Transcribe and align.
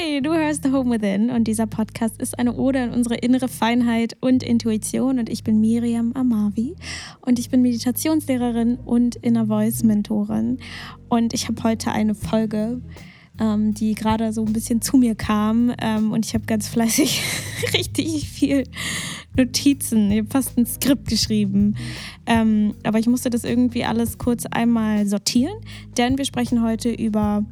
Hi, 0.00 0.20
du 0.22 0.32
hörst 0.32 0.62
The 0.62 0.70
Home 0.70 0.94
Within 0.94 1.30
und 1.30 1.44
dieser 1.44 1.66
Podcast 1.66 2.20
ist 2.22 2.38
eine 2.38 2.54
Ode 2.54 2.80
an 2.80 2.92
unsere 2.92 3.16
innere 3.16 3.48
Feinheit 3.48 4.16
und 4.20 4.42
Intuition 4.42 5.18
und 5.18 5.28
ich 5.28 5.44
bin 5.44 5.60
Miriam 5.60 6.12
Amavi 6.14 6.74
und 7.20 7.38
ich 7.38 7.50
bin 7.50 7.60
Meditationslehrerin 7.60 8.76
und 8.76 9.16
Inner 9.16 9.46
Voice 9.46 9.82
Mentorin 9.82 10.58
und 11.08 11.34
ich 11.34 11.48
habe 11.48 11.62
heute 11.64 11.92
eine 11.92 12.14
Folge, 12.14 12.80
ähm, 13.38 13.74
die 13.74 13.94
gerade 13.94 14.32
so 14.32 14.44
ein 14.44 14.52
bisschen 14.52 14.80
zu 14.80 14.96
mir 14.96 15.14
kam 15.14 15.72
ähm, 15.80 16.12
und 16.12 16.24
ich 16.24 16.34
habe 16.34 16.46
ganz 16.46 16.68
fleißig 16.68 17.22
richtig 17.74 18.28
viel 18.28 18.64
Notizen, 19.36 20.10
ich 20.10 20.24
fast 20.30 20.56
ein 20.56 20.66
Skript 20.66 21.08
geschrieben, 21.08 21.76
ähm, 22.26 22.74
aber 22.84 22.98
ich 22.98 23.06
musste 23.06 23.28
das 23.28 23.44
irgendwie 23.44 23.84
alles 23.84 24.16
kurz 24.18 24.46
einmal 24.46 25.06
sortieren, 25.06 25.58
denn 25.98 26.16
wir 26.16 26.24
sprechen 26.24 26.62
heute 26.62 26.90
über 26.90 27.44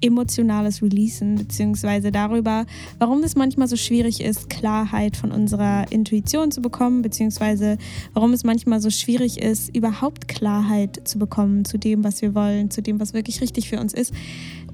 emotionales 0.00 0.82
Releasen, 0.82 1.36
beziehungsweise 1.36 2.10
darüber, 2.10 2.66
warum 2.98 3.22
es 3.22 3.36
manchmal 3.36 3.68
so 3.68 3.76
schwierig 3.76 4.20
ist, 4.20 4.50
Klarheit 4.50 5.16
von 5.16 5.30
unserer 5.30 5.90
Intuition 5.90 6.50
zu 6.50 6.62
bekommen, 6.62 7.02
beziehungsweise 7.02 7.78
warum 8.14 8.32
es 8.32 8.44
manchmal 8.44 8.80
so 8.80 8.90
schwierig 8.90 9.40
ist, 9.40 9.74
überhaupt 9.74 10.28
Klarheit 10.28 11.00
zu 11.04 11.18
bekommen 11.18 11.64
zu 11.64 11.78
dem, 11.78 12.04
was 12.04 12.22
wir 12.22 12.34
wollen, 12.34 12.70
zu 12.70 12.82
dem, 12.82 13.00
was 13.00 13.14
wirklich 13.14 13.40
richtig 13.40 13.68
für 13.68 13.80
uns 13.80 13.92
ist. 13.92 14.12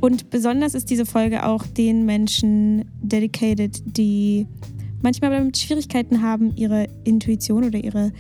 Und 0.00 0.30
besonders 0.30 0.74
ist 0.74 0.90
diese 0.90 1.06
Folge 1.06 1.46
auch 1.46 1.66
den 1.66 2.04
Menschen 2.04 2.84
dedicated, 3.02 3.82
die 3.96 4.46
manchmal 5.02 5.30
damit 5.30 5.56
Schwierigkeiten 5.56 6.23
haben, 6.23 6.54
ihre 6.56 6.88
Intuition 7.04 7.64
oder 7.64 7.78
ihre 7.78 8.12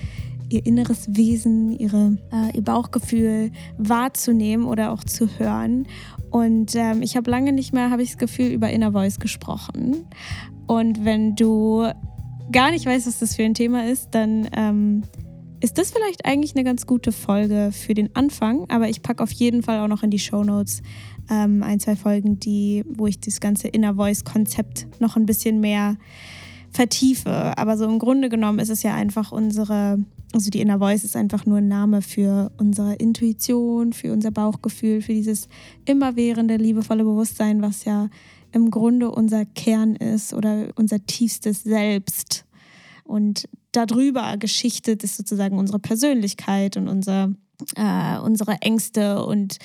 ihr 0.48 0.64
inneres 0.64 1.08
Wesen, 1.16 1.76
ihre, 1.78 2.18
äh, 2.32 2.56
ihr 2.56 2.62
Bauchgefühl 2.62 3.50
wahrzunehmen 3.78 4.66
oder 4.66 4.92
auch 4.92 5.04
zu 5.04 5.28
hören. 5.38 5.86
Und 6.30 6.74
ähm, 6.74 7.02
ich 7.02 7.16
habe 7.16 7.30
lange 7.30 7.52
nicht 7.52 7.72
mehr, 7.72 7.90
habe 7.90 8.02
ich 8.02 8.10
das 8.10 8.18
Gefühl, 8.18 8.48
über 8.48 8.70
Inner 8.70 8.92
Voice 8.92 9.18
gesprochen. 9.18 10.06
Und 10.66 11.04
wenn 11.04 11.36
du 11.36 11.86
gar 12.52 12.70
nicht 12.70 12.86
weißt, 12.86 13.06
was 13.06 13.18
das 13.18 13.36
für 13.36 13.44
ein 13.44 13.54
Thema 13.54 13.86
ist, 13.86 14.10
dann 14.10 14.48
ähm, 14.56 15.02
ist 15.60 15.78
das 15.78 15.90
vielleicht 15.90 16.24
eigentlich 16.24 16.54
eine 16.54 16.64
ganz 16.64 16.86
gute 16.86 17.12
Folge 17.12 17.70
für 17.72 17.94
den 17.94 18.14
Anfang. 18.14 18.68
Aber 18.68 18.88
ich 18.88 19.02
packe 19.02 19.22
auf 19.22 19.30
jeden 19.32 19.62
Fall 19.62 19.80
auch 19.80 19.88
noch 19.88 20.02
in 20.02 20.10
die 20.10 20.18
Show 20.18 20.44
Notes 20.44 20.82
ähm, 21.30 21.62
ein, 21.62 21.80
zwei 21.80 21.96
Folgen, 21.96 22.38
die, 22.38 22.84
wo 22.88 23.06
ich 23.06 23.20
das 23.20 23.40
ganze 23.40 23.68
Inner 23.68 23.94
Voice-Konzept 23.94 25.00
noch 25.00 25.16
ein 25.16 25.26
bisschen 25.26 25.60
mehr 25.60 25.96
vertiefe. 26.76 27.56
Aber 27.56 27.76
so 27.76 27.84
im 27.84 27.98
Grunde 27.98 28.28
genommen 28.28 28.58
ist 28.58 28.70
es 28.70 28.82
ja 28.82 28.94
einfach 28.94 29.32
unsere 29.32 29.98
also 30.32 30.50
die 30.50 30.60
Inner 30.60 30.78
Voice 30.78 31.04
ist 31.04 31.16
einfach 31.16 31.46
nur 31.46 31.58
ein 31.58 31.68
Name 31.68 32.02
für 32.02 32.50
unsere 32.58 32.94
Intuition, 32.96 33.92
für 33.92 34.12
unser 34.12 34.30
Bauchgefühl, 34.30 35.00
für 35.00 35.14
dieses 35.14 35.48
immerwährende, 35.86 36.56
liebevolle 36.56 37.04
Bewusstsein, 37.04 37.62
was 37.62 37.84
ja 37.84 38.08
im 38.52 38.70
Grunde 38.70 39.10
unser 39.10 39.44
Kern 39.44 39.96
ist 39.96 40.34
oder 40.34 40.68
unser 40.76 41.04
tiefstes 41.06 41.62
Selbst. 41.62 42.44
Und 43.04 43.48
darüber 43.72 44.36
geschichtet 44.36 45.04
ist 45.04 45.16
sozusagen 45.16 45.58
unsere 45.58 45.78
Persönlichkeit 45.78 46.76
und 46.76 46.88
unser, 46.88 47.32
äh, 47.76 48.18
unsere 48.18 48.60
Ängste 48.62 49.24
und 49.24 49.58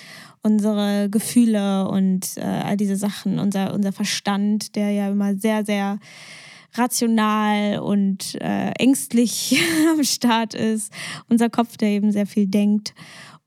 unsere 0.43 1.09
Gefühle 1.09 1.87
und 1.89 2.37
äh, 2.37 2.41
all 2.41 2.77
diese 2.77 2.95
Sachen, 2.95 3.39
unser, 3.39 3.73
unser 3.73 3.91
Verstand, 3.91 4.75
der 4.75 4.91
ja 4.91 5.09
immer 5.09 5.35
sehr, 5.35 5.65
sehr 5.65 5.99
rational 6.73 7.79
und 7.79 8.35
äh, 8.41 8.71
ängstlich 8.71 9.59
am 9.91 10.03
Start 10.03 10.53
ist. 10.53 10.91
Unser 11.29 11.49
Kopf, 11.49 11.77
der 11.77 11.89
eben 11.89 12.11
sehr 12.11 12.25
viel 12.25 12.47
denkt. 12.47 12.93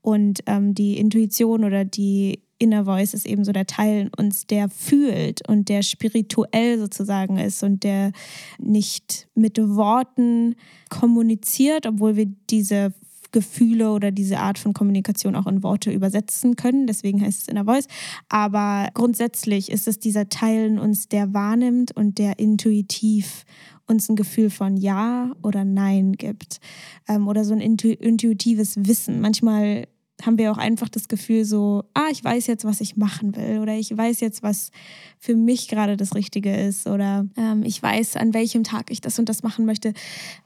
Und 0.01 0.41
ähm, 0.45 0.75
die 0.75 0.97
Intuition 0.97 1.63
oder 1.63 1.83
die 1.83 2.43
Inner 2.57 2.85
Voice 2.85 3.13
ist 3.13 3.25
eben 3.25 3.43
so 3.43 3.51
der 3.51 3.65
Teil 3.65 4.01
in 4.01 4.11
uns, 4.15 4.47
der 4.47 4.69
fühlt 4.69 5.47
und 5.47 5.67
der 5.67 5.81
spirituell 5.81 6.79
sozusagen 6.79 7.37
ist 7.37 7.63
und 7.63 7.83
der 7.83 8.11
nicht 8.57 9.27
mit 9.35 9.57
Worten 9.57 10.55
kommuniziert, 10.89 11.85
obwohl 11.85 12.15
wir 12.15 12.27
diese 12.49 12.93
Gefühle 13.35 13.91
oder 13.91 14.11
diese 14.11 14.39
Art 14.39 14.57
von 14.57 14.73
Kommunikation 14.73 15.35
auch 15.35 15.45
in 15.45 15.61
Worte 15.61 15.91
übersetzen 15.91 16.55
können. 16.55 16.87
Deswegen 16.87 17.21
heißt 17.21 17.41
es 17.41 17.47
Inner 17.49 17.65
Voice. 17.65 17.87
Aber 18.29 18.87
grundsätzlich 18.93 19.69
ist 19.69 19.89
es 19.89 19.99
dieser 19.99 20.29
Teil 20.29 20.67
in 20.67 20.79
uns, 20.79 21.09
der 21.09 21.33
wahrnimmt 21.33 21.91
und 21.91 22.17
der 22.17 22.39
intuitiv 22.39 23.43
uns 23.87 24.07
ein 24.07 24.15
Gefühl 24.15 24.49
von 24.49 24.77
Ja 24.77 25.33
oder 25.43 25.65
Nein 25.65 26.13
gibt. 26.13 26.61
Ähm, 27.09 27.27
oder 27.27 27.43
so 27.43 27.53
ein 27.53 27.59
intu 27.59 27.89
intuitives 27.89 28.77
Wissen. 28.77 29.19
Manchmal 29.19 29.85
haben 30.23 30.37
wir 30.37 30.49
auch 30.53 30.57
einfach 30.57 30.87
das 30.87 31.09
Gefühl 31.09 31.43
so, 31.43 31.83
ah, 31.93 32.07
ich 32.09 32.23
weiß 32.23 32.47
jetzt, 32.47 32.63
was 32.63 32.79
ich 32.79 32.95
machen 32.95 33.35
will 33.35 33.59
oder 33.59 33.75
ich 33.75 33.95
weiß 33.95 34.21
jetzt, 34.21 34.43
was 34.43 34.71
für 35.19 35.35
mich 35.35 35.67
gerade 35.67 35.97
das 35.97 36.15
Richtige 36.15 36.55
ist 36.55 36.87
oder 36.87 37.27
ähm, 37.35 37.63
ich 37.63 37.83
weiß, 37.83 38.15
an 38.15 38.33
welchem 38.33 38.63
Tag 38.63 38.91
ich 38.91 39.01
das 39.01 39.19
und 39.19 39.27
das 39.27 39.43
machen 39.43 39.65
möchte. 39.65 39.93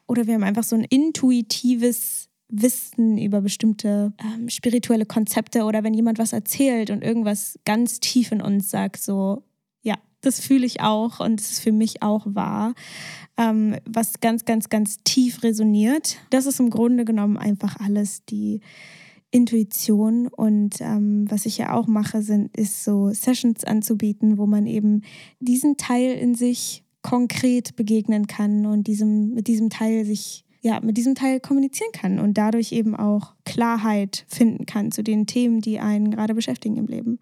Oder 0.08 0.26
wir 0.26 0.34
haben 0.34 0.44
einfach 0.44 0.64
so 0.64 0.76
ein 0.76 0.86
intuitives 0.86 2.29
Wissen 2.50 3.18
über 3.18 3.42
bestimmte 3.42 4.12
ähm, 4.20 4.50
spirituelle 4.50 5.06
Konzepte 5.06 5.64
oder 5.64 5.84
wenn 5.84 5.94
jemand 5.94 6.18
was 6.18 6.34
erzählt 6.34 6.90
und 6.90 7.04
irgendwas 7.04 7.60
ganz 7.64 8.00
tief 8.00 8.32
in 8.32 8.42
uns 8.42 8.70
sagt, 8.70 9.02
so, 9.02 9.44
ja, 9.82 9.96
das 10.22 10.40
fühle 10.40 10.66
ich 10.66 10.82
auch 10.82 11.20
und 11.20 11.40
es 11.40 11.52
ist 11.52 11.60
für 11.60 11.72
mich 11.72 12.02
auch 12.02 12.26
wahr, 12.28 12.74
ähm, 13.38 13.78
was 13.86 14.20
ganz, 14.20 14.46
ganz, 14.46 14.70
ganz 14.70 14.98
tief 15.04 15.44
resoniert. 15.44 16.18
Das 16.32 16.48
ist 16.48 16.60
im 16.60 16.72
Grunde 16.72 17.06
genommen 17.06 17.38
einfach 17.38 17.80
alles 17.80 18.26
die 18.26 18.62
Intuition 19.32 20.28
und 20.28 20.82
ähm, 20.82 21.26
was 21.30 21.46
ich 21.46 21.60
ja 21.60 21.74
auch 21.74 21.86
mache, 21.86 22.24
sind, 22.24 22.56
ist 22.58 22.84
so 22.84 23.14
Sessions 23.14 23.64
anzubieten, 23.64 24.40
wo 24.40 24.48
man 24.48 24.66
eben 24.66 25.04
diesen 25.40 25.78
Teil 25.78 26.14
in 26.14 26.34
sich 26.34 26.84
konkret 27.04 27.76
begegnen 27.76 28.26
kann 28.26 28.66
und 28.66 28.88
diesem, 28.88 29.36
mit 29.36 29.48
diesem 29.48 29.70
Teil 29.70 30.04
sich 30.04 30.46
ja, 30.62 30.80
mit 30.82 30.98
diesem 30.98 31.16
Teil 31.16 31.40
kommunizieren 31.40 31.92
kann 31.94 32.20
und 32.20 32.38
dadurch 32.38 32.72
eben 32.72 32.96
auch 32.96 33.34
Klarheit 33.46 34.26
finden 34.28 34.66
kann 34.66 34.92
zu 34.92 35.04
den 35.04 35.26
Themen, 35.26 35.62
die 35.62 35.80
einen 35.80 36.12
gerade 36.12 36.34
beschäftigen 36.34 36.78
im 36.78 36.88
Leben. 36.88 37.20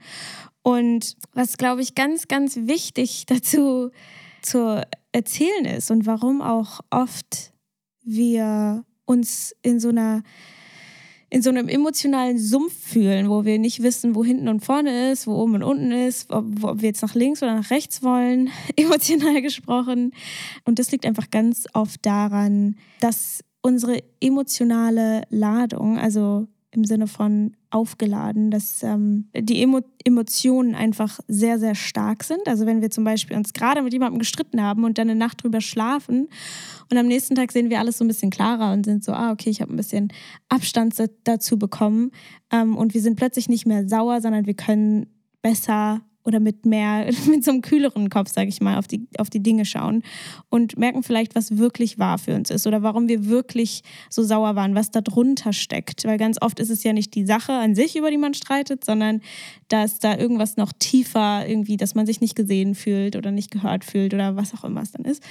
Und 0.63 1.15
was, 1.33 1.57
glaube 1.57 1.81
ich, 1.81 1.95
ganz, 1.95 2.27
ganz 2.27 2.55
wichtig 2.55 3.25
dazu 3.27 3.91
zu 4.41 4.85
erzählen 5.11 5.65
ist 5.65 5.91
und 5.91 6.05
warum 6.05 6.41
auch 6.41 6.79
oft 6.89 7.53
wir 8.03 8.85
uns 9.05 9.55
in 9.61 9.79
so 9.79 9.89
einer 9.89 10.23
in 11.29 11.41
so 11.41 11.49
einem 11.49 11.67
emotionalen 11.67 12.39
Sumpf 12.39 12.73
fühlen, 12.73 13.29
wo 13.29 13.43
wir 13.43 13.59
nicht 13.59 13.83
wissen, 13.83 14.15
wo 14.15 14.23
hinten 14.23 14.47
und 14.47 14.63
vorne 14.63 15.11
ist, 15.11 15.27
wo 15.27 15.35
oben 15.35 15.55
und 15.55 15.63
unten 15.63 15.91
ist, 15.91 16.31
ob, 16.31 16.63
ob, 16.63 16.81
wir 16.81 16.87
jetzt 16.87 17.01
nach 17.01 17.15
links 17.15 17.43
oder 17.43 17.55
nach 17.55 17.69
rechts 17.69 18.01
wollen, 18.01 18.49
emotional 18.77 19.41
gesprochen. 19.41 20.13
Und 20.63 20.79
das 20.79 20.91
liegt 20.91 21.05
einfach 21.05 21.29
ganz 21.29 21.67
oft 21.73 22.05
daran, 22.05 22.77
dass 23.01 23.41
unsere 23.61 24.01
emotionale 24.21 25.23
Ladung, 25.29 25.97
also 25.97 26.47
im 26.77 26.85
Sinne 26.85 27.07
von 27.07 27.55
aufgeladen, 27.69 28.51
dass 28.51 28.81
ähm, 28.83 29.27
die 29.35 29.61
Emo 29.61 29.81
Emotionen 30.05 30.73
einfach 30.73 31.19
sehr, 31.27 31.59
sehr 31.59 31.75
stark 31.75 32.23
sind. 32.23 32.47
Also 32.47 32.65
wenn 32.65 32.81
wir 32.81 32.89
zum 32.89 33.03
Beispiel 33.03 33.35
uns 33.35 33.51
gerade 33.51 33.81
mit 33.81 33.91
jemandem 33.91 34.19
gestritten 34.19 34.61
haben 34.61 34.85
und 34.85 34.97
dann 34.97 35.09
eine 35.09 35.19
Nacht 35.19 35.43
drüber 35.43 35.59
schlafen 35.59 36.29
und 36.89 36.97
am 36.97 37.07
nächsten 37.07 37.35
Tag 37.35 37.51
sehen 37.51 37.69
wir 37.69 37.79
alles 37.79 37.97
so 37.97 38.05
ein 38.05 38.07
bisschen 38.07 38.29
klarer 38.29 38.71
und 38.71 38.85
sind 38.85 39.03
so, 39.03 39.11
ah, 39.11 39.31
okay, 39.31 39.49
ich 39.49 39.59
habe 39.59 39.73
ein 39.73 39.77
bisschen 39.77 40.13
Abstand 40.47 40.95
dazu 41.25 41.59
bekommen 41.59 42.11
ähm, 42.51 42.77
und 42.77 42.93
wir 42.93 43.01
sind 43.01 43.17
plötzlich 43.17 43.49
nicht 43.49 43.65
mehr 43.65 43.89
sauer, 43.89 44.21
sondern 44.21 44.45
wir 44.45 44.53
können 44.53 45.07
besser 45.41 46.01
oder 46.27 46.39
mit 46.39 46.65
mehr, 46.65 47.09
mit 47.27 47.43
so 47.43 47.51
einem 47.51 47.61
kühleren 47.61 48.09
Kopf, 48.09 48.31
sage 48.31 48.49
ich 48.49 48.61
mal, 48.61 48.77
auf 48.77 48.87
die, 48.87 49.07
auf 49.17 49.29
die 49.29 49.41
Dinge 49.41 49.65
schauen 49.65 50.03
und 50.49 50.77
merken 50.77 51.01
vielleicht, 51.01 51.33
was 51.35 51.57
wirklich 51.57 51.97
wahr 51.97 52.17
für 52.17 52.35
uns 52.35 52.51
ist 52.51 52.67
oder 52.67 52.83
warum 52.83 53.07
wir 53.07 53.27
wirklich 53.27 53.81
so 54.09 54.21
sauer 54.21 54.55
waren, 54.55 54.75
was 54.75 54.91
da 54.91 55.01
drunter 55.01 55.53
steckt. 55.53 56.05
Weil 56.05 56.17
ganz 56.17 56.37
oft 56.41 56.59
ist 56.59 56.69
es 56.69 56.83
ja 56.83 56.93
nicht 56.93 57.15
die 57.15 57.25
Sache 57.25 57.53
an 57.53 57.73
sich, 57.73 57.95
über 57.95 58.11
die 58.11 58.17
man 58.17 58.33
streitet, 58.33 58.83
sondern 58.83 59.21
dass 59.69 59.99
da 59.99 60.17
irgendwas 60.17 60.57
noch 60.57 60.73
tiefer 60.77 61.47
irgendwie, 61.47 61.77
dass 61.77 61.95
man 61.95 62.05
sich 62.05 62.21
nicht 62.21 62.35
gesehen 62.35 62.75
fühlt 62.75 63.15
oder 63.15 63.31
nicht 63.31 63.49
gehört 63.49 63.85
fühlt 63.85 64.13
oder 64.13 64.35
was 64.35 64.53
auch 64.53 64.63
immer 64.63 64.81
es 64.81 64.91
dann 64.91 65.05
ist. 65.05 65.23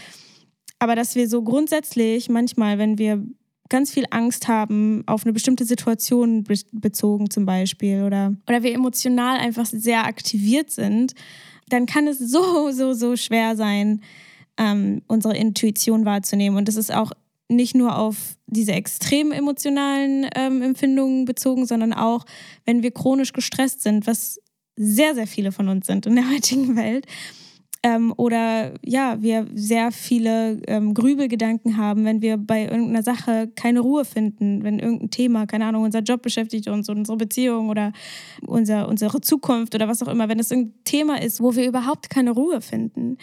Aber 0.79 0.95
dass 0.95 1.15
wir 1.15 1.29
so 1.29 1.43
grundsätzlich 1.43 2.29
manchmal, 2.29 2.79
wenn 2.79 2.99
wir 2.99 3.23
ganz 3.69 3.93
viel 3.93 4.05
Angst 4.11 4.49
haben 4.49 5.03
auf 5.07 5.25
eine 5.25 5.33
bestimmte 5.33 5.65
Situation 5.65 6.45
bezogen 6.73 7.31
zum 7.31 7.47
Beispiel 7.47 8.03
oder, 8.03 8.35
oder 8.47 8.63
wir 8.63 8.75
emotional 8.75 9.39
einfach 9.39 9.67
sehr 9.67 10.07
aktiviert 10.07 10.71
sind, 10.71 11.15
dann 11.69 11.87
kann 11.87 12.07
es 12.07 12.19
so, 12.19 12.71
so, 12.71 12.93
so 12.93 13.17
schwer 13.17 13.57
sein, 13.57 14.03
ähm, 14.57 15.03
unsere 15.07 15.37
Intuition 15.37 16.05
wahrzunehmen. 16.05 16.57
Und 16.57 16.69
das 16.69 16.77
ist 16.77 16.95
auch 16.95 17.13
nicht 17.49 17.75
nur 17.75 17.97
auf 17.97 18.37
diese 18.47 18.73
extrem 18.73 19.33
emotionalen 19.33 20.29
ähm, 20.35 20.63
Empfindungen 20.63 21.25
bezogen, 21.25 21.67
sondern 21.67 21.93
auch, 21.93 22.25
wenn 22.65 22.83
wir 22.83 22.91
chronisch 22.91 23.33
gestresst 23.33 23.83
sind, 23.83 24.07
was 24.07 24.41
sehr, 24.77 25.15
sehr 25.15 25.27
viele 25.27 25.53
von 25.53 25.69
uns 25.69 25.87
sind 25.87 26.07
in 26.07 26.17
der 26.17 26.31
heutigen 26.31 26.77
Welt, 26.77 27.07
Ähm, 27.87 28.13
oder 28.17 28.75
ja, 28.85 29.23
wir 29.23 29.47
sehr 29.55 29.93
viele 29.93 30.61
ähm, 30.67 30.93
Grübelgedanken 30.93 31.77
haben, 31.77 32.05
wenn 32.05 32.21
wir 32.21 32.37
bei 32.37 32.65
irgendeiner 32.65 33.05
Sache 33.05 33.49
keine 33.55 33.79
Ruhe 33.79 34.05
finden, 34.05 34.65
wenn 34.65 34.81
irgendein 34.81 35.11
Thema, 35.11 35.47
keine 35.47 35.67
Ahnung, 35.67 35.85
unser 35.85 36.01
Job 36.01 36.21
beschäftigt 36.21 36.67
uns, 36.67 36.89
unsere 36.89 37.17
Beziehung 37.17 37.69
oder 37.69 37.93
unser, 38.45 38.89
unsere 38.89 39.21
Zukunft 39.21 39.77
oder 39.77 39.87
was 39.87 40.03
auch 40.03 40.09
immer, 40.09 40.29
wenn 40.29 40.41
es 40.41 40.51
irgendein 40.51 40.83
Thema 40.83 41.23
ist, 41.23 41.41
wo 41.41 41.55
wir 41.55 41.65
überhaupt 41.65 42.11
keine 42.11 42.33
Ruhe 42.33 42.61
finden, 42.61 43.19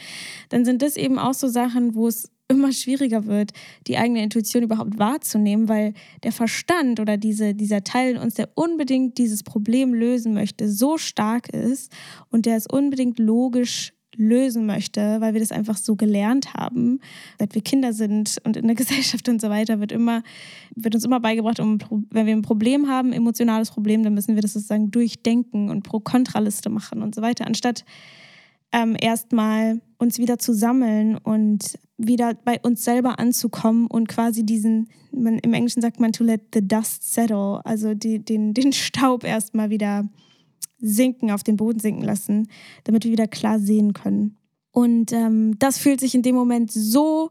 dann 0.48 0.64
sind 0.64 0.82
das 0.82 0.96
eben 0.96 1.20
auch 1.20 1.34
so 1.34 1.50
Sachen, 1.50 1.94
wo 1.94 2.08
es 2.08 2.32
immer 2.48 2.72
schwieriger 2.72 3.26
wird, 3.26 3.52
die 3.88 3.98
eigene 3.98 4.24
Intuition 4.24 4.64
überhaupt 4.64 4.98
wahrzunehmen, 4.98 5.68
weil 5.68 5.94
der 6.24 6.32
Verstand 6.32 7.02
oder 7.02 7.18
diese, 7.18 7.54
dieser 7.54 7.84
Teil 7.84 8.16
in 8.16 8.18
uns, 8.18 8.36
der 8.36 8.50
unbedingt 8.56 9.18
dieses 9.18 9.44
Problem 9.44 9.94
lösen 9.94 10.34
möchte, 10.34 10.70
so 10.70 10.98
stark 10.98 11.50
ist 11.50 11.92
und 12.30 12.46
der 12.46 12.56
es 12.56 12.66
unbedingt 12.66 13.20
logisch 13.20 13.92
lösen 14.16 14.66
möchte, 14.66 15.22
weil 15.22 15.34
wir 15.34 15.40
das 15.40 15.52
einfach 15.52 15.78
so 15.78 15.96
gelernt 15.96 16.54
haben, 16.54 17.00
seit 17.40 17.56
wir 17.56 17.62
Kinder 17.62 17.94
sind 17.94 18.38
und 18.44 18.58
in 18.58 18.68
der 18.68 18.76
Gesellschaft 18.84 19.28
und 19.30 19.42
so 19.42 19.50
weiter, 19.50 19.80
wird 19.80 19.92
immer, 19.92 20.24
wird 20.76 20.96
uns 20.96 21.06
immer 21.06 21.20
beigebracht, 21.20 21.60
um, 21.60 21.80
wenn 22.10 22.26
wir 22.26 22.36
ein 22.36 22.42
Problem 22.42 22.88
haben, 22.88 23.14
emotionales 23.14 23.72
Problem, 23.72 24.04
dann 24.04 24.14
müssen 24.14 24.36
wir 24.36 24.42
das 24.42 24.54
sozusagen 24.54 24.92
durchdenken 24.92 25.70
und 25.70 25.84
Pro-Kontra-Liste 25.84 26.70
machen 26.70 27.02
und 27.02 27.16
so 27.16 27.22
weiter, 27.22 27.48
anstatt 27.48 27.86
ähm, 28.72 28.98
erstmal 29.00 29.82
uns 30.00 30.18
wieder 30.18 30.40
zu 30.40 30.54
sammeln 30.54 31.18
und 31.18 31.78
wieder 31.98 32.34
bei 32.34 32.60
uns 32.62 32.84
selber 32.84 33.20
anzukommen 33.20 33.88
und 33.88 34.08
quasi 34.08 34.44
diesen, 34.44 34.90
man, 35.12 35.38
im 35.40 35.54
Englischen 35.54 35.82
sagt 35.82 36.00
man 36.00 36.12
to 36.12 36.24
let 36.24 36.42
the 36.54 36.68
dust 36.68 37.14
settle, 37.14 37.62
also 37.66 37.94
die, 37.94 38.20
den, 38.20 38.54
den 38.54 38.74
Staub 38.74 39.24
erstmal 39.24 39.70
wieder 39.70 40.10
sinken, 40.80 41.32
auf 41.32 41.44
den 41.44 41.58
Boden 41.58 41.80
sinken 41.80 42.04
lassen, 42.04 42.48
damit 42.84 43.06
wir 43.06 43.12
wieder 43.12 43.28
klar 43.28 43.60
sehen 43.60 43.94
können. 43.94 44.38
Und 44.72 45.12
ähm, 45.14 45.58
das 45.60 45.78
fühlt 45.78 46.00
sich 46.00 46.16
in 46.16 46.24
dem 46.24 46.36
Moment 46.36 46.72
so 46.72 47.30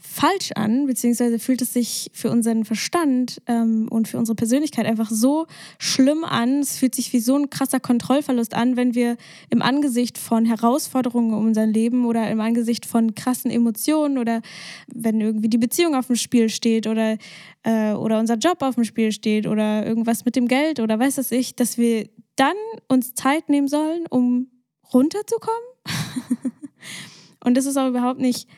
falsch 0.00 0.52
an, 0.54 0.86
beziehungsweise 0.86 1.38
fühlt 1.38 1.60
es 1.60 1.72
sich 1.72 2.10
für 2.14 2.30
unseren 2.30 2.64
Verstand 2.64 3.42
ähm, 3.46 3.88
und 3.90 4.08
für 4.08 4.18
unsere 4.18 4.36
Persönlichkeit 4.36 4.86
einfach 4.86 5.10
so 5.10 5.46
schlimm 5.78 6.24
an. 6.24 6.60
Es 6.60 6.78
fühlt 6.78 6.94
sich 6.94 7.12
wie 7.12 7.20
so 7.20 7.36
ein 7.36 7.50
krasser 7.50 7.80
Kontrollverlust 7.80 8.54
an, 8.54 8.76
wenn 8.76 8.94
wir 8.94 9.16
im 9.50 9.60
Angesicht 9.60 10.16
von 10.16 10.44
Herausforderungen 10.44 11.34
um 11.34 11.46
unser 11.46 11.66
Leben 11.66 12.06
oder 12.06 12.30
im 12.30 12.40
Angesicht 12.40 12.86
von 12.86 13.14
krassen 13.14 13.50
Emotionen 13.50 14.18
oder 14.18 14.40
wenn 14.86 15.20
irgendwie 15.20 15.48
die 15.48 15.58
Beziehung 15.58 15.94
auf 15.94 16.06
dem 16.06 16.16
Spiel 16.16 16.48
steht 16.48 16.86
oder, 16.86 17.18
äh, 17.64 17.92
oder 17.92 18.20
unser 18.20 18.36
Job 18.36 18.62
auf 18.62 18.76
dem 18.76 18.84
Spiel 18.84 19.10
steht 19.12 19.46
oder 19.46 19.84
irgendwas 19.84 20.24
mit 20.24 20.36
dem 20.36 20.46
Geld 20.46 20.80
oder 20.80 20.98
weiß 20.98 21.16
das 21.16 21.32
ich, 21.32 21.56
dass 21.56 21.76
wir 21.76 22.08
dann 22.38 22.56
uns 22.88 23.14
Zeit 23.14 23.48
nehmen 23.48 23.68
sollen, 23.68 24.06
um 24.08 24.48
runterzukommen. 24.92 25.58
und 27.44 27.56
das 27.56 27.66
ist 27.66 27.76
auch 27.76 27.88
überhaupt 27.88 28.20
nicht 28.20 28.48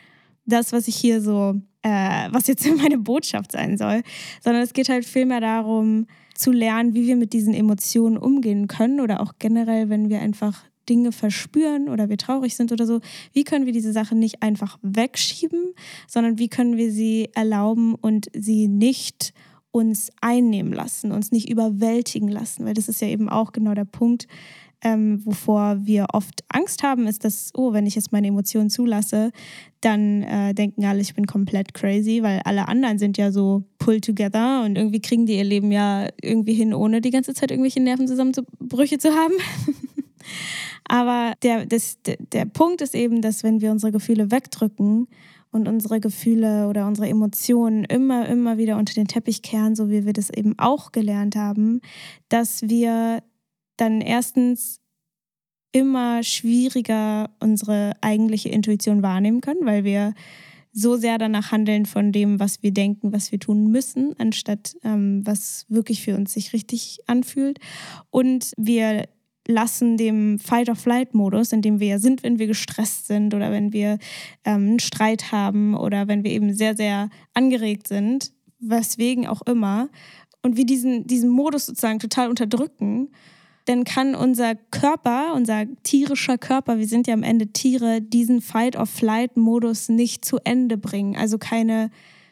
das, 0.45 0.73
was 0.73 0.89
ich 0.89 0.97
hier 0.97 1.21
so, 1.21 1.55
äh, 1.83 2.29
was 2.31 2.47
jetzt 2.47 2.67
meine 2.77 2.99
Botschaft 2.99 3.53
sein 3.53 3.79
soll, 3.79 4.03
sondern 4.43 4.63
es 4.63 4.73
geht 4.73 4.89
halt 4.89 5.05
vielmehr 5.05 5.41
darum, 5.41 6.07
zu 6.35 6.53
lernen, 6.53 6.95
wie 6.95 7.07
wir 7.07 7.17
mit 7.17 7.33
diesen 7.33 7.53
Emotionen 7.53 8.17
umgehen 8.17 8.67
können 8.67 9.01
oder 9.01 9.21
auch 9.21 9.35
generell, 9.39 9.91
wenn 9.91 10.09
wir 10.09 10.21
einfach 10.21 10.65
Dinge 10.89 11.13
verspüren 11.13 11.89
oder 11.89 12.09
wir 12.09 12.17
traurig 12.17 12.57
sind 12.57 12.73
oder 12.73 12.87
so, 12.87 13.01
wie 13.33 13.45
können 13.45 13.67
wir 13.67 13.73
diese 13.73 13.93
Sachen 13.93 14.19
nicht 14.19 14.43
einfach 14.43 14.79
wegschieben, 14.83 15.75
sondern 16.09 16.39
wie 16.39 16.49
können 16.49 16.77
wir 16.77 16.91
sie 16.91 17.29
erlauben 17.35 17.95
und 17.95 18.29
sie 18.35 18.69
nicht 18.69 19.33
uns 19.73 20.11
einnehmen 20.21 20.73
lassen, 20.73 21.13
uns 21.13 21.31
nicht 21.33 21.49
überwältigen 21.49 22.29
lassen, 22.29 22.65
weil 22.65 22.75
das 22.75 22.89
ist 22.89 23.01
ja 23.01 23.09
eben 23.09 23.29
auch 23.29 23.53
genau 23.53 23.75
der 23.75 23.85
Punkt, 23.85 24.27
ähm, 24.83 25.25
wovor 25.25 25.79
wir 25.83 26.07
oft 26.13 26.43
Angst 26.49 26.83
haben, 26.83 27.07
ist, 27.07 27.25
dass, 27.25 27.51
oh, 27.55 27.73
wenn 27.73 27.87
ich 27.87 27.95
jetzt 27.95 28.13
meine 28.13 28.29
Emotionen 28.29 28.71
zulasse, 28.71 29.31
dann 29.81 30.23
äh, 30.23 30.55
denken 30.55 30.85
alle, 30.85 31.01
ich 31.01 31.15
bin 31.15 31.27
komplett 31.27 31.75
crazy, 31.75 32.23
weil 32.23 32.41
alle 32.45 32.67
anderen 32.67 32.99
sind 32.99 33.19
ja 33.19 33.31
so 33.31 33.65
pull 33.79 34.01
together 34.01 34.63
und 34.65 34.77
irgendwie 34.77 35.01
kriegen 35.01 35.27
die 35.27 35.37
ihr 35.37 35.45
Leben 35.45 35.71
ja 35.71 36.09
irgendwie 36.23 36.55
hin, 36.55 36.73
ohne 36.73 37.01
die 37.01 37.11
ganze 37.11 37.35
Zeit 37.35 37.51
irgendwelche 37.51 37.81
Nervenzusammenbrüche 37.81 38.99
zu 38.99 39.11
haben. 39.11 39.35
Aber 40.85 41.35
der, 41.43 41.67
das, 41.67 42.01
der, 42.03 42.17
der 42.33 42.47
Punkt 42.47 42.81
ist 42.81 42.95
eben, 42.95 43.21
dass 43.21 43.43
wenn 43.43 43.61
wir 43.61 43.71
unsere 43.71 43.93
Gefühle 43.93 44.31
wegdrücken 44.31 45.09
und 45.51 45.69
unsere 45.69 46.01
Gefühle 46.01 46.69
oder 46.69 46.87
unsere 46.87 47.09
Emotionen 47.09 47.85
immer, 47.85 48.29
immer 48.29 48.59
wieder 48.59 48.77
unter 48.77 48.95
den 48.95 49.09
Teppich 49.09 49.43
kehren, 49.43 49.75
so 49.75 49.91
wie 49.91 50.07
wir 50.07 50.13
das 50.13 50.31
eben 50.31 50.59
auch 50.59 50.93
gelernt 50.93 51.37
haben, 51.37 51.81
dass 52.29 52.63
wir 52.63 53.23
dann 53.77 54.01
erstens 54.01 54.81
immer 55.73 56.23
schwieriger 56.23 57.31
unsere 57.41 57.93
eigentliche 58.01 58.49
Intuition 58.49 59.03
wahrnehmen 59.03 59.41
können, 59.41 59.67
weil 59.67 59.85
wir 59.85 60.15
so 60.73 60.97
sehr 60.97 61.19
danach 61.19 61.51
handeln 61.51 61.87
von 61.87 62.13
dem, 62.13 62.39
was 62.39 62.63
wir 62.63 62.73
denken, 62.73 63.13
was 63.13 63.33
wir 63.33 63.41
tun 63.41 63.71
müssen, 63.71 64.15
anstatt 64.19 64.77
ähm, 64.85 65.23
was 65.25 65.67
wirklich 65.69 66.03
für 66.03 66.15
uns 66.15 66.33
sich 66.33 66.53
richtig 66.53 67.01
anfühlt. 67.07 67.59
Und 68.11 68.53
wir 68.57 69.09
lassen 69.47 69.97
dem 69.97 70.39
Fight-or-Flight-Modus, 70.39 71.53
in 71.53 71.63
dem 71.63 71.81
wir 71.81 71.89
ja 71.89 71.99
sind, 71.99 72.23
wenn 72.23 72.39
wir 72.39 72.47
gestresst 72.47 73.07
sind 73.07 73.35
oder 73.35 73.51
wenn 73.51 73.73
wir 73.73 73.99
ähm, 74.45 74.69
einen 74.69 74.79
Streit 74.81 75.33
haben 75.33 75.75
oder 75.75 76.09
wenn 76.09 76.25
wir 76.25 76.31
eben 76.31 76.55
sehr, 76.55 76.77
sehr 76.77 77.11
angeregt 77.35 77.89
sind, 77.89 78.33
weswegen 78.59 79.27
auch 79.27 79.43
immer, 79.43 79.89
und 80.43 80.57
wir 80.57 80.65
diesen, 80.65 81.07
diesen 81.07 81.29
Modus 81.29 81.67
sozusagen 81.67 81.99
total 81.99 82.31
unterdrücken 82.31 83.11
dann 83.67 83.85
kann 83.85 84.15
unser 84.15 84.55
Körper, 84.55 85.35
unser 85.35 85.65
tierischer 85.83 86.39
Körper, 86.39 86.79
wir 86.79 86.89
sind 86.89 87.07
ja 87.07 87.15
am 87.15 87.23
Ende 87.23 87.49
Tiere, 87.49 88.01
diesen 88.01 88.41
Fight-or-Flight-Modus 88.41 89.89
nicht 89.89 90.25
zu 90.25 90.39
Ende 90.43 90.77
bringen, 90.77 91.17
also 91.17 91.39
keine 91.39 91.91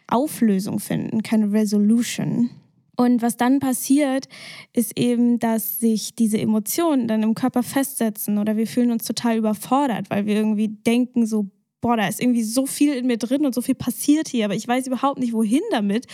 Auflösung 0.08 0.80
finden, 0.80 1.22
keine 1.22 1.52
Resolution. 1.52 2.50
Und 3.00 3.22
was 3.22 3.36
dann 3.36 3.60
passiert, 3.60 4.26
ist 4.72 4.98
eben, 4.98 5.38
dass 5.38 5.78
sich 5.78 6.16
diese 6.16 6.38
Emotionen 6.38 7.06
dann 7.06 7.22
im 7.22 7.34
Körper 7.34 7.62
festsetzen 7.62 8.38
oder 8.38 8.56
wir 8.56 8.66
fühlen 8.66 8.90
uns 8.90 9.04
total 9.04 9.36
überfordert, 9.36 10.10
weil 10.10 10.26
wir 10.26 10.34
irgendwie 10.34 10.66
denken 10.68 11.24
so, 11.24 11.48
boah, 11.80 11.96
da 11.96 12.08
ist 12.08 12.20
irgendwie 12.20 12.42
so 12.42 12.66
viel 12.66 12.94
in 12.94 13.06
mir 13.06 13.16
drin 13.16 13.46
und 13.46 13.54
so 13.54 13.62
viel 13.62 13.76
passiert 13.76 14.26
hier, 14.26 14.46
aber 14.46 14.56
ich 14.56 14.66
weiß 14.66 14.88
überhaupt 14.88 15.20
nicht, 15.20 15.32
wohin 15.32 15.62
damit, 15.70 16.06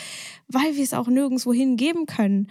weil 0.49 0.77
wir 0.77 0.85
es 0.85 0.93
auch 0.93 1.09
nirgendwo 1.09 1.55
hingeben 1.55 2.05
können 2.05 2.49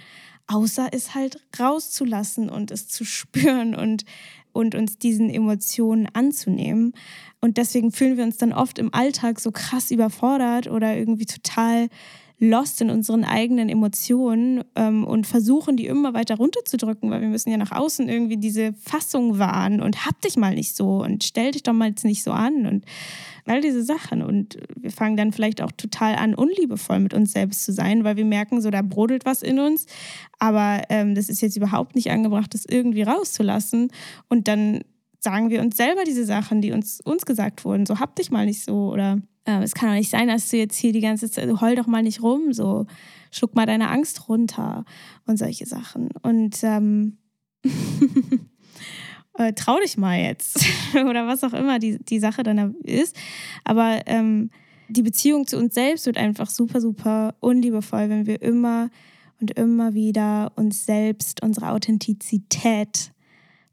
außer 0.48 0.90
es 0.92 1.16
halt 1.16 1.38
rauszulassen 1.60 2.50
und 2.50 2.72
es 2.72 2.88
zu 2.88 3.06
spüren 3.06 3.76
und, 3.76 4.04
und 4.52 4.76
uns 4.76 4.98
diesen 4.98 5.30
Emotionen 5.30 6.08
anzunehmen. 6.14 6.94
Und 7.42 7.58
deswegen 7.58 7.92
fühlen 7.92 8.18
wir 8.18 8.24
uns 8.24 8.38
dann 8.38 8.54
oft 8.54 8.80
im 8.80 8.94
Alltag 8.94 9.40
so 9.40 9.52
krass 9.52 9.92
überfordert 9.92 10.68
oder 10.68 10.96
irgendwie 10.96 11.26
total 11.26 11.90
lost 12.44 12.82
in 12.82 12.90
unseren 12.90 13.24
eigenen 13.24 13.70
Emotionen 13.70 14.64
ähm, 14.76 15.06
und 15.06 15.26
versuchen, 15.26 15.78
die 15.78 15.86
immer 15.86 16.14
weiter 16.14 16.36
runterzudrücken, 16.36 17.10
weil 17.10 17.22
wir 17.22 17.30
müssen 17.30 17.50
ja 17.50 17.58
nach 17.58 17.72
außen 17.72 18.10
irgendwie 18.10 18.36
diese 18.36 18.74
Fassung 18.74 19.40
wahren 19.40 19.82
und 19.82 20.06
hab 20.06 20.20
dich 20.22 20.36
mal 20.36 20.54
nicht 20.54 20.76
so 20.76 21.04
und 21.04 21.24
stell 21.24 21.52
dich 21.52 21.64
doch 21.64 21.72
mal 21.72 21.90
jetzt 21.90 22.04
nicht 22.04 22.22
so 22.22 22.32
an 22.32 22.66
und 22.66 22.86
all 23.46 23.62
diese 23.62 23.84
Sachen. 23.84 24.22
Und 24.22 24.58
wir 24.76 24.92
fangen 24.92 25.16
dann 25.16 25.32
vielleicht 25.32 25.62
auch 25.62 25.72
total 25.72 26.16
an, 26.16 26.36
unliebevoll 26.36 27.00
mit 27.00 27.14
uns 27.14 27.32
selbst 27.32 27.64
zu 27.64 27.72
sein, 27.72 28.04
weil 28.04 28.18
wir 28.18 28.26
merken, 28.26 28.62
so 28.62 28.70
da 28.70 28.82
brodelt 28.82 29.26
was 29.26 29.42
in 29.42 29.60
uns, 29.60 29.86
aber 30.38 30.82
ähm, 30.90 31.16
das 31.16 31.30
ist 31.30 31.42
jetzt 31.42 31.56
überhaupt 31.56 31.96
nicht 31.96 32.12
angebracht, 32.12 32.54
das 32.54 32.66
irgendwie 32.66 33.04
rauszulassen. 33.04 33.90
Und 34.28 34.50
dann 34.50 34.82
sagen 35.20 35.50
wir 35.50 35.62
uns 35.62 35.78
selber 35.78 36.04
diese 36.04 36.26
Sachen, 36.26 36.62
die 36.62 36.74
uns, 36.74 37.00
uns 37.00 37.26
gesagt 37.26 37.64
wurden, 37.64 37.86
so 37.86 38.00
hab 38.00 38.18
dich 38.18 38.32
mal 38.32 38.46
nicht 38.46 38.66
so 38.66 38.92
oder 38.92 39.22
äh, 39.46 39.62
es 39.62 39.74
kann 39.74 39.90
doch 39.90 39.96
nicht 39.96 40.10
sein, 40.10 40.28
dass 40.28 40.50
du 40.50 40.58
jetzt 40.58 40.78
hier 40.78 40.94
die 40.94 41.02
ganze 41.02 41.30
Zeit, 41.30 41.50
heul 41.62 41.76
doch 41.76 41.88
mal 41.88 42.04
nicht 42.04 42.22
rum, 42.22 42.54
so 42.54 42.86
schluck 43.32 43.56
mal 43.56 43.66
deine 43.66 43.90
Angst 43.90 44.30
runter 44.30 44.86
und 45.26 45.38
solche 45.38 45.66
Sachen. 45.66 46.10
Und 46.22 46.64
ähm, 46.64 47.18
äh, 49.38 49.54
trau 49.54 49.80
dich 49.80 49.98
mal 49.98 50.20
jetzt 50.20 50.66
oder 50.94 51.28
was 51.28 51.44
auch 51.44 51.54
immer 51.54 51.80
die, 51.80 51.98
die 52.04 52.20
Sache 52.20 52.44
dann 52.44 52.76
ist. 52.84 53.16
Aber 53.64 54.02
ähm, 54.06 54.50
die 54.90 55.04
Beziehung 55.04 55.48
zu 55.48 55.58
uns 55.58 55.74
selbst 55.74 56.06
wird 56.06 56.18
einfach 56.18 56.50
super, 56.50 56.80
super 56.80 57.36
unliebevoll, 57.40 58.10
wenn 58.10 58.26
wir 58.26 58.42
immer 58.42 58.90
und 59.40 59.52
immer 59.52 59.94
wieder 59.94 60.54
uns 60.56 60.86
selbst, 60.86 61.42
unsere 61.44 61.72
Authentizität 61.72 63.12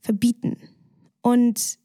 verbieten. 0.00 0.57
Und 1.23 1.79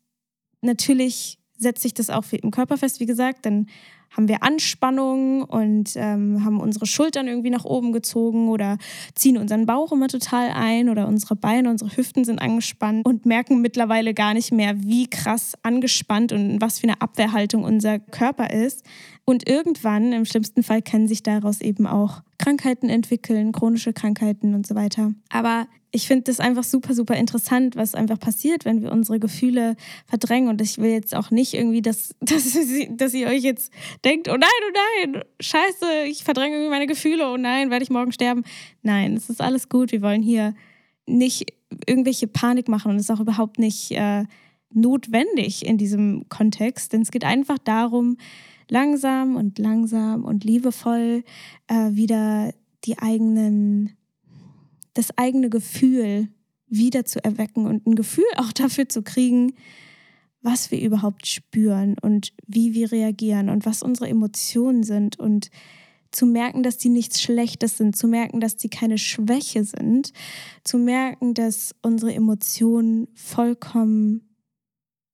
natürlich 0.62 1.38
setzt 1.58 1.84
sich 1.84 1.94
das 1.94 2.10
auch 2.10 2.26
im 2.32 2.52
Körper 2.52 2.78
fest, 2.78 3.00
wie 3.00 3.06
gesagt, 3.06 3.46
dann 3.46 3.68
haben 4.16 4.28
wir 4.28 4.44
Anspannung 4.44 5.44
und 5.44 5.92
ähm, 5.96 6.46
haben 6.46 6.60
unsere 6.62 6.86
Schultern 6.86 7.28
irgendwie 7.28 7.50
nach 7.50 7.66
oben 7.66 7.92
gezogen 7.92 8.48
oder 8.48 8.78
ziehen 9.14 9.38
unseren 9.38 9.66
Bauch 9.66 9.92
immer 9.92 10.08
total 10.08 10.52
ein 10.52 10.90
oder 10.90 11.08
unsere 11.08 11.36
Beine, 11.36 11.70
unsere 11.70 11.96
Hüften 11.96 12.24
sind 12.24 12.40
angespannt 12.40 13.06
und 13.06 13.26
merken 13.26 13.62
mittlerweile 13.62 14.14
gar 14.14 14.34
nicht 14.34 14.52
mehr, 14.52 14.82
wie 14.82 15.08
krass 15.10 15.54
angespannt 15.64 16.32
und 16.32 16.62
was 16.62 16.80
für 16.80 16.88
eine 16.88 17.02
Abwehrhaltung 17.02 17.64
unser 17.64 18.00
Körper 18.00 18.52
ist. 18.52 18.86
Und 19.26 19.50
irgendwann, 19.50 20.14
im 20.14 20.26
schlimmsten 20.26 20.64
Fall, 20.64 20.82
können 20.82 21.08
sich 21.08 21.24
daraus 21.24 21.60
eben 21.60 21.88
auch 21.88 22.22
Krankheiten 22.38 22.90
entwickeln, 22.90 23.52
chronische 23.52 23.92
Krankheiten 23.92 24.54
und 24.54 24.68
so 24.68 24.76
weiter. 24.76 25.14
Aber 25.30 25.68
ich 25.96 26.08
finde 26.08 26.24
das 26.24 26.42
einfach 26.42 26.66
super, 26.66 26.94
super 26.94 27.16
interessant, 27.16 27.78
was 27.78 27.96
einfach 27.96 28.20
passiert, 28.20 28.66
wenn 28.66 28.82
wir 28.82 28.92
unsere 28.92 29.18
Gefühle 29.18 29.78
verdrängen. 30.06 30.50
Und 30.50 30.60
ich 30.60 30.78
will 30.78 30.90
jetzt 30.90 31.16
auch 31.16 31.32
nicht 31.32 31.54
irgendwie, 31.54 31.82
dass, 31.82 32.14
dass, 32.20 32.58
dass 32.90 33.14
ihr 33.14 33.28
euch 33.28 33.44
jetzt 33.44 33.72
denkt, 34.04 34.28
oh 34.28 34.36
nein, 34.36 34.50
oh 34.68 35.12
nein, 35.14 35.24
scheiße, 35.40 36.04
ich 36.08 36.26
verdränge 36.26 36.56
irgendwie 36.56 36.70
meine 36.70 36.88
Gefühle, 36.88 37.32
oh 37.32 37.38
nein, 37.38 37.72
werde 37.72 37.84
ich 37.84 37.90
morgen 37.90 38.12
sterben. 38.12 38.44
Nein, 38.82 39.14
es 39.14 39.30
ist 39.30 39.42
alles 39.42 39.70
gut. 39.70 39.94
Wir 39.94 40.02
wollen 40.02 40.22
hier 40.22 40.54
nicht 41.06 41.54
irgendwelche 41.88 42.28
Panik 42.28 42.68
machen 42.68 42.92
und 42.92 42.98
es 42.98 43.04
ist 43.04 43.12
auch 43.12 43.22
überhaupt 43.22 43.58
nicht 43.58 43.92
äh, 43.92 44.26
notwendig 44.74 45.66
in 45.66 45.78
diesem 45.78 46.28
Kontext, 46.28 46.92
denn 46.92 47.04
es 47.04 47.12
geht 47.12 47.24
einfach 47.24 47.58
darum, 47.58 48.18
langsam 48.70 49.38
und 49.38 49.60
langsam 49.60 50.26
und 50.26 50.44
liebevoll 50.44 51.24
äh, 51.68 51.92
wieder 51.92 52.54
die 52.84 53.00
eigenen 53.00 53.96
das 54.96 55.16
eigene 55.18 55.52
Gefühl 55.52 56.30
wieder 56.68 57.06
zu 57.06 57.24
erwecken 57.24 57.68
und 57.68 57.86
ein 57.86 57.96
Gefühl 57.96 58.26
auch 58.38 58.52
dafür 58.52 58.90
zu 58.90 59.04
kriegen, 59.04 59.54
was 60.42 60.72
wir 60.72 60.82
überhaupt 60.82 61.28
spüren 61.28 61.96
und 62.02 62.34
wie 62.48 62.74
wir 62.74 62.92
reagieren 62.92 63.50
und 63.50 63.66
was 63.66 63.84
unsere 63.84 64.10
Emotionen 64.10 64.84
sind 64.84 65.20
und 65.20 65.50
zu 66.12 66.26
merken, 66.26 66.64
dass 66.64 66.78
die 66.78 66.90
nichts 66.90 67.22
Schlechtes 67.22 67.78
sind, 67.78 67.96
zu 67.96 68.08
merken, 68.08 68.40
dass 68.40 68.56
die 68.56 68.70
keine 68.70 68.98
Schwäche 68.98 69.66
sind, 69.66 70.14
zu 70.64 70.78
merken, 70.78 71.34
dass 71.34 71.76
unsere 71.82 72.14
Emotionen 72.14 73.08
vollkommen 73.16 74.36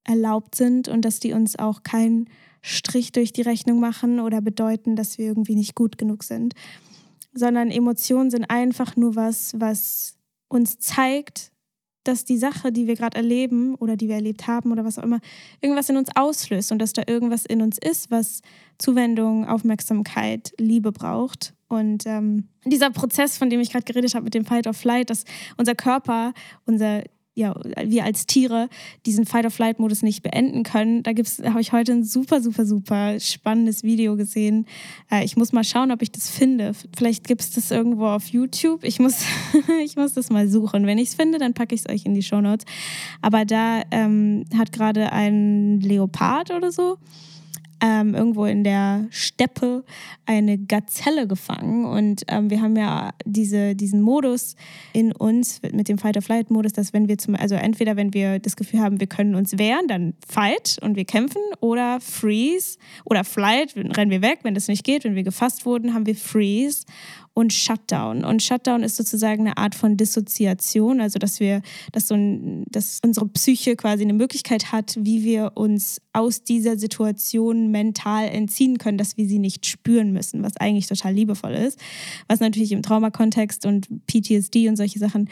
erlaubt 0.04 0.54
sind 0.54 0.88
und 0.88 1.04
dass 1.04 1.18
die 1.18 1.32
uns 1.32 1.58
auch 1.58 1.82
keinen 1.82 2.28
Strich 2.60 3.10
durch 3.10 3.32
die 3.32 3.42
Rechnung 3.42 3.80
machen 3.80 4.20
oder 4.20 4.40
bedeuten, 4.40 4.94
dass 4.94 5.18
wir 5.18 5.26
irgendwie 5.26 5.56
nicht 5.56 5.74
gut 5.74 5.98
genug 5.98 6.22
sind 6.22 6.54
sondern 7.32 7.70
Emotionen 7.70 8.30
sind 8.30 8.44
einfach 8.44 8.96
nur 8.96 9.16
was, 9.16 9.58
was 9.58 10.16
uns 10.48 10.78
zeigt, 10.78 11.52
dass 12.04 12.24
die 12.24 12.36
Sache, 12.36 12.72
die 12.72 12.86
wir 12.86 12.96
gerade 12.96 13.16
erleben 13.16 13.74
oder 13.76 13.96
die 13.96 14.08
wir 14.08 14.16
erlebt 14.16 14.46
haben 14.46 14.72
oder 14.72 14.84
was 14.84 14.98
auch 14.98 15.04
immer, 15.04 15.20
irgendwas 15.60 15.88
in 15.88 15.96
uns 15.96 16.08
auslöst 16.14 16.72
und 16.72 16.80
dass 16.80 16.92
da 16.92 17.02
irgendwas 17.06 17.46
in 17.46 17.62
uns 17.62 17.78
ist, 17.78 18.10
was 18.10 18.42
Zuwendung, 18.78 19.46
Aufmerksamkeit, 19.46 20.52
Liebe 20.58 20.90
braucht. 20.90 21.54
Und 21.68 22.04
ähm, 22.06 22.48
dieser 22.66 22.90
Prozess, 22.90 23.38
von 23.38 23.50
dem 23.50 23.60
ich 23.60 23.70
gerade 23.70 23.84
geredet 23.84 24.14
habe 24.14 24.24
mit 24.24 24.34
dem 24.34 24.44
Fight 24.44 24.66
or 24.66 24.74
Flight, 24.74 25.10
dass 25.10 25.24
unser 25.56 25.74
Körper, 25.74 26.34
unser 26.66 27.04
ja, 27.34 27.54
wir 27.82 28.04
als 28.04 28.26
Tiere 28.26 28.68
diesen 29.06 29.24
Fight-or-Flight-Modus 29.24 30.02
nicht 30.02 30.22
beenden 30.22 30.64
können. 30.64 31.02
Da 31.02 31.12
habe 31.12 31.60
ich 31.60 31.72
heute 31.72 31.92
ein 31.92 32.04
super, 32.04 32.42
super, 32.42 32.66
super 32.66 33.18
spannendes 33.20 33.82
Video 33.82 34.16
gesehen. 34.16 34.66
Äh, 35.10 35.24
ich 35.24 35.36
muss 35.36 35.52
mal 35.52 35.64
schauen, 35.64 35.92
ob 35.92 36.02
ich 36.02 36.12
das 36.12 36.28
finde. 36.28 36.72
Vielleicht 36.96 37.26
gibt 37.26 37.40
es 37.40 37.50
das 37.50 37.70
irgendwo 37.70 38.06
auf 38.06 38.26
YouTube. 38.26 38.84
Ich 38.84 38.98
muss, 38.98 39.24
ich 39.82 39.96
muss 39.96 40.12
das 40.12 40.30
mal 40.30 40.46
suchen. 40.48 40.86
Wenn 40.86 40.98
ich 40.98 41.08
es 41.08 41.14
finde, 41.14 41.38
dann 41.38 41.54
packe 41.54 41.74
ich 41.74 41.82
es 41.86 41.88
euch 41.88 42.04
in 42.04 42.14
die 42.14 42.22
Show 42.22 42.40
Notes. 42.40 42.66
Aber 43.22 43.46
da 43.46 43.82
ähm, 43.90 44.44
hat 44.56 44.72
gerade 44.72 45.12
ein 45.12 45.80
Leopard 45.80 46.50
oder 46.50 46.70
so 46.70 46.98
ähm, 47.82 48.14
irgendwo 48.14 48.44
in 48.44 48.62
der 48.62 49.06
Steppe 49.10 49.84
eine 50.24 50.56
Gazelle 50.56 51.26
gefangen. 51.26 51.84
Und 51.84 52.22
ähm, 52.28 52.48
wir 52.48 52.62
haben 52.62 52.76
ja 52.76 53.10
diese, 53.26 53.74
diesen 53.74 54.00
Modus 54.00 54.54
in 54.92 55.12
uns 55.12 55.60
mit 55.72 55.88
dem 55.88 55.98
Fight-or-Flight-Modus, 55.98 56.72
dass 56.72 56.92
wenn 56.92 57.08
wir 57.08 57.18
zum, 57.18 57.34
also 57.34 57.56
entweder 57.56 57.96
wenn 57.96 58.14
wir 58.14 58.38
das 58.38 58.54
Gefühl 58.54 58.80
haben, 58.80 59.00
wir 59.00 59.08
können 59.08 59.34
uns 59.34 59.58
wehren, 59.58 59.88
dann 59.88 60.14
Fight 60.26 60.78
und 60.80 60.94
wir 60.94 61.04
kämpfen 61.04 61.42
oder 61.58 61.98
Freeze 62.00 62.78
oder 63.04 63.24
Flight, 63.24 63.74
rennen 63.76 64.12
wir 64.12 64.22
weg, 64.22 64.40
wenn 64.44 64.54
das 64.54 64.68
nicht 64.68 64.84
geht, 64.84 65.02
wenn 65.02 65.16
wir 65.16 65.24
gefasst 65.24 65.66
wurden, 65.66 65.92
haben 65.92 66.06
wir 66.06 66.14
Freeze 66.14 66.84
und 67.34 67.52
Shutdown. 67.52 68.24
Und 68.24 68.42
Shutdown 68.42 68.82
ist 68.82 68.96
sozusagen 68.96 69.46
eine 69.46 69.56
Art 69.56 69.74
von 69.74 69.96
Dissoziation, 69.96 71.00
also 71.00 71.18
dass 71.18 71.40
wir, 71.40 71.62
dass, 71.92 72.08
so 72.08 72.14
ein, 72.14 72.64
dass 72.70 73.00
unsere 73.04 73.26
Psyche 73.28 73.76
quasi 73.76 74.02
eine 74.02 74.12
Möglichkeit 74.12 74.72
hat, 74.72 74.96
wie 74.98 75.24
wir 75.24 75.52
uns 75.54 76.00
aus 76.12 76.44
dieser 76.44 76.78
Situation 76.78 77.70
mental 77.70 78.28
entziehen 78.28 78.78
können, 78.78 78.98
dass 78.98 79.16
wir 79.16 79.26
sie 79.26 79.38
nicht 79.38 79.66
spüren 79.66 80.12
müssen, 80.12 80.42
was 80.42 80.56
eigentlich 80.58 80.86
total 80.86 81.14
liebevoll 81.14 81.52
ist, 81.52 81.78
was 82.28 82.40
natürlich 82.40 82.72
im 82.72 82.82
Traumakontext 82.82 83.64
und 83.64 83.88
PTSD 84.06 84.68
und 84.68 84.76
solche 84.76 84.98
Sachen 84.98 85.28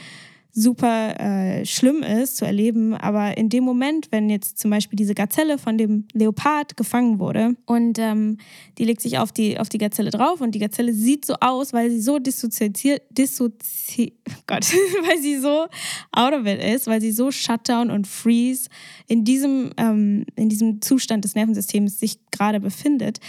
super 0.52 1.18
äh, 1.20 1.64
schlimm 1.64 2.02
ist 2.02 2.36
zu 2.36 2.44
erleben. 2.44 2.94
Aber 2.94 3.36
in 3.36 3.48
dem 3.48 3.64
Moment, 3.64 4.08
wenn 4.10 4.30
jetzt 4.30 4.58
zum 4.58 4.70
Beispiel 4.70 4.96
diese 4.96 5.14
Gazelle 5.14 5.58
von 5.58 5.78
dem 5.78 6.06
Leopard 6.12 6.76
gefangen 6.76 7.18
wurde 7.18 7.54
und 7.66 7.98
ähm, 7.98 8.38
die 8.78 8.84
legt 8.84 9.00
sich 9.00 9.18
auf 9.18 9.32
die, 9.32 9.58
auf 9.58 9.68
die 9.68 9.78
Gazelle 9.78 10.10
drauf 10.10 10.40
und 10.40 10.54
die 10.54 10.58
Gazelle 10.58 10.92
sieht 10.92 11.24
so 11.24 11.34
aus, 11.40 11.72
weil 11.72 11.90
sie 11.90 12.00
so 12.00 12.18
dissoziiert, 12.18 13.02
dissozi 13.10 14.14
Gott, 14.46 14.64
weil 15.06 15.18
sie 15.18 15.38
so 15.38 15.66
out 16.12 16.32
of 16.32 16.46
it 16.46 16.62
ist, 16.62 16.86
weil 16.86 17.00
sie 17.00 17.12
so 17.12 17.30
Shutdown 17.30 17.90
und 17.90 18.06
Freeze 18.06 18.68
in 19.06 19.24
diesem, 19.24 19.70
ähm, 19.76 20.24
in 20.36 20.48
diesem 20.48 20.80
Zustand 20.82 21.24
des 21.24 21.34
Nervensystems 21.34 22.00
sich 22.00 22.18
gerade 22.30 22.60
befindet, 22.60 23.20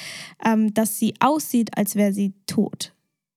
ähm, 0.43 0.73
dass 0.73 0.97
sie 0.97 1.13
aussieht, 1.19 1.77
als 1.77 1.95
wäre 1.95 2.13
sie 2.13 2.33
tot. 2.47 2.93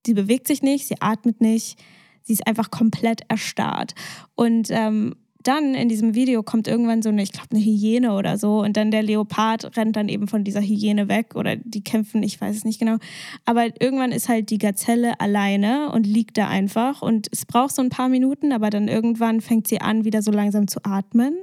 Sie 0.07 0.14
bewegt 0.14 0.47
sich 0.47 0.62
nicht, 0.62 0.87
sie 0.87 1.00
atmet 1.00 1.41
nicht, 1.41 1.79
sie 2.25 2.33
ist 2.33 2.47
einfach 2.47 2.71
komplett 2.71 3.21
erstarrt. 3.28 3.95
Und 4.35 4.69
ähm, 4.71 5.14
dann 5.45 5.75
in 5.75 5.89
diesem 5.89 6.15
Video 6.15 6.43
kommt 6.43 6.67
irgendwann 6.67 7.03
so 7.03 7.11
eine, 7.11 7.23
ich 7.23 7.33
glaube, 7.33 7.49
eine 7.53 7.61
Hyäne 7.61 8.15
oder 8.15 8.39
so. 8.39 8.63
Und 8.63 8.77
dann 8.77 8.91
der 8.91 9.03
Leopard 9.03 9.77
rennt 9.77 9.95
dann 9.95 10.09
eben 10.09 10.27
von 10.27 10.43
dieser 10.43 10.61
Hyäne 10.61 11.09
weg 11.09 11.37
oder 11.37 11.57
die 11.57 11.85
kämpfen, 11.85 12.23
ich 12.23 12.41
weiß 12.41 12.57
es 12.57 12.65
nicht 12.65 12.81
genau. 12.81 12.97
Aber 13.45 13.67
irgendwann 13.81 14.11
ist 14.11 14.29
halt 14.29 14.51
die 14.51 14.59
Gazelle 14.59 15.21
alleine 15.21 15.93
und 15.93 16.07
liegt 16.07 16.39
da 16.39 16.49
einfach. 16.49 17.03
Und 17.03 17.29
es 17.31 17.45
braucht 17.45 17.75
so 17.75 17.83
ein 17.83 17.91
paar 17.91 18.09
Minuten, 18.09 18.53
aber 18.53 18.71
dann 18.71 18.89
irgendwann 18.89 19.41
fängt 19.41 19.69
sie 19.69 19.81
an, 19.81 20.05
wieder 20.05 20.23
so 20.23 20.31
langsam 20.31 20.67
zu 20.67 20.81
atmen. 20.83 21.35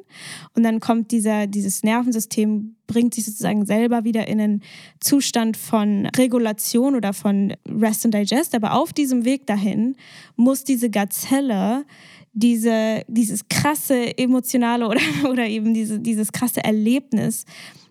Und 0.55 0.63
dann 0.63 0.79
kommt 0.79 1.11
dieser, 1.11 1.47
dieses 1.47 1.83
Nervensystem, 1.83 2.75
bringt 2.87 3.13
sich 3.13 3.25
sozusagen 3.25 3.65
selber 3.65 4.03
wieder 4.03 4.27
in 4.27 4.41
einen 4.41 4.63
Zustand 4.99 5.57
von 5.57 6.07
Regulation 6.17 6.95
oder 6.95 7.13
von 7.13 7.53
Rest 7.69 8.05
and 8.05 8.13
Digest. 8.13 8.55
Aber 8.55 8.73
auf 8.73 8.93
diesem 8.93 9.25
Weg 9.25 9.47
dahin 9.47 9.95
muss 10.35 10.63
diese 10.63 10.89
Gazelle 10.89 11.85
diese, 12.33 13.03
dieses 13.07 13.47
krasse 13.49 14.17
emotionale 14.17 14.87
oder, 14.87 15.01
oder 15.29 15.47
eben 15.47 15.73
diese, 15.73 15.99
dieses 15.99 16.31
krasse 16.31 16.63
Erlebnis, 16.63 17.45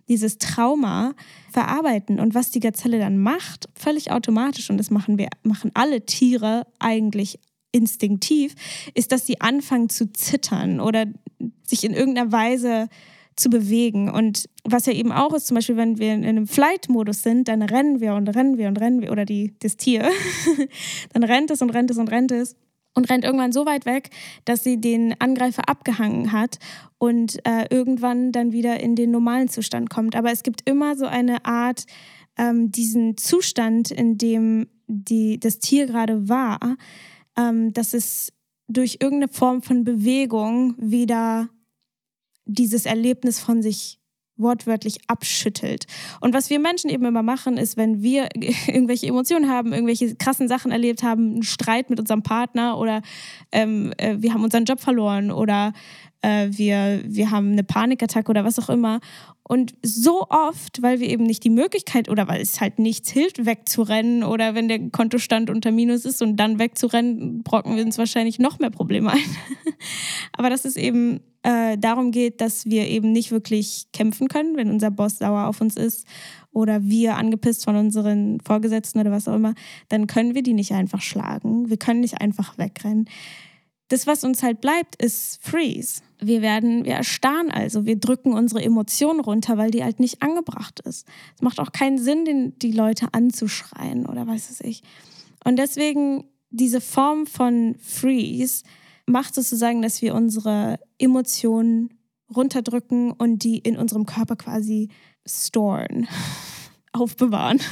dieses 0.09 0.39
Trauma 0.39 1.15
verarbeiten. 1.51 2.19
Und 2.19 2.35
was 2.35 2.51
die 2.51 2.61
Gazelle 2.61 2.99
dann 2.99 3.19
macht, 3.19 3.69
völlig 3.75 4.11
automatisch, 4.11 4.71
und 4.71 4.79
das 4.79 4.91
machen 4.91 5.19
wir, 5.19 5.29
machen 5.43 5.71
alle 5.75 6.05
Tiere 6.05 6.67
eigentlich 6.79 7.39
instinktiv, 7.73 8.55
ist, 8.95 9.13
dass 9.13 9.27
sie 9.27 9.41
anfangen 9.41 9.89
zu 9.89 10.13
zittern 10.13 10.81
oder 10.81 11.07
sich 11.65 11.85
in 11.85 11.93
irgendeiner 11.93 12.33
Weise 12.33 12.89
zu 13.37 13.49
bewegen. 13.49 14.11
Und 14.11 14.49
was 14.65 14.87
ja 14.87 14.93
eben 14.93 15.13
auch 15.13 15.33
ist, 15.33 15.47
zum 15.47 15.55
Beispiel, 15.55 15.77
wenn 15.77 15.99
wir 15.99 16.13
in 16.13 16.25
einem 16.25 16.47
Flight-Modus 16.49 17.23
sind, 17.23 17.47
dann 17.47 17.63
rennen 17.63 18.01
wir 18.01 18.15
und 18.15 18.29
rennen 18.29 18.59
wir 18.59 18.69
und 18.69 18.81
rennen 18.81 19.01
wir, 19.01 19.13
oder 19.13 19.25
die, 19.25 19.55
das 19.61 19.77
Tier, 19.77 20.09
dann 21.13 21.23
rennt 21.23 21.51
es 21.51 21.63
und 21.63 21.71
rennt 21.71 21.91
es 21.91 21.99
und 21.99 22.11
rennt 22.11 22.33
es 22.33 22.57
und 22.95 23.09
rennt 23.09 23.25
irgendwann 23.25 23.53
so 23.53 23.67
weit 23.67 23.87
weg, 23.87 24.11
dass 24.45 24.65
sie 24.65 24.81
den 24.81 25.15
Angreifer 25.21 25.69
abgehangen 25.69 26.33
hat 26.33 26.59
und 26.99 27.39
äh, 27.47 27.67
irgendwann 27.71 28.33
dann 28.33 28.53
wieder 28.53 28.81
in 28.81 28.97
den 28.97 29.11
normalen 29.11 29.49
Zustand 29.49 29.91
kommt. 29.91 30.17
Aber 30.17 30.31
es 30.33 30.43
gibt 30.43 30.69
immer 30.69 30.97
so 30.97 31.07
eine 31.07 31.45
Art, 31.45 31.85
ähm, 32.37 32.73
diesen 32.73 33.17
Zustand, 33.17 33.91
in 33.91 34.19
dem 34.19 34.67
die, 34.87 35.39
das 35.39 35.59
Tier 35.59 35.87
gerade 35.87 36.29
war, 36.29 36.77
ähm, 37.37 37.73
dass 37.73 37.95
es 37.95 38.33
durch 38.67 38.99
irgendeine 39.01 39.33
Form 39.33 39.63
von 39.63 39.85
Bewegung 39.85 40.75
wieder 40.79 41.49
dieses 42.45 42.87
Erlebnis 42.87 43.41
von 43.41 43.63
sich 43.63 44.00
wortwörtlich 44.41 44.99
abschüttelt. 45.07 45.87
Und 46.21 46.35
was 46.35 46.51
wir 46.51 46.59
Menschen 46.59 46.91
eben 46.91 47.05
immer 47.05 47.23
machen, 47.23 47.57
ist, 47.57 47.77
wenn 47.77 48.03
wir 48.03 48.29
irgendwelche 48.67 49.07
Emotionen 49.07 49.51
haben, 49.51 49.73
irgendwelche 49.73 50.15
krassen 50.17 50.49
Sachen 50.49 50.71
erlebt 50.71 51.03
haben, 51.03 51.33
einen 51.33 51.43
Streit 51.43 51.91
mit 51.91 52.01
unserem 52.01 52.23
Partner 52.23 52.79
oder 52.79 53.03
ähm, 53.53 53.93
äh, 53.99 54.17
wir 54.19 54.35
haben 54.35 54.45
unseren 54.45 54.65
Job 54.65 54.81
verloren 54.81 55.31
oder 55.31 55.73
äh, 56.23 56.49
wir, 56.51 57.03
wir 57.05 57.31
haben 57.31 57.53
eine 57.53 57.65
Panikattacke 57.65 58.31
oder 58.31 58.45
was 58.45 58.59
auch 58.59 58.69
immer. 58.69 59.01
Und 59.43 59.75
so 59.83 60.27
oft, 60.29 60.81
weil 60.81 61.01
wir 61.01 61.09
eben 61.09 61.25
nicht 61.25 61.43
die 61.43 61.51
Möglichkeit 61.51 62.09
oder 62.09 62.29
weil 62.29 62.41
es 62.41 62.61
halt 62.61 62.79
nichts 62.79 63.11
hilft, 63.11 63.47
wegzurennen 63.47 64.23
oder 64.23 64.55
wenn 64.55 64.69
der 64.69 64.91
Kontostand 64.91 65.51
unter 65.51 65.73
Minus 65.73 66.05
ist 66.05 66.23
und 66.23 66.37
dann 66.37 66.61
wegzurennen, 66.61 67.43
brocken 67.43 67.75
wir 67.75 67.85
uns 67.85 67.99
wahrscheinlich 67.99 68.39
noch 68.39 68.61
mehr 68.61 68.71
Probleme 68.71 69.11
ein. 69.11 69.19
Aber 70.37 70.51
dass 70.51 70.65
es 70.65 70.77
eben 70.77 71.21
äh, 71.43 71.79
darum 71.79 72.11
geht, 72.11 72.41
dass 72.41 72.67
wir 72.67 72.87
eben 72.87 73.13
nicht 73.13 73.31
wirklich 73.31 73.87
kämpfen 73.93 74.29
können, 74.29 74.57
wenn 74.57 74.71
unser 74.71 74.91
Boss 74.91 75.19
sauer 75.19 75.47
auf 75.47 75.61
uns 75.61 75.77
ist 75.77 76.07
oder 76.53 76.83
wir 76.83 77.17
angepisst 77.17 77.65
von 77.65 77.77
unseren 77.77 78.41
Vorgesetzten 78.41 79.01
oder 79.01 79.11
was 79.11 79.29
auch 79.29 79.37
immer, 79.37 79.55
dann 79.89 80.07
können 80.07 80.35
wir 80.35 80.43
die 80.43 80.53
nicht 80.53 80.73
einfach 80.73 81.01
schlagen. 81.01 81.71
Wir 81.71 81.77
können 81.77 82.01
nicht 82.01 82.21
einfach 82.21 82.59
wegrennen. 82.59 83.09
Das, 83.89 84.07
was 84.07 84.23
uns 84.23 84.43
halt 84.43 84.61
bleibt, 84.61 85.03
ist 85.03 85.41
Freeze. 85.43 86.03
Wir 86.21 86.43
werden, 86.43 86.85
wir 86.85 86.93
erstarren 86.93 87.51
also, 87.51 87.87
wir 87.87 87.97
drücken 87.99 88.35
unsere 88.35 88.63
Emotionen 88.63 89.21
runter, 89.21 89.57
weil 89.57 89.71
die 89.71 89.83
halt 89.83 89.99
nicht 89.99 90.23
angebracht 90.23 90.81
ist. 90.81 91.09
Es 91.35 91.43
macht 91.43 91.59
auch 91.59 91.73
keinen 91.73 91.99
Sinn, 91.99 92.25
den, 92.25 92.59
die 92.59 92.73
Leute 92.73 93.09
anzuschreien 93.13 94.07
oder 94.07 94.27
weiß 94.27 94.51
es 94.51 94.61
ich. 94.61 94.83
Und 95.45 95.59
deswegen 95.59 96.25
diese 96.51 96.81
Form 96.81 97.27
von 97.27 97.77
Freeze 97.81 98.63
macht 99.07 99.35
sozusagen, 99.35 99.83
dass 99.83 100.03
wir 100.03 100.15
unsere 100.15 100.79
Emotionen 100.99 101.91
runterdrücken 102.35 103.13
und 103.13 103.43
die 103.45 103.59
in 103.59 103.77
unserem 103.77 104.07
Körper 104.07 104.37
quasi 104.37 104.89
storen, 105.27 106.07
aufbewahren. 106.93 107.61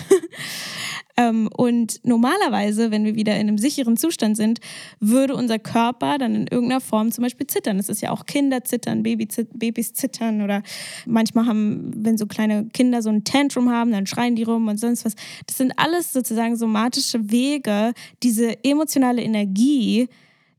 Ähm, 1.19 1.49
und 1.57 2.01
normalerweise, 2.05 2.93
wenn 2.93 3.05
wir 3.05 3.17
wieder 3.17 3.35
in 3.35 3.49
einem 3.49 3.59
sicheren 3.59 3.97
Zustand 3.97 4.37
sind, 4.37 4.61
würde 5.01 5.35
unser 5.35 5.59
Körper 5.59 6.17
dann 6.17 6.35
in 6.37 6.47
irgendeiner 6.47 6.81
Form 6.81 7.11
zum 7.11 7.25
Beispiel 7.25 7.49
zittern. 7.49 7.77
Das 7.77 7.89
ist 7.89 8.01
ja 8.01 8.13
auch 8.13 8.25
Kinder 8.25 8.63
zittern, 8.63 9.03
Babys 9.03 9.93
zittern 9.95 10.43
oder 10.43 10.63
manchmal 11.07 11.47
haben, 11.47 11.91
wenn 11.97 12.17
so 12.17 12.27
kleine 12.27 12.69
Kinder 12.69 13.03
so 13.03 13.11
ein 13.11 13.25
Tantrum 13.25 13.69
haben, 13.69 13.91
dann 13.91 14.07
schreien 14.07 14.37
die 14.37 14.45
rum 14.45 14.69
und 14.69 14.79
sonst 14.79 15.05
was. 15.05 15.17
Das 15.47 15.57
sind 15.57 15.73
alles 15.77 16.13
sozusagen 16.13 16.55
somatische 16.55 17.33
Wege, 17.33 17.95
diese 18.23 18.63
emotionale 18.63 19.21
Energie, 19.21 20.09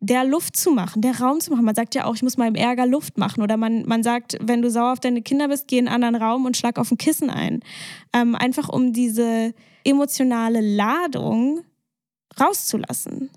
der 0.02 0.24
Luft 0.24 0.56
zu 0.56 0.72
machen, 0.72 1.02
der 1.02 1.20
Raum 1.20 1.40
zu 1.40 1.52
machen. 1.52 1.66
Man 1.66 1.76
sagt 1.76 1.94
ja 1.96 2.06
auch, 2.06 2.16
ich 2.16 2.24
muss 2.24 2.38
meinem 2.38 2.56
Ärger 2.56 2.86
Luft 2.86 3.18
machen. 3.18 3.42
Oder 3.44 3.58
man, 3.58 3.86
man 3.86 4.04
sagt, 4.04 4.38
wenn 4.42 4.62
du 4.62 4.70
sauer 4.70 4.94
auf 4.94 5.00
deine 5.00 5.22
Kinder 5.22 5.48
bist, 5.48 5.68
geh 5.68 5.78
in 5.78 5.88
einen 5.88 6.04
anderen 6.04 6.24
Raum 6.24 6.46
und 6.46 6.56
schlag 6.56 6.78
auf 6.78 6.92
ein 6.92 6.98
Kissen 6.98 7.30
ein. 7.30 7.60
Ähm, 8.14 8.36
einfach 8.36 8.70
um 8.70 8.94
diese 8.94 9.54
emotionale 9.84 10.62
Ladung 10.62 11.62
rauszulassen. 12.40 13.30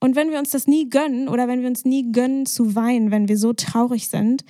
Und 0.00 0.16
wenn 0.16 0.30
wir 0.30 0.38
uns 0.38 0.50
das 0.50 0.66
nie 0.66 0.88
gönnen 0.88 1.28
oder 1.28 1.48
wenn 1.48 1.60
wir 1.60 1.68
uns 1.68 1.84
nie 1.84 2.12
gönnen 2.12 2.46
zu 2.46 2.74
weinen, 2.74 3.10
wenn 3.10 3.28
wir 3.28 3.36
so 3.38 3.52
traurig 3.52 4.08
sind, 4.08 4.44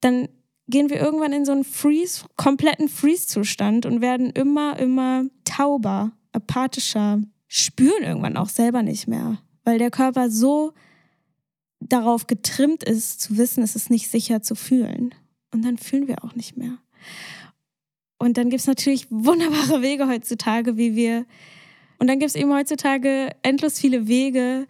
dann 0.00 0.28
gehen 0.68 0.88
wir 0.88 1.00
irgendwann 1.00 1.32
in 1.32 1.44
so 1.44 1.52
einen 1.52 1.64
Freeze, 1.64 2.24
kompletten 2.36 2.88
Freeze-Zustand 2.88 3.86
und 3.86 4.00
werden 4.00 4.30
immer, 4.30 4.78
immer 4.78 5.24
tauber, 5.44 6.12
apathischer, 6.32 7.20
spüren 7.48 8.04
irgendwann 8.04 8.36
auch 8.36 8.48
selber 8.48 8.82
nicht 8.82 9.08
mehr 9.08 9.38
weil 9.64 9.78
der 9.78 9.90
Körper 9.90 10.30
so 10.30 10.72
darauf 11.80 12.26
getrimmt 12.26 12.84
ist, 12.84 13.20
zu 13.20 13.36
wissen, 13.38 13.62
es 13.62 13.76
ist 13.76 13.90
nicht 13.90 14.08
sicher 14.08 14.42
zu 14.42 14.54
fühlen. 14.54 15.14
Und 15.52 15.64
dann 15.64 15.78
fühlen 15.78 16.08
wir 16.08 16.24
auch 16.24 16.34
nicht 16.34 16.56
mehr. 16.56 16.78
Und 18.18 18.36
dann 18.36 18.50
gibt 18.50 18.60
es 18.60 18.66
natürlich 18.66 19.06
wunderbare 19.10 19.82
Wege 19.82 20.06
heutzutage, 20.06 20.76
wie 20.76 20.94
wir. 20.94 21.26
Und 21.98 22.08
dann 22.08 22.18
gibt 22.18 22.30
es 22.30 22.34
eben 22.36 22.52
heutzutage 22.52 23.30
endlos 23.42 23.78
viele 23.78 24.08
Wege, 24.08 24.66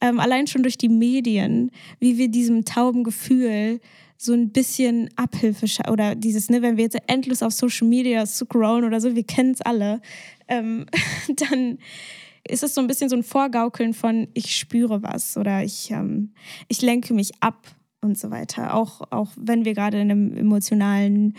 ähm, 0.00 0.20
allein 0.20 0.46
schon 0.46 0.62
durch 0.62 0.78
die 0.78 0.88
Medien, 0.88 1.70
wie 1.98 2.18
wir 2.18 2.28
diesem 2.28 2.64
tauben 2.64 3.04
Gefühl 3.04 3.80
so 4.16 4.32
ein 4.32 4.50
bisschen 4.50 5.10
Abhilfe 5.16 5.66
oder 5.90 6.14
dieses, 6.14 6.48
ne, 6.48 6.62
wenn 6.62 6.76
wir 6.76 6.84
jetzt 6.84 6.98
endlos 7.08 7.42
auf 7.42 7.52
Social 7.52 7.88
Media 7.88 8.24
scrollen 8.24 8.84
oder 8.84 9.00
so, 9.00 9.16
wir 9.16 9.24
kennen 9.24 9.52
es 9.52 9.60
alle, 9.60 10.00
ähm, 10.46 10.86
dann 11.50 11.78
ist 12.48 12.62
es 12.62 12.74
so 12.74 12.80
ein 12.80 12.86
bisschen 12.86 13.08
so 13.08 13.16
ein 13.16 13.22
Vorgaukeln 13.22 13.94
von, 13.94 14.28
ich 14.34 14.56
spüre 14.56 15.02
was 15.02 15.36
oder 15.36 15.62
ich, 15.62 15.90
ähm, 15.90 16.32
ich 16.68 16.82
lenke 16.82 17.14
mich 17.14 17.30
ab 17.40 17.66
und 18.00 18.18
so 18.18 18.30
weiter. 18.30 18.74
Auch, 18.74 19.00
auch 19.10 19.30
wenn 19.36 19.64
wir 19.64 19.74
gerade 19.74 20.00
in 20.00 20.10
einem 20.10 20.36
emotionalen 20.36 21.34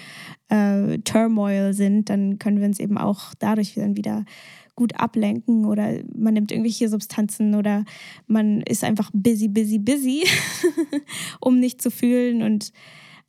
äh, 0.50 0.98
Turmoil 1.00 1.74
sind, 1.74 2.10
dann 2.10 2.40
können 2.40 2.60
wir 2.60 2.68
uns 2.68 2.80
eben 2.80 2.98
auch 2.98 3.34
dadurch 3.38 3.76
dann 3.76 3.98
wieder 3.98 4.26
gut 4.76 4.96
ablenken 4.96 5.66
oder 5.66 6.00
man 6.16 6.34
nimmt 6.34 6.52
irgendwelche 6.52 6.90
Substanzen 6.90 7.54
oder 7.54 7.86
man 8.26 8.62
ist 8.62 8.84
einfach 8.84 9.12
busy, 9.14 9.48
busy, 9.48 9.78
busy, 9.78 10.24
um 11.40 11.60
nicht 11.60 11.82
zu 11.82 11.92
fühlen 11.92 12.42
und 12.42 12.72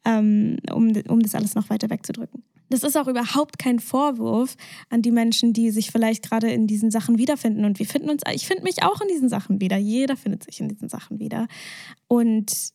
ähm, 0.07 0.57
um, 0.73 0.93
um 1.09 1.21
das 1.21 1.35
alles 1.35 1.54
noch 1.54 1.69
weiter 1.71 1.90
wegzudrücken. 1.90 2.43
Das 2.75 2.83
ist 2.83 2.97
auch 2.97 3.07
überhaupt 3.07 3.61
kein 3.61 3.78
Vorwurf 3.78 4.57
an 4.90 5.00
die 5.00 5.12
Menschen, 5.12 5.52
die 5.52 5.71
sich 5.71 5.93
vielleicht 5.93 6.28
gerade 6.28 6.50
in 6.50 6.66
diesen 6.66 6.90
Sachen 6.90 7.19
wiederfinden. 7.19 7.64
Und 7.64 7.78
wir 7.78 7.87
finden 7.87 8.11
uns, 8.11 8.23
ich 8.33 8.49
finde 8.49 8.64
mich 8.64 8.83
auch 8.83 9.00
in 9.00 9.07
diesen 9.07 9.28
Sachen 9.28 9.61
wieder. 9.61 9.76
Jeder 9.76 10.16
findet 10.16 10.43
sich 10.43 10.59
in 10.59 10.69
diesen 10.69 10.88
Sachen 10.88 11.21
wieder. 11.21 11.47
Und 12.09 12.73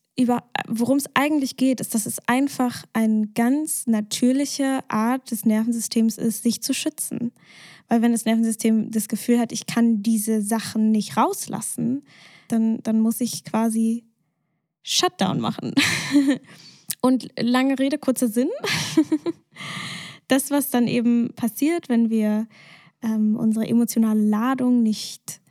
worum 0.69 0.95
es 0.95 1.09
eigentlich 1.15 1.57
geht, 1.57 1.81
ist, 1.81 1.93
dass 1.95 2.05
es 2.05 2.17
einfach 2.27 2.85
eine 2.93 3.27
ganz 3.27 3.87
natürliche 3.87 4.79
Art 4.87 5.31
des 5.31 5.43
Nervensystems 5.43 6.17
ist, 6.17 6.43
sich 6.43 6.63
zu 6.63 6.73
schützen. 6.73 7.33
Weil 7.89 8.01
wenn 8.01 8.13
das 8.13 8.23
Nervensystem 8.23 8.91
das 8.91 9.09
Gefühl 9.09 9.37
hat, 9.37 9.51
ich 9.51 9.65
kann 9.65 10.01
diese 10.01 10.41
Sachen 10.41 10.91
nicht 10.91 11.17
rauslassen, 11.17 12.05
dann, 12.47 12.81
dann 12.83 13.01
muss 13.01 13.19
ich 13.19 13.43
quasi 13.43 14.05
Shutdown 14.81 15.41
machen. 15.41 15.73
Und 17.01 17.27
lange 17.37 17.77
Rede, 17.77 17.97
kurzer 17.97 18.29
Sinn. 18.29 18.49
das, 20.27 20.51
was 20.51 20.69
dann 20.69 20.87
eben 20.87 21.33
passiert, 21.35 21.89
wenn 21.89 22.09
wir 22.09 22.47
ähm, 23.01 23.35
unsere 23.35 23.67
emotionale 23.67 24.21
Ladung 24.21 24.83
nicht 24.83 25.41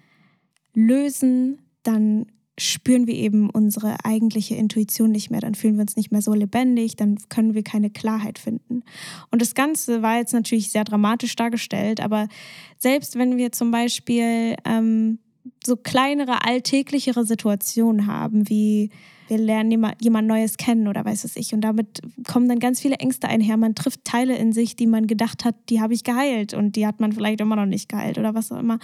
lösen, 0.75 1.59
dann 1.83 2.27
spüren 2.59 3.07
wir 3.07 3.15
eben 3.15 3.51
unsere 3.51 4.05
eigentliche 4.05 4.57
Intuition 4.57 5.13
nicht 5.13 5.31
mehr, 5.31 5.41
dann 5.41 5.55
fühlen 5.55 5.77
wir 5.77 5.83
uns 5.83 5.97
nicht 5.97 6.11
mehr 6.11 6.23
so 6.23 6.35
lebendig, 6.35 6.97
dann 6.97 7.19
können 7.29 7.55
wir 7.55 7.63
keine 7.63 7.91
Klarheit 7.91 8.39
finden. 8.39 8.83
Und 9.31 9.41
das 9.41 9.55
Ganze 9.55 10.03
war 10.03 10.19
jetzt 10.19 10.33
natürlich 10.33 10.71
sehr 10.71 10.85
dramatisch 10.85 11.37
dargestellt, 11.37 12.01
aber 12.01 12.29
selbst 12.77 13.17
wenn 13.17 13.37
wir 13.37 13.53
zum 13.53 13.71
Beispiel 13.71 14.57
ähm, 14.65 15.19
so 15.65 15.77
kleinere, 15.77 16.45
alltäglichere 16.45 17.25
Situationen 17.25 18.07
haben, 18.07 18.49
wie 18.49 18.91
wir 19.29 19.39
lernen 19.39 19.71
jemand, 20.01 20.27
Neues 20.27 20.57
kennen 20.57 20.89
oder 20.89 21.05
weiß 21.05 21.25
es 21.25 21.37
ich. 21.37 21.53
Und 21.53 21.61
damit 21.61 22.01
kommen 22.27 22.49
dann 22.49 22.59
ganz 22.59 22.81
viele 22.81 22.97
Ängste 22.97 23.29
einher. 23.29 23.57
Man 23.57 23.75
trifft 23.75 24.05
Teile 24.05 24.37
in 24.37 24.53
sich, 24.53 24.75
die 24.75 24.87
man 24.87 25.07
gedacht 25.07 25.45
hat, 25.45 25.55
die 25.69 25.81
habe 25.81 25.93
ich 25.93 26.03
geheilt 26.03 26.55
und 26.55 26.77
die 26.77 26.87
hat 26.87 26.99
man 27.01 27.13
vielleicht 27.13 27.41
immer 27.41 27.57
noch 27.57 27.67
nicht 27.67 27.89
geheilt 27.89 28.19
oder 28.19 28.35
was 28.35 28.51
auch 28.51 28.59
immer. 28.59 28.79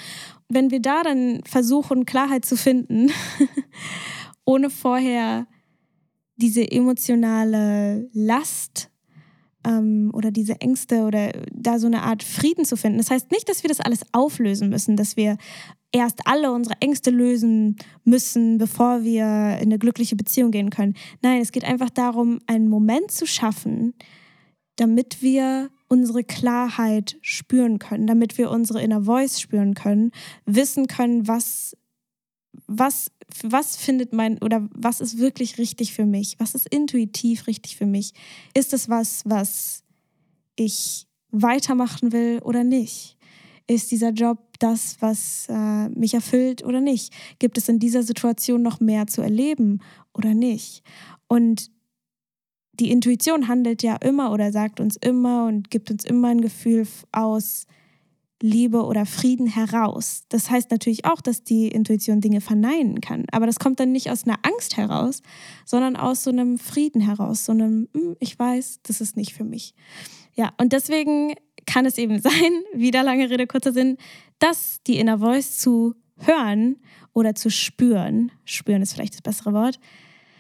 Wenn 0.48 0.70
wir 0.70 0.80
da 0.80 1.02
dann 1.02 1.40
versuchen, 1.46 2.04
Klarheit 2.04 2.44
zu 2.44 2.56
finden, 2.56 3.10
ohne 4.44 4.68
vorher 4.68 5.46
diese 6.36 6.70
emotionale 6.70 8.10
Last 8.12 8.90
ähm, 9.66 10.10
oder 10.12 10.30
diese 10.30 10.60
Ängste 10.60 11.04
oder 11.04 11.32
da 11.52 11.78
so 11.78 11.86
eine 11.86 12.02
Art 12.02 12.22
Frieden 12.22 12.64
zu 12.64 12.76
finden. 12.76 12.98
Das 12.98 13.10
heißt 13.10 13.30
nicht, 13.30 13.48
dass 13.48 13.62
wir 13.62 13.68
das 13.68 13.80
alles 13.80 14.02
auflösen 14.12 14.68
müssen, 14.68 14.96
dass 14.96 15.16
wir 15.16 15.38
erst 15.94 16.26
alle 16.26 16.52
unsere 16.52 16.74
Ängste 16.80 17.10
lösen 17.10 17.76
müssen, 18.02 18.58
bevor 18.58 19.04
wir 19.04 19.24
in 19.60 19.68
eine 19.68 19.78
glückliche 19.78 20.16
Beziehung 20.16 20.50
gehen 20.50 20.70
können. 20.70 20.94
Nein, 21.22 21.40
es 21.40 21.52
geht 21.52 21.64
einfach 21.64 21.88
darum, 21.88 22.40
einen 22.46 22.68
Moment 22.68 23.12
zu 23.12 23.26
schaffen, 23.26 23.94
damit 24.76 25.22
wir 25.22 25.70
unsere 25.86 26.24
Klarheit 26.24 27.16
spüren 27.22 27.78
können, 27.78 28.08
damit 28.08 28.36
wir 28.38 28.50
unsere 28.50 28.82
Inner 28.82 29.02
Voice 29.02 29.40
spüren 29.40 29.74
können, 29.74 30.10
wissen 30.46 30.88
können, 30.88 31.28
was, 31.28 31.76
was, 32.66 33.12
was 33.44 33.76
findet 33.76 34.12
mein 34.12 34.38
oder 34.38 34.68
was 34.74 35.00
ist 35.00 35.18
wirklich 35.18 35.58
richtig 35.58 35.92
für 35.92 36.06
mich, 36.06 36.34
was 36.38 36.56
ist 36.56 36.68
intuitiv 36.74 37.46
richtig 37.46 37.76
für 37.76 37.86
mich. 37.86 38.14
Ist 38.52 38.72
es 38.72 38.88
was, 38.88 39.22
was 39.26 39.84
ich 40.56 41.06
weitermachen 41.30 42.10
will 42.10 42.40
oder 42.42 42.64
nicht? 42.64 43.16
Ist 43.68 43.92
dieser 43.92 44.10
Job 44.10 44.53
das, 44.64 44.96
was 45.00 45.46
äh, 45.50 45.88
mich 45.90 46.14
erfüllt 46.14 46.64
oder 46.64 46.80
nicht? 46.80 47.12
Gibt 47.38 47.58
es 47.58 47.68
in 47.68 47.78
dieser 47.78 48.02
Situation 48.02 48.62
noch 48.62 48.80
mehr 48.80 49.06
zu 49.06 49.20
erleben 49.20 49.80
oder 50.14 50.32
nicht? 50.32 50.82
Und 51.28 51.70
die 52.72 52.90
Intuition 52.90 53.46
handelt 53.46 53.82
ja 53.82 53.96
immer 53.96 54.32
oder 54.32 54.50
sagt 54.50 54.80
uns 54.80 54.96
immer 54.96 55.46
und 55.46 55.70
gibt 55.70 55.90
uns 55.90 56.04
immer 56.04 56.28
ein 56.28 56.40
Gefühl 56.40 56.86
aus 57.12 57.66
Liebe 58.42 58.84
oder 58.84 59.06
Frieden 59.06 59.46
heraus. 59.46 60.24
Das 60.28 60.50
heißt 60.50 60.70
natürlich 60.70 61.04
auch, 61.04 61.20
dass 61.20 61.44
die 61.44 61.68
Intuition 61.68 62.20
Dinge 62.20 62.40
verneinen 62.40 63.00
kann. 63.00 63.26
Aber 63.32 63.46
das 63.46 63.58
kommt 63.58 63.80
dann 63.80 63.92
nicht 63.92 64.10
aus 64.10 64.24
einer 64.24 64.38
Angst 64.42 64.76
heraus, 64.76 65.22
sondern 65.64 65.96
aus 65.96 66.24
so 66.24 66.30
einem 66.30 66.58
Frieden 66.58 67.00
heraus, 67.00 67.44
so 67.44 67.52
einem, 67.52 67.88
hm, 67.94 68.16
ich 68.18 68.38
weiß, 68.38 68.80
das 68.82 69.00
ist 69.00 69.16
nicht 69.16 69.34
für 69.34 69.44
mich. 69.44 69.74
Ja, 70.34 70.52
und 70.58 70.72
deswegen 70.72 71.34
kann 71.66 71.86
es 71.86 71.98
eben 71.98 72.18
sein, 72.20 72.52
wieder 72.74 73.02
lange 73.02 73.28
Rede, 73.28 73.46
kurzer 73.46 73.72
Sinn, 73.72 73.96
dass 74.38 74.80
die 74.86 74.98
Inner 74.98 75.18
Voice 75.18 75.58
zu 75.58 75.94
hören 76.18 76.76
oder 77.12 77.34
zu 77.34 77.50
spüren, 77.50 78.32
spüren 78.44 78.82
ist 78.82 78.94
vielleicht 78.94 79.14
das 79.14 79.22
bessere 79.22 79.52
Wort, 79.52 79.78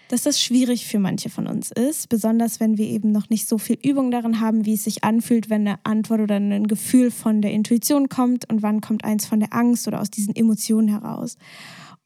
dass 0.08 0.22
das 0.22 0.40
schwierig 0.40 0.86
für 0.86 0.98
manche 0.98 1.30
von 1.30 1.46
uns 1.46 1.70
ist, 1.70 2.08
besonders 2.08 2.60
wenn 2.60 2.76
wir 2.76 2.86
eben 2.86 3.10
noch 3.10 3.30
nicht 3.30 3.48
so 3.48 3.58
viel 3.58 3.78
Übung 3.82 4.10
darin 4.10 4.40
haben, 4.40 4.66
wie 4.66 4.74
es 4.74 4.84
sich 4.84 5.02
anfühlt, 5.02 5.50
wenn 5.50 5.66
eine 5.66 5.78
Antwort 5.84 6.20
oder 6.20 6.36
ein 6.36 6.66
Gefühl 6.66 7.10
von 7.10 7.40
der 7.40 7.52
Intuition 7.52 8.08
kommt 8.08 8.50
und 8.50 8.62
wann 8.62 8.80
kommt 8.80 9.04
eins 9.04 9.26
von 9.26 9.40
der 9.40 9.52
Angst 9.52 9.88
oder 9.88 10.00
aus 10.00 10.10
diesen 10.10 10.36
Emotionen 10.36 10.88
heraus. 10.88 11.36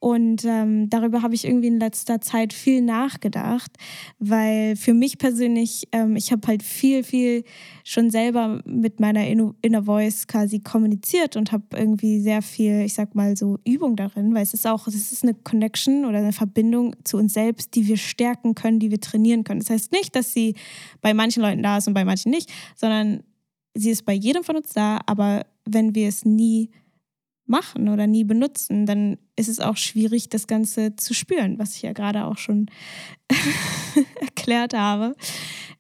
Und 0.00 0.44
ähm, 0.44 0.88
darüber 0.90 1.22
habe 1.22 1.34
ich 1.34 1.44
irgendwie 1.44 1.66
in 1.66 1.80
letzter 1.80 2.20
Zeit 2.20 2.52
viel 2.52 2.82
nachgedacht, 2.82 3.72
weil 4.20 4.76
für 4.76 4.94
mich 4.94 5.18
persönlich, 5.18 5.88
ähm, 5.90 6.14
ich 6.14 6.30
habe 6.30 6.46
halt 6.46 6.62
viel, 6.62 7.02
viel 7.02 7.42
schon 7.82 8.10
selber 8.10 8.62
mit 8.64 9.00
meiner 9.00 9.26
Inner 9.26 9.82
Voice 9.82 10.28
quasi 10.28 10.60
kommuniziert 10.60 11.34
und 11.34 11.50
habe 11.50 11.64
irgendwie 11.74 12.20
sehr 12.20 12.42
viel, 12.42 12.82
ich 12.82 12.94
sag 12.94 13.16
mal 13.16 13.36
so, 13.36 13.58
Übung 13.66 13.96
darin, 13.96 14.34
weil 14.34 14.44
es 14.44 14.54
ist 14.54 14.68
auch, 14.68 14.86
es 14.86 14.94
ist 14.94 15.24
eine 15.24 15.34
Connection 15.34 16.04
oder 16.04 16.18
eine 16.18 16.32
Verbindung 16.32 16.94
zu 17.02 17.16
uns 17.16 17.34
selbst, 17.34 17.74
die 17.74 17.88
wir 17.88 17.96
stärken 17.96 18.54
können, 18.54 18.78
die 18.78 18.92
wir 18.92 19.00
trainieren 19.00 19.42
können. 19.42 19.60
Das 19.60 19.70
heißt 19.70 19.90
nicht, 19.90 20.14
dass 20.14 20.32
sie 20.32 20.54
bei 21.00 21.12
manchen 21.12 21.42
Leuten 21.42 21.64
da 21.64 21.78
ist 21.78 21.88
und 21.88 21.94
bei 21.94 22.04
manchen 22.04 22.30
nicht, 22.30 22.52
sondern 22.76 23.24
sie 23.74 23.90
ist 23.90 24.04
bei 24.04 24.12
jedem 24.12 24.44
von 24.44 24.56
uns 24.56 24.72
da, 24.72 25.00
aber 25.06 25.44
wenn 25.64 25.96
wir 25.96 26.08
es 26.08 26.24
nie 26.24 26.70
machen 27.48 27.88
oder 27.88 28.06
nie 28.06 28.24
benutzen, 28.24 28.86
dann 28.86 29.18
ist 29.36 29.48
es 29.48 29.60
auch 29.60 29.76
schwierig, 29.76 30.28
das 30.28 30.46
Ganze 30.46 30.96
zu 30.96 31.14
spüren, 31.14 31.58
was 31.58 31.74
ich 31.74 31.82
ja 31.82 31.92
gerade 31.92 32.24
auch 32.24 32.38
schon 32.38 32.66
erklärt 34.20 34.74
habe, 34.74 35.16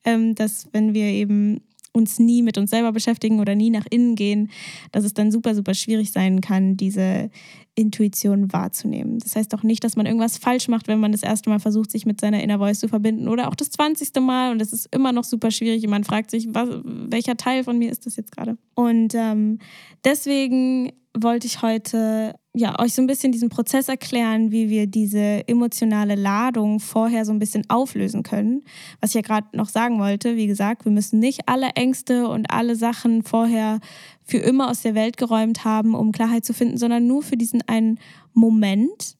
ähm, 0.04 0.34
dass 0.34 0.68
wenn 0.72 0.94
wir 0.94 1.06
eben 1.06 1.60
uns 1.98 2.18
nie 2.18 2.42
mit 2.42 2.56
uns 2.56 2.70
selber 2.70 2.92
beschäftigen 2.92 3.40
oder 3.40 3.54
nie 3.54 3.70
nach 3.70 3.86
innen 3.90 4.14
gehen, 4.14 4.50
dass 4.92 5.04
es 5.04 5.12
dann 5.12 5.30
super, 5.30 5.54
super 5.54 5.74
schwierig 5.74 6.12
sein 6.12 6.40
kann, 6.40 6.76
diese 6.76 7.30
Intuition 7.74 8.52
wahrzunehmen. 8.52 9.20
Das 9.20 9.36
heißt 9.36 9.54
auch 9.54 9.62
nicht, 9.62 9.84
dass 9.84 9.94
man 9.94 10.06
irgendwas 10.06 10.38
falsch 10.38 10.68
macht, 10.68 10.88
wenn 10.88 10.98
man 10.98 11.12
das 11.12 11.22
erste 11.22 11.48
Mal 11.48 11.60
versucht, 11.60 11.90
sich 11.90 12.06
mit 12.06 12.20
seiner 12.20 12.42
Inner 12.42 12.58
Voice 12.58 12.80
zu 12.80 12.88
verbinden 12.88 13.28
oder 13.28 13.48
auch 13.48 13.54
das 13.54 13.70
zwanzigste 13.70 14.20
Mal 14.20 14.50
und 14.50 14.60
es 14.60 14.72
ist 14.72 14.92
immer 14.92 15.12
noch 15.12 15.24
super 15.24 15.50
schwierig 15.50 15.84
und 15.84 15.90
man 15.90 16.04
fragt 16.04 16.30
sich, 16.30 16.48
was, 16.52 16.68
welcher 16.84 17.36
Teil 17.36 17.62
von 17.62 17.78
mir 17.78 17.90
ist 17.90 18.06
das 18.06 18.16
jetzt 18.16 18.32
gerade? 18.32 18.58
Und 18.74 19.14
ähm, 19.14 19.58
deswegen 20.04 20.92
wollte 21.16 21.46
ich 21.46 21.62
heute 21.62 22.34
ja, 22.58 22.76
euch 22.80 22.92
so 22.92 23.00
ein 23.00 23.06
bisschen 23.06 23.30
diesen 23.30 23.50
Prozess 23.50 23.88
erklären, 23.88 24.50
wie 24.50 24.68
wir 24.68 24.88
diese 24.88 25.46
emotionale 25.46 26.16
Ladung 26.16 26.80
vorher 26.80 27.24
so 27.24 27.30
ein 27.30 27.38
bisschen 27.38 27.62
auflösen 27.68 28.24
können. 28.24 28.64
Was 29.00 29.10
ich 29.10 29.14
ja 29.14 29.20
gerade 29.20 29.56
noch 29.56 29.68
sagen 29.68 30.00
wollte, 30.00 30.34
wie 30.34 30.48
gesagt, 30.48 30.84
wir 30.84 30.90
müssen 30.90 31.20
nicht 31.20 31.42
alle 31.46 31.68
Ängste 31.76 32.28
und 32.28 32.50
alle 32.50 32.74
Sachen 32.74 33.22
vorher 33.22 33.78
für 34.24 34.38
immer 34.38 34.70
aus 34.70 34.82
der 34.82 34.96
Welt 34.96 35.16
geräumt 35.16 35.64
haben, 35.64 35.94
um 35.94 36.10
Klarheit 36.10 36.44
zu 36.44 36.52
finden, 36.52 36.78
sondern 36.78 37.06
nur 37.06 37.22
für 37.22 37.36
diesen 37.36 37.62
einen 37.68 38.00
Moment, 38.32 39.16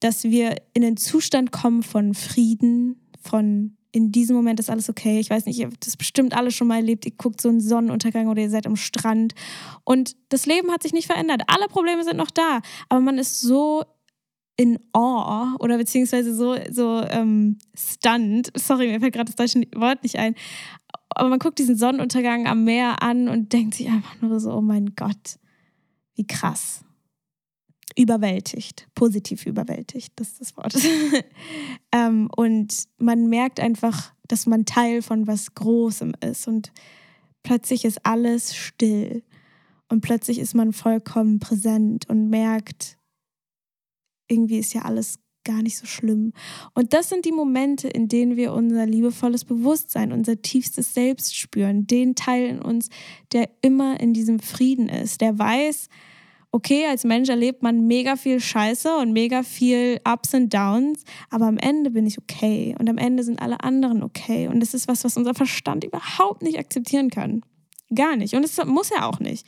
dass 0.00 0.24
wir 0.24 0.56
in 0.74 0.82
den 0.82 0.98
Zustand 0.98 1.52
kommen 1.52 1.82
von 1.82 2.12
Frieden, 2.12 3.00
von 3.18 3.78
in 3.96 4.12
diesem 4.12 4.36
Moment 4.36 4.60
ist 4.60 4.68
alles 4.68 4.90
okay. 4.90 5.20
Ich 5.20 5.30
weiß 5.30 5.46
nicht, 5.46 5.58
ihr 5.58 5.68
habt 5.68 5.86
das 5.86 5.96
bestimmt 5.96 6.36
alle 6.36 6.50
schon 6.50 6.68
mal 6.68 6.76
erlebt. 6.76 7.06
Ihr 7.06 7.12
guckt 7.16 7.40
so 7.40 7.48
einen 7.48 7.62
Sonnenuntergang 7.62 8.28
oder 8.28 8.42
ihr 8.42 8.50
seid 8.50 8.66
am 8.66 8.76
Strand. 8.76 9.34
Und 9.84 10.16
das 10.28 10.44
Leben 10.44 10.70
hat 10.70 10.82
sich 10.82 10.92
nicht 10.92 11.06
verändert. 11.06 11.44
Alle 11.46 11.66
Probleme 11.68 12.04
sind 12.04 12.18
noch 12.18 12.30
da. 12.30 12.60
Aber 12.90 13.00
man 13.00 13.16
ist 13.16 13.40
so 13.40 13.84
in 14.58 14.78
awe 14.92 15.56
oder 15.60 15.78
beziehungsweise 15.78 16.34
so, 16.34 16.56
so 16.70 17.02
ähm, 17.08 17.56
stunned. 17.74 18.52
Sorry, 18.54 18.88
mir 18.88 19.00
fällt 19.00 19.14
gerade 19.14 19.32
das 19.32 19.36
deutsche 19.36 19.66
Wort 19.74 20.02
nicht 20.02 20.16
ein. 20.16 20.34
Aber 21.08 21.30
man 21.30 21.38
guckt 21.38 21.58
diesen 21.58 21.78
Sonnenuntergang 21.78 22.46
am 22.46 22.64
Meer 22.64 23.02
an 23.02 23.30
und 23.30 23.54
denkt 23.54 23.76
sich 23.76 23.88
einfach 23.88 24.20
nur 24.20 24.38
so, 24.40 24.52
oh 24.52 24.60
mein 24.60 24.94
Gott, 24.94 25.38
wie 26.16 26.26
krass 26.26 26.85
überwältigt, 27.96 28.88
positiv 28.94 29.46
überwältigt, 29.46 30.12
das 30.16 30.32
ist 30.32 30.40
das 30.40 30.56
Wort. 30.56 30.74
ähm, 31.92 32.28
und 32.36 32.84
man 32.98 33.28
merkt 33.28 33.58
einfach, 33.58 34.12
dass 34.28 34.46
man 34.46 34.64
Teil 34.64 35.02
von 35.02 35.26
was 35.26 35.54
Großem 35.54 36.14
ist 36.20 36.46
und 36.46 36.72
plötzlich 37.42 37.84
ist 37.84 38.04
alles 38.04 38.54
still 38.54 39.22
und 39.88 40.00
plötzlich 40.02 40.38
ist 40.38 40.54
man 40.54 40.72
vollkommen 40.72 41.38
präsent 41.38 42.08
und 42.08 42.28
merkt, 42.28 42.98
irgendwie 44.28 44.58
ist 44.58 44.74
ja 44.74 44.82
alles 44.82 45.20
gar 45.44 45.62
nicht 45.62 45.78
so 45.78 45.86
schlimm. 45.86 46.32
Und 46.74 46.92
das 46.92 47.08
sind 47.08 47.24
die 47.24 47.32
Momente, 47.32 47.86
in 47.88 48.08
denen 48.08 48.36
wir 48.36 48.52
unser 48.52 48.84
liebevolles 48.84 49.44
Bewusstsein, 49.44 50.12
unser 50.12 50.42
tiefstes 50.42 50.92
Selbst 50.92 51.36
spüren, 51.36 51.86
den 51.86 52.16
Teil 52.16 52.48
in 52.48 52.60
uns, 52.60 52.90
der 53.32 53.48
immer 53.62 54.00
in 54.00 54.12
diesem 54.12 54.40
Frieden 54.40 54.88
ist, 54.88 55.20
der 55.20 55.38
weiß, 55.38 55.88
okay, 56.56 56.86
als 56.86 57.04
Mensch 57.04 57.28
erlebt 57.28 57.62
man 57.62 57.86
mega 57.86 58.16
viel 58.16 58.40
Scheiße 58.40 58.96
und 58.96 59.12
mega 59.12 59.42
viel 59.42 60.00
Ups 60.10 60.32
und 60.32 60.52
Downs, 60.54 61.04
aber 61.28 61.44
am 61.46 61.58
Ende 61.58 61.90
bin 61.90 62.06
ich 62.06 62.18
okay 62.18 62.74
und 62.78 62.88
am 62.88 62.96
Ende 62.96 63.22
sind 63.24 63.42
alle 63.42 63.62
anderen 63.62 64.02
okay. 64.02 64.48
Und 64.48 64.60
das 64.60 64.72
ist 64.72 64.88
was, 64.88 65.04
was 65.04 65.18
unser 65.18 65.34
Verstand 65.34 65.84
überhaupt 65.84 66.42
nicht 66.42 66.58
akzeptieren 66.58 67.10
kann. 67.10 67.42
Gar 67.94 68.16
nicht. 68.16 68.34
Und 68.34 68.42
es 68.42 68.56
muss 68.64 68.88
ja 68.88 69.06
auch 69.06 69.20
nicht. 69.20 69.46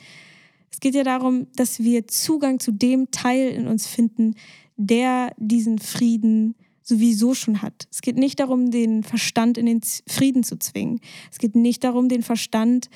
Es 0.71 0.79
geht 0.79 0.93
ja 0.93 1.03
darum, 1.03 1.47
dass 1.55 1.79
wir 1.79 2.07
Zugang 2.07 2.59
zu 2.59 2.71
dem 2.71 3.09
Teil 3.09 3.49
in 3.49 3.67
uns 3.67 3.87
finden, 3.87 4.35
der 4.77 5.33
diesen 5.37 5.79
Frieden 5.79 6.53
sowieso 6.83 7.33
schon 7.33 7.63
hat. 7.63 7.87
Es 7.91 8.01
geht 8.01 8.17
nicht 8.17 8.39
darum, 8.39 8.69
den 8.69 9.01
Verstand 9.01 9.57
in 9.57 9.65
den 9.65 9.81
Frieden 10.07 10.43
zu 10.43 10.59
zwingen. 10.59 11.01
Es 11.31 11.39
geht 11.39 11.55
nicht 11.55 11.83
darum, 11.83 12.07
den 12.07 12.21
Verstand 12.21 12.85
zu 12.85 12.91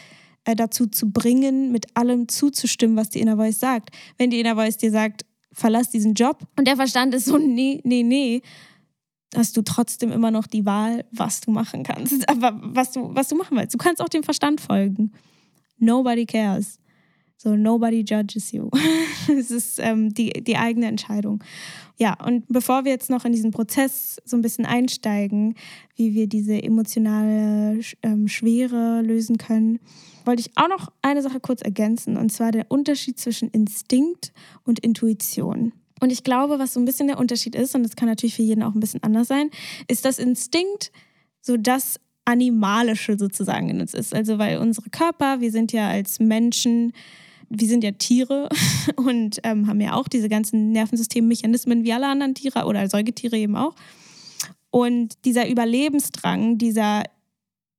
äh, 0.46 0.56
dazu 0.56 0.88
zu 0.88 1.12
bringen, 1.12 1.72
mit 1.72 1.96
allem 1.96 2.28
zuzustimmen, 2.28 2.98
was 2.98 3.10
die 3.10 3.20
Inner 3.20 3.38
Voice 3.38 3.60
sagt. 3.60 3.90
Wenn 4.18 4.30
die 4.30 4.40
Inner 4.40 4.56
Voice 4.56 4.78
dir 4.78 4.92
sagt, 4.92 5.26
verlass 5.52 5.90
diesen 5.90 6.14
Job 6.14 6.40
und 6.58 6.68
der 6.68 6.76
Verstand 6.76 7.14
ist 7.14 7.26
so, 7.26 7.38
nee, 7.38 7.80
nee, 7.84 8.04
nee, 8.04 8.42
hast 9.36 9.56
du 9.58 9.62
trotzdem 9.62 10.12
immer 10.12 10.32
noch 10.32 10.48
die 10.48 10.66
Wahl, 10.66 11.06
was 11.12 11.42
du 11.42 11.52
machen 11.52 11.84
kannst. 11.84 12.28
Aber 12.30 12.60
was 12.62 12.92
du, 12.92 13.14
was 13.14 13.28
du 13.28 13.36
machen 13.36 13.58
willst. 13.58 13.74
Du 13.74 13.78
kannst 13.78 14.02
auch 14.02 14.10
dem 14.10 14.24
Verstand 14.24 14.62
folgen. 14.62 15.12
Nobody 15.78 16.26
cares. 16.26 16.80
So, 17.44 17.58
nobody 17.58 18.06
judges 18.08 18.54
you. 18.54 18.70
es 19.28 19.52
ist 19.52 19.78
ähm, 19.80 20.14
die, 20.14 20.30
die 20.32 20.56
eigene 20.56 20.86
Entscheidung. 20.88 21.44
Ja, 21.98 22.16
und 22.24 22.46
bevor 22.48 22.86
wir 22.86 22.94
jetzt 22.94 23.10
noch 23.10 23.26
in 23.26 23.34
diesen 23.34 23.52
Prozess 23.52 24.16
so 24.24 24.38
ein 24.38 24.42
bisschen 24.42 24.66
einsteigen, 24.66 25.56
wie 25.98 26.14
wir 26.14 26.28
diese 26.28 26.64
emotionale 26.64 27.82
ähm, 28.02 28.30
Schwere 28.30 29.02
lösen 29.02 29.38
können, 29.38 29.80
wollte 30.24 30.40
ich 30.40 30.52
auch 30.56 30.70
noch 30.70 30.90
eine 31.02 31.22
Sache 31.22 31.42
kurz 31.42 31.62
ergänzen, 31.62 32.16
und 32.16 32.32
zwar 32.32 32.54
der 32.54 32.72
Unterschied 32.72 33.20
zwischen 33.20 33.50
Instinkt 33.50 34.32
und 34.64 34.80
Intuition. 34.80 35.74
Und 36.00 36.14
ich 36.14 36.24
glaube, 36.24 36.60
was 36.60 36.74
so 36.74 36.80
ein 36.80 36.86
bisschen 36.86 37.08
der 37.08 37.20
Unterschied 37.20 37.56
ist, 37.56 37.76
und 37.76 37.84
das 37.84 37.98
kann 37.98 38.08
natürlich 38.08 38.36
für 38.36 38.42
jeden 38.42 38.64
auch 38.64 38.74
ein 38.74 38.80
bisschen 38.80 39.04
anders 39.04 39.28
sein, 39.28 39.50
ist, 39.90 40.06
dass 40.06 40.18
Instinkt 40.18 40.94
so 41.42 41.58
das 41.58 42.00
Animalische 42.24 43.20
sozusagen 43.20 43.68
in 43.68 43.82
uns 43.82 43.94
ist. 43.94 44.16
Also 44.16 44.38
weil 44.38 44.60
unsere 44.60 44.90
Körper, 44.90 45.42
wir 45.42 45.52
sind 45.52 45.74
ja 45.74 45.90
als 45.90 46.22
Menschen, 46.22 46.94
wir 47.50 47.68
sind 47.68 47.84
ja 47.84 47.92
Tiere 47.92 48.50
und 48.96 49.40
ähm, 49.44 49.68
haben 49.68 49.82
ja 49.82 49.94
auch 49.94 50.08
diese 50.08 50.30
ganzen 50.30 50.72
Nervensystemmechanismen 50.72 51.84
wie 51.84 51.94
alle 51.94 52.08
anderen 52.08 52.36
Tiere 52.36 52.66
oder 52.66 52.88
Säugetiere 52.90 53.38
eben 53.38 53.56
auch. 53.56 53.76
Und 54.70 55.24
dieser 55.26 55.48
Überlebensdrang, 55.50 56.58
dieser 56.58 57.04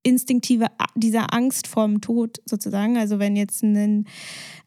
instinktive, 0.04 0.66
dieser 0.94 1.34
Angst 1.34 1.66
vorm 1.66 2.00
Tod 2.00 2.40
sozusagen. 2.44 2.96
Also 2.96 3.18
wenn 3.18 3.34
jetzt 3.34 3.64
ein, 3.64 4.06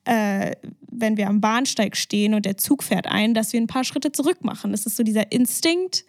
äh, 0.03 0.51
wenn 0.91 1.15
wir 1.15 1.29
am 1.29 1.39
Bahnsteig 1.39 1.95
stehen 1.95 2.33
und 2.33 2.45
der 2.45 2.57
Zug 2.57 2.83
fährt 2.83 3.07
ein, 3.07 3.33
dass 3.33 3.53
wir 3.53 3.61
ein 3.61 3.67
paar 3.67 3.83
Schritte 3.83 4.11
zurück 4.11 4.43
machen. 4.43 4.71
Das 4.71 4.85
ist 4.85 4.97
so 4.97 5.03
dieser 5.03 5.31
Instinkt 5.31 6.03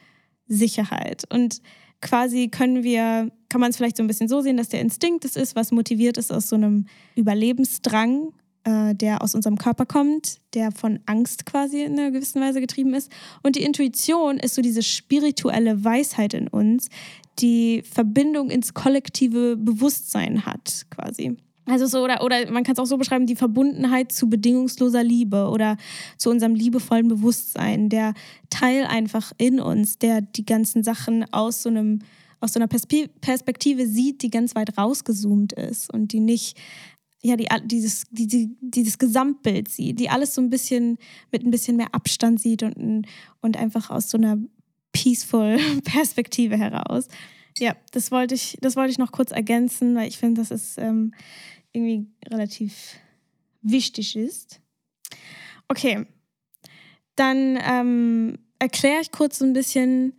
Sicherheit. 0.48 1.24
Und 1.32 1.60
quasi 2.00 2.48
können 2.48 2.82
wir, 2.82 3.30
kann 3.48 3.60
man 3.60 3.70
es 3.70 3.76
vielleicht 3.76 3.98
so 3.98 4.02
ein 4.02 4.06
bisschen 4.08 4.28
so 4.28 4.40
sehen, 4.40 4.56
dass 4.56 4.70
der 4.70 4.80
Instinkt 4.80 5.24
das 5.24 5.36
ist, 5.36 5.54
was 5.54 5.72
motiviert 5.72 6.16
ist 6.16 6.32
aus 6.32 6.48
so 6.48 6.56
einem 6.56 6.86
Überlebensdrang, 7.14 8.32
äh, 8.64 8.94
der 8.94 9.22
aus 9.22 9.34
unserem 9.34 9.56
Körper 9.56 9.86
kommt, 9.86 10.38
der 10.54 10.72
von 10.72 11.00
Angst 11.06 11.46
quasi 11.46 11.82
in 11.82 11.98
einer 11.98 12.10
gewissen 12.10 12.40
Weise 12.40 12.60
getrieben 12.60 12.94
ist. 12.94 13.10
Und 13.42 13.56
die 13.56 13.62
Intuition 13.62 14.38
ist 14.38 14.54
so 14.54 14.62
diese 14.62 14.82
spirituelle 14.82 15.84
Weisheit 15.84 16.34
in 16.34 16.48
uns, 16.48 16.88
die 17.38 17.82
Verbindung 17.82 18.50
ins 18.50 18.74
kollektive 18.74 19.56
Bewusstsein 19.56 20.44
hat, 20.44 20.86
quasi. 20.90 21.36
Also 21.66 21.86
so, 21.86 22.02
oder, 22.02 22.24
oder 22.24 22.50
man 22.50 22.64
kann 22.64 22.72
es 22.72 22.78
auch 22.78 22.86
so 22.86 22.96
beschreiben, 22.96 23.26
die 23.26 23.36
Verbundenheit 23.36 24.10
zu 24.10 24.28
bedingungsloser 24.28 25.04
Liebe 25.04 25.48
oder 25.48 25.76
zu 26.16 26.30
unserem 26.30 26.54
liebevollen 26.54 27.08
Bewusstsein, 27.08 27.90
der 27.90 28.14
Teil 28.48 28.86
einfach 28.86 29.32
in 29.36 29.60
uns, 29.60 29.98
der 29.98 30.22
die 30.22 30.46
ganzen 30.46 30.82
Sachen 30.82 31.30
aus 31.32 31.62
so 31.62 31.68
einem 31.68 32.00
aus 32.40 32.52
so 32.52 32.60
einer 32.60 32.68
Perspektive 32.68 33.86
sieht, 33.88 34.22
die 34.22 34.30
ganz 34.30 34.54
weit 34.54 34.78
rausgezoomt 34.78 35.54
ist 35.54 35.92
und 35.92 36.12
die 36.12 36.20
nicht 36.20 36.56
ja, 37.28 37.36
die, 37.36 37.48
dieses, 37.64 38.06
die, 38.10 38.56
dieses 38.60 38.98
Gesamtbild 38.98 39.68
sieht, 39.68 40.00
die 40.00 40.08
alles 40.08 40.34
so 40.34 40.40
ein 40.40 40.50
bisschen 40.50 40.98
mit 41.30 41.44
ein 41.44 41.50
bisschen 41.50 41.76
mehr 41.76 41.94
Abstand 41.94 42.40
sieht 42.40 42.62
und, 42.62 43.06
und 43.40 43.56
einfach 43.56 43.90
aus 43.90 44.10
so 44.10 44.18
einer 44.18 44.38
peaceful 44.92 45.58
Perspektive 45.84 46.56
heraus. 46.56 47.08
Ja, 47.58 47.76
das 47.92 48.10
wollte 48.10 48.34
ich, 48.34 48.56
das 48.60 48.76
wollte 48.76 48.92
ich 48.92 48.98
noch 48.98 49.12
kurz 49.12 49.30
ergänzen, 49.30 49.94
weil 49.94 50.08
ich 50.08 50.18
finde, 50.18 50.40
dass 50.40 50.50
es 50.50 50.78
ähm, 50.78 51.12
irgendwie 51.72 52.06
relativ 52.26 52.96
wichtig 53.62 54.16
ist. 54.16 54.60
Okay, 55.68 56.06
dann 57.16 57.58
ähm, 57.60 58.38
erkläre 58.58 59.00
ich 59.02 59.10
kurz 59.10 59.38
so 59.38 59.44
ein 59.44 59.52
bisschen, 59.52 60.14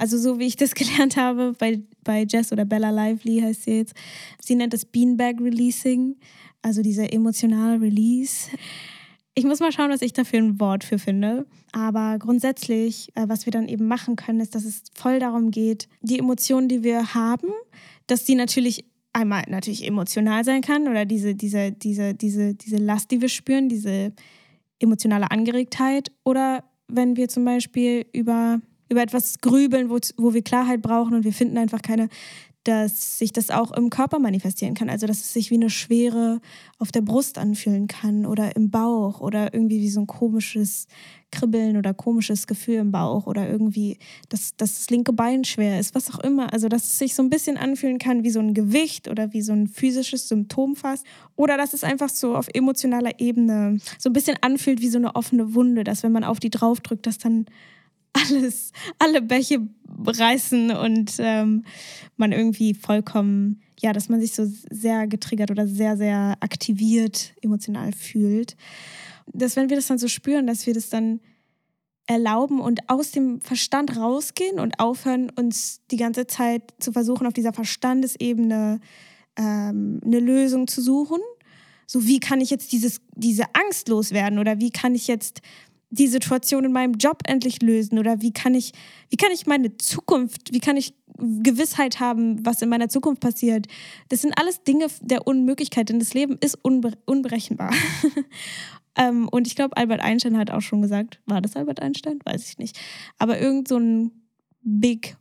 also 0.00 0.16
so 0.16 0.38
wie 0.38 0.46
ich 0.46 0.56
das 0.56 0.74
gelernt 0.74 1.16
habe 1.16 1.54
bei, 1.58 1.80
bei 2.02 2.24
Jess 2.28 2.52
oder 2.52 2.64
Bella 2.64 2.90
Lively 2.90 3.40
heißt 3.40 3.64
sie 3.64 3.76
jetzt. 3.76 3.94
Sie 4.42 4.54
nennt 4.54 4.72
es 4.72 4.86
Beanbag 4.86 5.40
Releasing, 5.40 6.16
also 6.62 6.82
dieser 6.82 7.12
emotionale 7.12 7.80
Release. 7.80 8.48
Ich 9.34 9.44
muss 9.44 9.60
mal 9.60 9.72
schauen, 9.72 9.90
was 9.90 10.02
ich 10.02 10.12
dafür 10.12 10.40
ein 10.40 10.58
Wort 10.58 10.84
für 10.84 10.98
finde. 10.98 11.46
Aber 11.72 12.18
grundsätzlich, 12.18 13.10
äh, 13.14 13.28
was 13.28 13.46
wir 13.46 13.52
dann 13.52 13.68
eben 13.68 13.86
machen 13.86 14.16
können, 14.16 14.40
ist, 14.40 14.54
dass 14.54 14.64
es 14.64 14.82
voll 14.94 15.20
darum 15.20 15.50
geht, 15.50 15.86
die 16.00 16.18
Emotionen, 16.18 16.68
die 16.68 16.82
wir 16.82 17.14
haben, 17.14 17.48
dass 18.06 18.24
die 18.24 18.34
natürlich 18.34 18.86
einmal 19.12 19.44
natürlich 19.48 19.86
emotional 19.86 20.44
sein 20.44 20.62
kann 20.62 20.88
oder 20.88 21.04
diese, 21.04 21.34
diese, 21.34 21.72
diese, 21.72 22.14
diese, 22.14 22.54
diese 22.54 22.76
Last, 22.76 23.10
die 23.10 23.20
wir 23.20 23.28
spüren, 23.28 23.68
diese 23.68 24.12
emotionale 24.78 25.30
Angeregtheit 25.30 26.10
oder 26.24 26.64
wenn 26.88 27.16
wir 27.16 27.28
zum 27.28 27.44
Beispiel 27.44 28.06
über, 28.12 28.60
über 28.90 29.02
etwas 29.02 29.40
grübeln, 29.40 29.88
wo, 29.88 29.98
wo 30.16 30.34
wir 30.34 30.42
Klarheit 30.42 30.82
brauchen 30.82 31.14
und 31.14 31.24
wir 31.24 31.32
finden 31.32 31.56
einfach 31.56 31.82
keine 31.82 32.08
dass 32.64 33.18
sich 33.18 33.32
das 33.32 33.50
auch 33.50 33.72
im 33.72 33.88
Körper 33.88 34.18
manifestieren 34.18 34.74
kann. 34.74 34.90
Also, 34.90 35.06
dass 35.06 35.20
es 35.20 35.32
sich 35.32 35.50
wie 35.50 35.54
eine 35.54 35.70
Schwere 35.70 36.40
auf 36.78 36.92
der 36.92 37.00
Brust 37.00 37.38
anfühlen 37.38 37.86
kann 37.86 38.26
oder 38.26 38.54
im 38.54 38.70
Bauch 38.70 39.20
oder 39.20 39.54
irgendwie 39.54 39.80
wie 39.80 39.88
so 39.88 40.00
ein 40.00 40.06
komisches 40.06 40.86
Kribbeln 41.30 41.78
oder 41.78 41.94
komisches 41.94 42.46
Gefühl 42.46 42.76
im 42.76 42.90
Bauch 42.90 43.26
oder 43.26 43.48
irgendwie, 43.48 43.98
dass, 44.28 44.56
dass 44.56 44.74
das 44.74 44.90
linke 44.90 45.12
Bein 45.14 45.44
schwer 45.44 45.80
ist, 45.80 45.94
was 45.94 46.12
auch 46.12 46.18
immer. 46.18 46.52
Also, 46.52 46.68
dass 46.68 46.84
es 46.84 46.98
sich 46.98 47.14
so 47.14 47.22
ein 47.22 47.30
bisschen 47.30 47.56
anfühlen 47.56 47.98
kann 47.98 48.24
wie 48.24 48.30
so 48.30 48.40
ein 48.40 48.52
Gewicht 48.52 49.08
oder 49.08 49.32
wie 49.32 49.42
so 49.42 49.52
ein 49.52 49.66
physisches 49.66 50.28
Symptom 50.28 50.76
fast. 50.76 51.06
Oder 51.36 51.56
dass 51.56 51.72
es 51.72 51.82
einfach 51.82 52.10
so 52.10 52.36
auf 52.36 52.48
emotionaler 52.52 53.20
Ebene 53.20 53.78
so 53.98 54.10
ein 54.10 54.12
bisschen 54.12 54.36
anfühlt 54.42 54.82
wie 54.82 54.88
so 54.88 54.98
eine 54.98 55.16
offene 55.16 55.54
Wunde, 55.54 55.82
dass 55.82 56.02
wenn 56.02 56.12
man 56.12 56.24
auf 56.24 56.40
die 56.40 56.50
draufdrückt, 56.50 57.06
dass 57.06 57.16
dann 57.16 57.46
alles, 58.12 58.72
alle 58.98 59.22
Bäche 59.22 59.68
reißen 60.04 60.70
und 60.70 61.14
ähm, 61.18 61.64
man 62.16 62.32
irgendwie 62.32 62.74
vollkommen, 62.74 63.60
ja, 63.80 63.92
dass 63.92 64.08
man 64.08 64.20
sich 64.20 64.34
so 64.34 64.46
sehr 64.70 65.06
getriggert 65.06 65.50
oder 65.50 65.66
sehr, 65.66 65.96
sehr 65.96 66.36
aktiviert 66.40 67.34
emotional 67.42 67.92
fühlt. 67.92 68.56
Dass 69.32 69.56
wenn 69.56 69.68
wir 69.68 69.76
das 69.76 69.86
dann 69.86 69.98
so 69.98 70.08
spüren, 70.08 70.46
dass 70.46 70.66
wir 70.66 70.74
das 70.74 70.88
dann 70.88 71.20
erlauben 72.06 72.60
und 72.60 72.90
aus 72.90 73.12
dem 73.12 73.40
Verstand 73.40 73.96
rausgehen 73.96 74.58
und 74.58 74.80
aufhören, 74.80 75.30
uns 75.30 75.80
die 75.92 75.96
ganze 75.96 76.26
Zeit 76.26 76.74
zu 76.80 76.90
versuchen, 76.90 77.26
auf 77.26 77.32
dieser 77.32 77.52
Verstandesebene 77.52 78.80
ähm, 79.36 80.00
eine 80.04 80.18
Lösung 80.18 80.66
zu 80.66 80.82
suchen. 80.82 81.20
So, 81.86 82.06
wie 82.06 82.18
kann 82.18 82.40
ich 82.40 82.50
jetzt 82.50 82.72
dieses, 82.72 83.00
diese 83.14 83.44
Angst 83.54 83.88
loswerden 83.88 84.38
oder 84.40 84.58
wie 84.58 84.70
kann 84.70 84.94
ich 84.94 85.06
jetzt 85.06 85.40
die 85.90 86.06
Situation 86.06 86.64
in 86.64 86.72
meinem 86.72 86.94
Job 86.94 87.22
endlich 87.26 87.62
lösen 87.62 87.98
oder 87.98 88.22
wie 88.22 88.32
kann 88.32 88.54
ich, 88.54 88.72
wie 89.08 89.16
kann 89.16 89.32
ich 89.32 89.46
meine 89.46 89.76
Zukunft, 89.76 90.52
wie 90.52 90.60
kann 90.60 90.76
ich 90.76 90.94
Gewissheit 91.18 92.00
haben, 92.00 92.44
was 92.46 92.62
in 92.62 92.68
meiner 92.68 92.88
Zukunft 92.88 93.20
passiert. 93.20 93.66
Das 94.08 94.22
sind 94.22 94.32
alles 94.38 94.62
Dinge 94.62 94.86
der 95.02 95.26
Unmöglichkeit, 95.26 95.88
denn 95.88 95.98
das 95.98 96.14
Leben 96.14 96.38
ist 96.40 96.58
unbe 96.62 96.92
unberechenbar. 97.04 97.72
ähm, 98.96 99.28
und 99.28 99.46
ich 99.46 99.54
glaube, 99.54 99.76
Albert 99.76 100.00
Einstein 100.00 100.38
hat 100.38 100.50
auch 100.50 100.62
schon 100.62 100.80
gesagt, 100.80 101.20
war 101.26 101.40
das 101.40 101.56
Albert 101.56 101.80
Einstein? 101.80 102.20
Weiß 102.24 102.48
ich 102.48 102.58
nicht. 102.58 102.78
Aber 103.18 103.38
irgend 103.38 103.68
so 103.68 103.78
ein 103.78 104.12
Big 104.62 105.16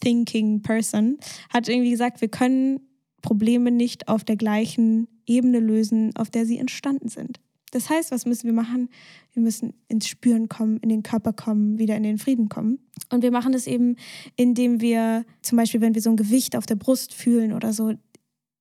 Thinking 0.00 0.62
Person 0.62 1.18
hat 1.50 1.68
irgendwie 1.68 1.90
gesagt, 1.90 2.20
wir 2.20 2.28
können 2.28 2.80
Probleme 3.22 3.70
nicht 3.70 4.08
auf 4.08 4.24
der 4.24 4.36
gleichen 4.36 5.08
Ebene 5.26 5.60
lösen, 5.60 6.14
auf 6.16 6.30
der 6.30 6.46
sie 6.46 6.58
entstanden 6.58 7.08
sind. 7.08 7.40
Das 7.70 7.88
heißt, 7.88 8.10
was 8.10 8.26
müssen 8.26 8.46
wir 8.46 8.52
machen? 8.52 8.88
Wir 9.32 9.42
müssen 9.42 9.74
ins 9.88 10.08
Spüren 10.08 10.48
kommen, 10.48 10.78
in 10.78 10.88
den 10.88 11.02
Körper 11.02 11.32
kommen, 11.32 11.78
wieder 11.78 11.96
in 11.96 12.02
den 12.02 12.18
Frieden 12.18 12.48
kommen. 12.48 12.78
Und 13.10 13.22
wir 13.22 13.30
machen 13.30 13.52
das 13.52 13.66
eben, 13.66 13.96
indem 14.36 14.80
wir 14.80 15.24
zum 15.42 15.56
Beispiel, 15.56 15.80
wenn 15.80 15.94
wir 15.94 16.02
so 16.02 16.10
ein 16.10 16.16
Gewicht 16.16 16.56
auf 16.56 16.66
der 16.66 16.76
Brust 16.76 17.14
fühlen 17.14 17.52
oder 17.52 17.72
so, 17.72 17.94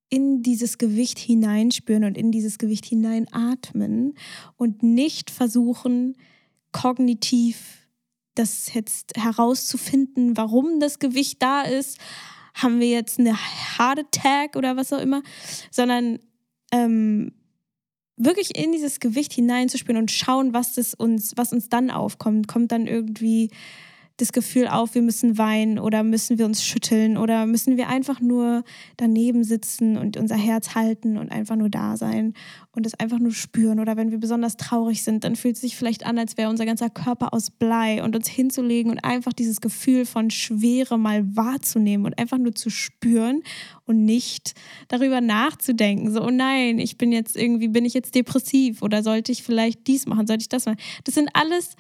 in 0.10 0.42
dieses 0.42 0.78
Gewicht 0.78 1.20
hineinspüren 1.20 2.04
und 2.04 2.18
in 2.18 2.32
dieses 2.32 2.58
Gewicht 2.58 2.86
hineinatmen 2.86 4.16
und 4.58 4.82
nicht 4.82 5.30
versuchen, 5.30 6.16
kognitiv 6.72 7.88
das 8.36 8.74
jetzt 8.74 9.18
herauszufinden, 9.18 10.38
warum 10.38 10.80
das 10.80 11.00
Gewicht 11.00 11.42
da 11.42 11.62
ist. 11.62 12.00
Haben 12.56 12.80
wir 12.80 12.90
jetzt 12.90 13.20
eine 13.20 13.36
Heart 13.36 14.00
Attack 14.00 14.56
oder 14.56 14.76
was 14.76 14.92
auch 14.92 15.00
immer, 15.00 15.22
sondern 15.72 16.20
ähm, 16.72 17.32
wirklich 18.20 18.56
in 18.56 18.72
dieses 18.72 19.00
Gewicht 19.00 19.34
hineinzuspüren 19.34 20.00
und 20.00 20.12
schauen, 20.12 20.54
was 20.54 20.76
das 20.76 20.94
uns, 20.94 21.34
was 21.36 21.54
uns 21.54 21.70
dann 21.70 21.90
aufkommt. 21.90 22.48
Kommt 22.48 22.72
dann 22.72 22.86
irgendwie 22.86 23.50
das 24.20 24.34
Gefühl 24.34 24.68
auf, 24.68 24.96
wir 24.96 25.02
müssen 25.02 25.38
weinen 25.38 25.80
oder 25.80 26.04
müssen 26.04 26.38
wir 26.38 26.46
uns 26.46 26.64
schütteln 26.64 27.18
oder 27.18 27.46
müssen 27.46 27.78
wir 27.78 27.88
einfach 27.88 28.20
nur 28.20 28.64
daneben 28.98 29.46
sitzen 29.46 29.98
und 29.98 30.18
unser 30.18 30.36
Herz 30.36 30.76
halten 30.76 31.18
und 31.18 31.32
einfach 31.32 31.56
nur 31.56 31.70
da 31.70 31.96
sein 31.96 32.34
und 32.74 32.86
es 32.86 32.94
einfach 32.96 33.20
nur 33.20 33.32
spüren. 33.32 33.80
Oder 33.80 33.96
wenn 33.96 34.12
wir 34.12 34.18
besonders 34.18 34.58
traurig 34.58 35.04
sind, 35.04 35.24
dann 35.24 35.38
fühlt 35.38 35.56
es 35.56 35.62
sich 35.62 35.78
vielleicht 35.78 36.06
an, 36.06 36.18
als 36.18 36.38
wäre 36.38 36.50
unser 36.50 36.66
ganzer 36.66 36.90
Körper 36.90 37.34
aus 37.34 37.50
Blei 37.50 38.04
und 38.04 38.14
uns 38.14 38.28
hinzulegen 38.28 38.92
und 38.92 39.00
einfach 39.06 39.32
dieses 39.32 39.62
Gefühl 39.62 40.06
von 40.06 40.30
Schwere 40.32 41.00
mal 41.00 41.24
wahrzunehmen 41.36 42.06
und 42.06 42.20
einfach 42.20 42.38
nur 42.38 42.54
zu 42.54 42.70
spüren 42.70 43.42
und 43.86 44.04
nicht 44.04 44.54
darüber 44.90 45.22
nachzudenken. 45.22 46.12
So, 46.12 46.24
oh 46.24 46.30
nein, 46.30 46.78
ich 46.80 46.98
bin 46.98 47.14
jetzt 47.14 47.38
irgendwie, 47.38 47.70
bin 47.70 47.86
ich 47.86 47.94
jetzt 47.94 48.16
depressiv 48.16 48.82
oder 48.82 49.02
sollte 49.02 49.32
ich 49.32 49.44
vielleicht 49.44 49.88
dies 49.88 50.08
machen, 50.08 50.28
sollte 50.28 50.42
ich 50.42 50.50
das 50.50 50.66
machen? 50.66 50.80
Das 51.06 51.16
sind 51.16 51.30
alles 51.34 51.76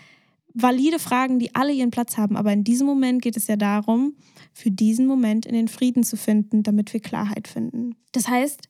valide 0.53 0.99
Fragen, 0.99 1.39
die 1.39 1.55
alle 1.55 1.73
ihren 1.73 1.91
Platz 1.91 2.17
haben. 2.17 2.35
Aber 2.35 2.51
in 2.51 2.63
diesem 2.63 2.87
Moment 2.87 3.21
geht 3.21 3.37
es 3.37 3.47
ja 3.47 3.55
darum, 3.55 4.15
für 4.53 4.71
diesen 4.71 5.07
Moment 5.07 5.45
in 5.45 5.53
den 5.53 5.67
Frieden 5.67 6.03
zu 6.03 6.17
finden, 6.17 6.63
damit 6.63 6.93
wir 6.93 6.99
Klarheit 6.99 7.47
finden. 7.47 7.95
Das 8.11 8.27
heißt, 8.27 8.67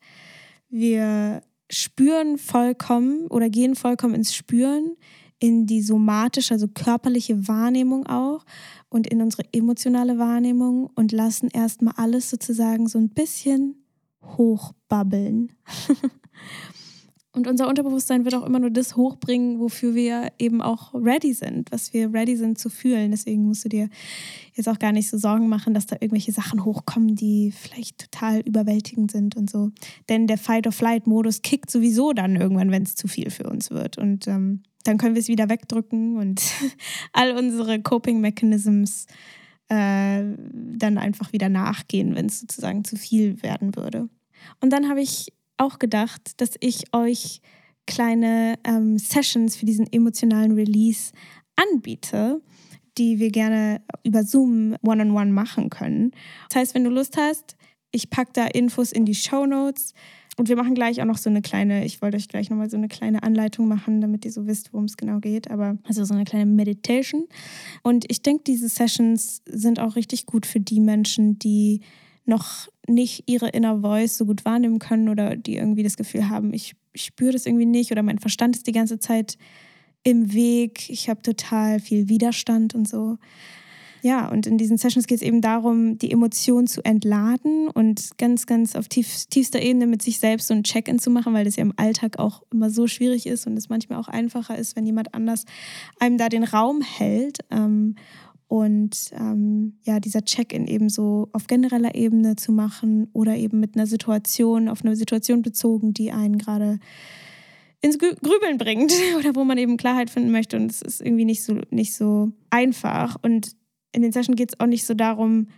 wir 0.69 1.41
spüren 1.69 2.37
vollkommen 2.37 3.27
oder 3.27 3.49
gehen 3.49 3.75
vollkommen 3.75 4.15
ins 4.15 4.33
Spüren, 4.33 4.95
in 5.39 5.65
die 5.65 5.81
somatische, 5.81 6.53
also 6.53 6.67
körperliche 6.67 7.47
Wahrnehmung 7.47 8.05
auch 8.07 8.43
und 8.89 9.07
in 9.07 9.21
unsere 9.21 9.43
emotionale 9.53 10.17
Wahrnehmung 10.17 10.89
und 10.95 11.11
lassen 11.11 11.49
erstmal 11.49 11.93
alles 11.95 12.29
sozusagen 12.29 12.87
so 12.87 12.99
ein 12.99 13.09
bisschen 13.09 13.85
hochbabbeln. 14.21 15.53
Und 17.31 17.47
unser 17.47 17.67
Unterbewusstsein 17.67 18.25
wird 18.25 18.33
auch 18.33 18.45
immer 18.45 18.57
nur 18.57 18.71
das 18.71 18.95
hochbringen, 18.95 19.59
wofür 19.59 19.93
wir 19.93 20.31
eben 20.39 20.63
auch 20.63 20.95
ready 20.95 21.33
sind, 21.33 21.71
was 21.71 21.93
wir 21.93 22.11
ready 22.11 22.35
sind 22.35 22.57
zu 22.57 22.71
fühlen. 22.71 23.11
Deswegen 23.11 23.45
musst 23.45 23.65
du 23.65 23.69
dir 23.69 23.87
jetzt 24.55 24.67
auch 24.67 24.79
gar 24.79 24.91
nicht 24.91 25.09
so 25.09 25.17
Sorgen 25.17 25.47
machen, 25.47 25.75
dass 25.75 25.85
da 25.85 25.95
irgendwelche 25.99 26.31
Sachen 26.31 26.65
hochkommen, 26.65 27.15
die 27.15 27.51
vielleicht 27.51 28.11
total 28.11 28.39
überwältigend 28.39 29.11
sind 29.11 29.37
und 29.37 29.47
so. 29.47 29.69
Denn 30.09 30.25
der 30.25 30.39
Fight-or-Flight-Modus 30.39 31.43
kickt 31.43 31.69
sowieso 31.69 32.13
dann 32.13 32.35
irgendwann, 32.35 32.71
wenn 32.71 32.83
es 32.83 32.95
zu 32.95 33.07
viel 33.07 33.29
für 33.29 33.47
uns 33.47 33.69
wird. 33.69 33.99
Und 33.99 34.27
ähm, 34.27 34.63
dann 34.83 34.97
können 34.97 35.13
wir 35.13 35.21
es 35.21 35.27
wieder 35.27 35.49
wegdrücken 35.49 36.17
und 36.17 36.41
all 37.13 37.37
unsere 37.37 37.79
Coping-Mechanisms 37.79 39.05
äh, 39.67 40.23
dann 40.23 40.97
einfach 40.97 41.31
wieder 41.31 41.49
nachgehen, 41.49 42.15
wenn 42.15 42.25
es 42.25 42.39
sozusagen 42.39 42.83
zu 42.83 42.95
viel 42.95 43.43
werden 43.43 43.75
würde. 43.75 44.09
Und 44.61 44.71
dann 44.73 44.89
habe 44.89 45.01
ich 45.01 45.31
auch 45.59 45.79
gedacht, 45.79 46.41
dass 46.41 46.51
ich 46.59 46.93
euch 46.93 47.41
kleine 47.85 48.55
ähm, 48.63 48.97
Sessions 48.97 49.55
für 49.55 49.65
diesen 49.65 49.91
emotionalen 49.91 50.51
Release 50.51 51.11
anbiete, 51.55 52.41
die 52.97 53.19
wir 53.19 53.31
gerne 53.31 53.81
über 54.03 54.23
Zoom 54.23 54.75
one-on-one 54.81 55.11
-on 55.11 55.29
-one 55.29 55.31
machen 55.31 55.69
können. 55.69 56.11
Das 56.49 56.57
heißt, 56.57 56.75
wenn 56.75 56.83
du 56.83 56.89
Lust 56.89 57.17
hast, 57.17 57.55
ich 57.91 58.09
packe 58.09 58.31
da 58.33 58.45
Infos 58.45 58.91
in 58.91 59.05
die 59.05 59.15
Show 59.15 59.45
Notes. 59.45 59.93
Und 60.37 60.47
wir 60.47 60.55
machen 60.55 60.73
gleich 60.73 61.01
auch 61.01 61.05
noch 61.05 61.17
so 61.17 61.29
eine 61.29 61.41
kleine, 61.41 61.83
ich 61.83 62.01
wollte 62.01 62.15
euch 62.15 62.29
gleich 62.29 62.49
nochmal 62.49 62.69
so 62.69 62.77
eine 62.77 62.87
kleine 62.87 63.23
Anleitung 63.23 63.67
machen, 63.67 63.99
damit 63.99 64.23
ihr 64.23 64.31
so 64.31 64.47
wisst, 64.47 64.71
worum 64.71 64.85
es 64.85 64.95
genau 64.95 65.19
geht. 65.19 65.51
Aber 65.51 65.77
also 65.83 66.05
so 66.05 66.13
eine 66.13 66.23
kleine 66.23 66.45
Meditation. 66.45 67.27
Und 67.83 68.05
ich 68.09 68.21
denke, 68.21 68.43
diese 68.47 68.69
Sessions 68.69 69.41
sind 69.45 69.81
auch 69.81 69.97
richtig 69.97 70.25
gut 70.27 70.45
für 70.45 70.61
die 70.61 70.79
Menschen, 70.79 71.39
die 71.39 71.81
noch 72.29 72.69
nicht 72.87 73.23
ihre 73.27 73.49
Inner 73.49 73.81
Voice 73.81 74.17
so 74.17 74.25
gut 74.25 74.45
wahrnehmen 74.45 74.79
können 74.79 75.09
oder 75.09 75.35
die 75.35 75.57
irgendwie 75.57 75.83
das 75.83 75.97
Gefühl 75.97 76.29
haben, 76.29 76.53
ich, 76.53 76.75
ich 76.93 77.05
spüre 77.05 77.33
das 77.33 77.45
irgendwie 77.45 77.65
nicht 77.65 77.91
oder 77.91 78.03
mein 78.03 78.19
Verstand 78.19 78.55
ist 78.55 78.67
die 78.67 78.71
ganze 78.71 78.99
Zeit 78.99 79.37
im 80.03 80.33
Weg, 80.33 80.89
ich 80.89 81.09
habe 81.09 81.21
total 81.21 81.79
viel 81.79 82.07
Widerstand 82.07 82.73
und 82.73 82.87
so. 82.87 83.17
Ja, 84.01 84.29
und 84.29 84.47
in 84.47 84.57
diesen 84.57 84.77
Sessions 84.77 85.07
geht 85.07 85.17
es 85.17 85.21
eben 85.21 85.41
darum, 85.41 85.97
die 85.97 86.11
Emotionen 86.11 86.67
zu 86.67 86.83
entladen 86.85 87.67
und 87.67 88.17
ganz, 88.17 88.45
ganz 88.45 88.75
auf 88.75 88.87
tief, 88.87 89.25
tiefster 89.29 89.61
Ebene 89.61 89.87
mit 89.87 90.01
sich 90.01 90.19
selbst 90.19 90.47
so 90.47 90.53
ein 90.53 90.63
Check-in 90.63 90.99
zu 90.99 91.09
machen, 91.09 91.33
weil 91.33 91.43
das 91.43 91.57
ja 91.57 91.63
im 91.63 91.73
Alltag 91.75 92.17
auch 92.17 92.43
immer 92.51 92.69
so 92.69 92.87
schwierig 92.87 93.25
ist 93.25 93.45
und 93.45 93.57
es 93.57 93.67
manchmal 93.67 93.99
auch 93.99 94.07
einfacher 94.07 94.57
ist, 94.57 94.77
wenn 94.77 94.85
jemand 94.85 95.13
anders 95.13 95.43
einem 95.99 96.17
da 96.17 96.29
den 96.29 96.45
Raum 96.45 96.81
hält. 96.81 97.39
Ähm, 97.51 97.95
und 98.49 99.11
ähm, 99.11 99.77
ja, 99.83 99.99
dieser 99.99 100.25
Check-in 100.25 100.65
eben 100.65 100.89
so 100.89 101.29
auf 101.33 101.45
genereller 101.45 101.93
Ebene 101.93 102.35
zu 102.35 102.51
machen 102.51 103.07
oder 103.13 103.35
eben 103.35 103.59
mit 103.59 103.75
einer 103.75 103.85
Situation, 103.85 104.69
auf 104.69 104.83
eine 104.83 104.95
Situation 104.95 105.43
bezogen, 105.43 105.93
die 105.93 106.11
einen 106.11 106.39
gerade 106.39 106.79
ins 107.79 107.99
Grübeln 107.99 108.57
bringt 108.57 108.91
oder 109.19 109.35
wo 109.35 109.43
man 109.43 109.59
eben 109.59 109.77
Klarheit 109.77 110.09
finden 110.09 110.31
möchte. 110.31 110.57
Und 110.57 110.71
es 110.71 110.81
ist 110.81 110.99
irgendwie 110.99 111.25
nicht 111.25 111.43
so, 111.43 111.61
nicht 111.69 111.93
so 111.93 112.31
einfach. 112.49 113.17
Und 113.21 113.55
in 113.91 114.01
den 114.01 114.11
Sessions 114.11 114.35
geht 114.35 114.53
es 114.53 114.59
auch 114.59 114.65
nicht 114.65 114.87
so 114.87 114.95
darum, 114.95 115.49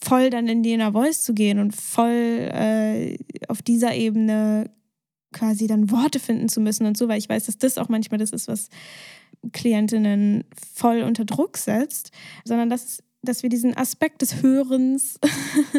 voll 0.00 0.30
dann 0.30 0.48
in 0.48 0.62
die 0.62 0.72
Inner 0.72 0.92
Voice 0.92 1.22
zu 1.22 1.34
gehen 1.34 1.58
und 1.58 1.76
voll 1.76 2.08
äh, 2.08 3.18
auf 3.48 3.60
dieser 3.60 3.94
Ebene 3.94 4.70
quasi 5.30 5.66
dann 5.66 5.90
Worte 5.90 6.20
finden 6.20 6.48
zu 6.48 6.62
müssen 6.62 6.86
und 6.86 6.96
so, 6.96 7.06
weil 7.06 7.18
ich 7.18 7.28
weiß, 7.28 7.44
dass 7.44 7.58
das 7.58 7.76
auch 7.76 7.90
manchmal 7.90 8.16
das 8.16 8.30
ist, 8.30 8.48
was 8.48 8.70
Klientinnen 9.52 10.44
voll 10.74 11.02
unter 11.02 11.24
Druck 11.24 11.56
setzt, 11.56 12.10
sondern 12.44 12.70
dass, 12.70 13.02
dass 13.22 13.42
wir 13.42 13.50
diesen 13.50 13.76
Aspekt 13.76 14.22
des 14.22 14.42
Hörens 14.42 15.18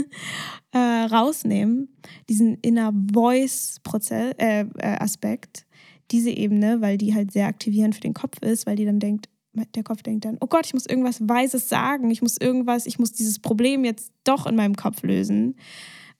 äh, 0.72 0.78
rausnehmen, 0.78 1.96
diesen 2.30 2.56
Inner 2.62 2.94
Voice-Aspekt, 3.14 4.40
äh, 4.40 4.62
äh, 4.62 5.66
diese 6.12 6.30
Ebene, 6.30 6.82
weil 6.82 6.98
die 6.98 7.16
halt 7.16 7.32
sehr 7.32 7.48
aktivierend 7.48 7.96
für 7.96 8.02
den 8.02 8.14
Kopf 8.14 8.42
ist, 8.42 8.68
weil 8.68 8.76
die 8.76 8.86
dann 8.86 9.00
denkt, 9.00 9.30
der 9.76 9.84
Kopf 9.84 10.02
denkt 10.04 10.26
dann, 10.26 10.38
oh 10.42 10.48
Gott, 10.48 10.66
ich 10.66 10.74
muss 10.74 10.86
irgendwas 10.86 11.22
Weises 11.22 11.70
sagen, 11.70 12.12
ich 12.12 12.22
muss 12.22 12.38
irgendwas, 12.38 12.86
ich 12.86 13.00
muss 13.00 13.14
dieses 13.14 13.40
Problem 13.40 13.86
jetzt 13.86 14.12
doch 14.24 14.46
in 14.46 14.56
meinem 14.56 14.76
Kopf 14.76 15.02
lösen, 15.04 15.56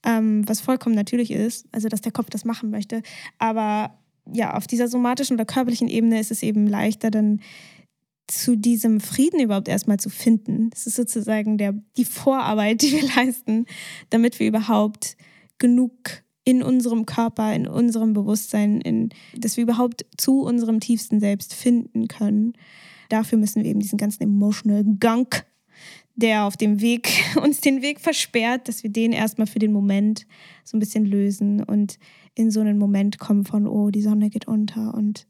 ähm, 0.06 0.48
was 0.48 0.62
vollkommen 0.62 0.96
natürlich 0.96 1.32
ist, 1.32 1.68
also 1.72 1.90
dass 1.90 2.02
der 2.02 2.12
Kopf 2.12 2.30
das 2.30 2.46
machen 2.46 2.70
möchte. 2.70 3.02
Aber 3.38 3.98
ja, 4.34 4.56
auf 4.56 4.68
dieser 4.68 4.88
somatischen 4.88 5.36
oder 5.36 5.46
körperlichen 5.46 5.88
Ebene 5.88 6.20
ist 6.20 6.32
es 6.32 6.44
eben 6.44 6.68
leichter, 6.68 7.12
dann 7.12 7.42
zu 8.28 8.56
diesem 8.56 9.00
Frieden 9.02 9.40
überhaupt 9.40 9.68
erstmal 9.68 10.00
zu 10.00 10.10
finden. 10.10 10.70
Das 10.72 10.88
ist 10.88 10.96
sozusagen 10.96 11.58
der, 11.58 11.74
die 11.98 12.06
Vorarbeit, 12.06 12.82
die 12.82 12.92
wir 12.92 13.08
leisten, 13.16 13.66
damit 14.10 14.40
wir 14.40 14.48
überhaupt 14.48 15.16
genug 15.58 15.92
in 16.44 16.62
unserem 16.62 17.06
Körper, 17.06 17.54
in 17.54 17.68
unserem 17.68 18.14
Bewusstsein, 18.14 18.80
in, 18.82 19.10
dass 19.36 19.58
wir 19.58 19.64
überhaupt 19.64 20.06
zu 20.18 20.42
unserem 20.42 20.80
tiefsten 20.80 21.20
Selbst 21.20 21.54
finden 21.56 22.08
können. 22.08 22.54
Dafür 23.10 23.38
müssen 23.38 23.64
wir 23.64 23.70
eben 23.70 23.80
diesen 23.80 23.98
ganzen 23.98 24.24
emotional 24.24 24.84
Gunk, 25.00 25.46
der 26.16 26.46
auf 26.46 26.56
dem 26.56 26.82
Weg 26.82 27.10
uns 27.42 27.62
den 27.62 27.82
Weg 27.82 28.00
versperrt, 28.00 28.68
dass 28.68 28.84
wir 28.84 28.92
den 28.92 29.12
erstmal 29.12 29.48
für 29.48 29.60
den 29.60 29.72
Moment 29.72 30.28
so 30.64 30.78
ein 30.78 30.80
bisschen 30.80 31.06
lösen 31.06 31.64
und 31.64 31.98
in 32.36 32.52
so 32.52 32.60
einen 32.60 32.78
Moment 32.78 33.18
kommen 33.18 33.46
von, 33.46 33.68
oh, 33.68 33.90
die 33.90 34.02
Sonne 34.02 34.30
geht 34.30 34.48
unter 34.48 34.94
und 34.94 35.26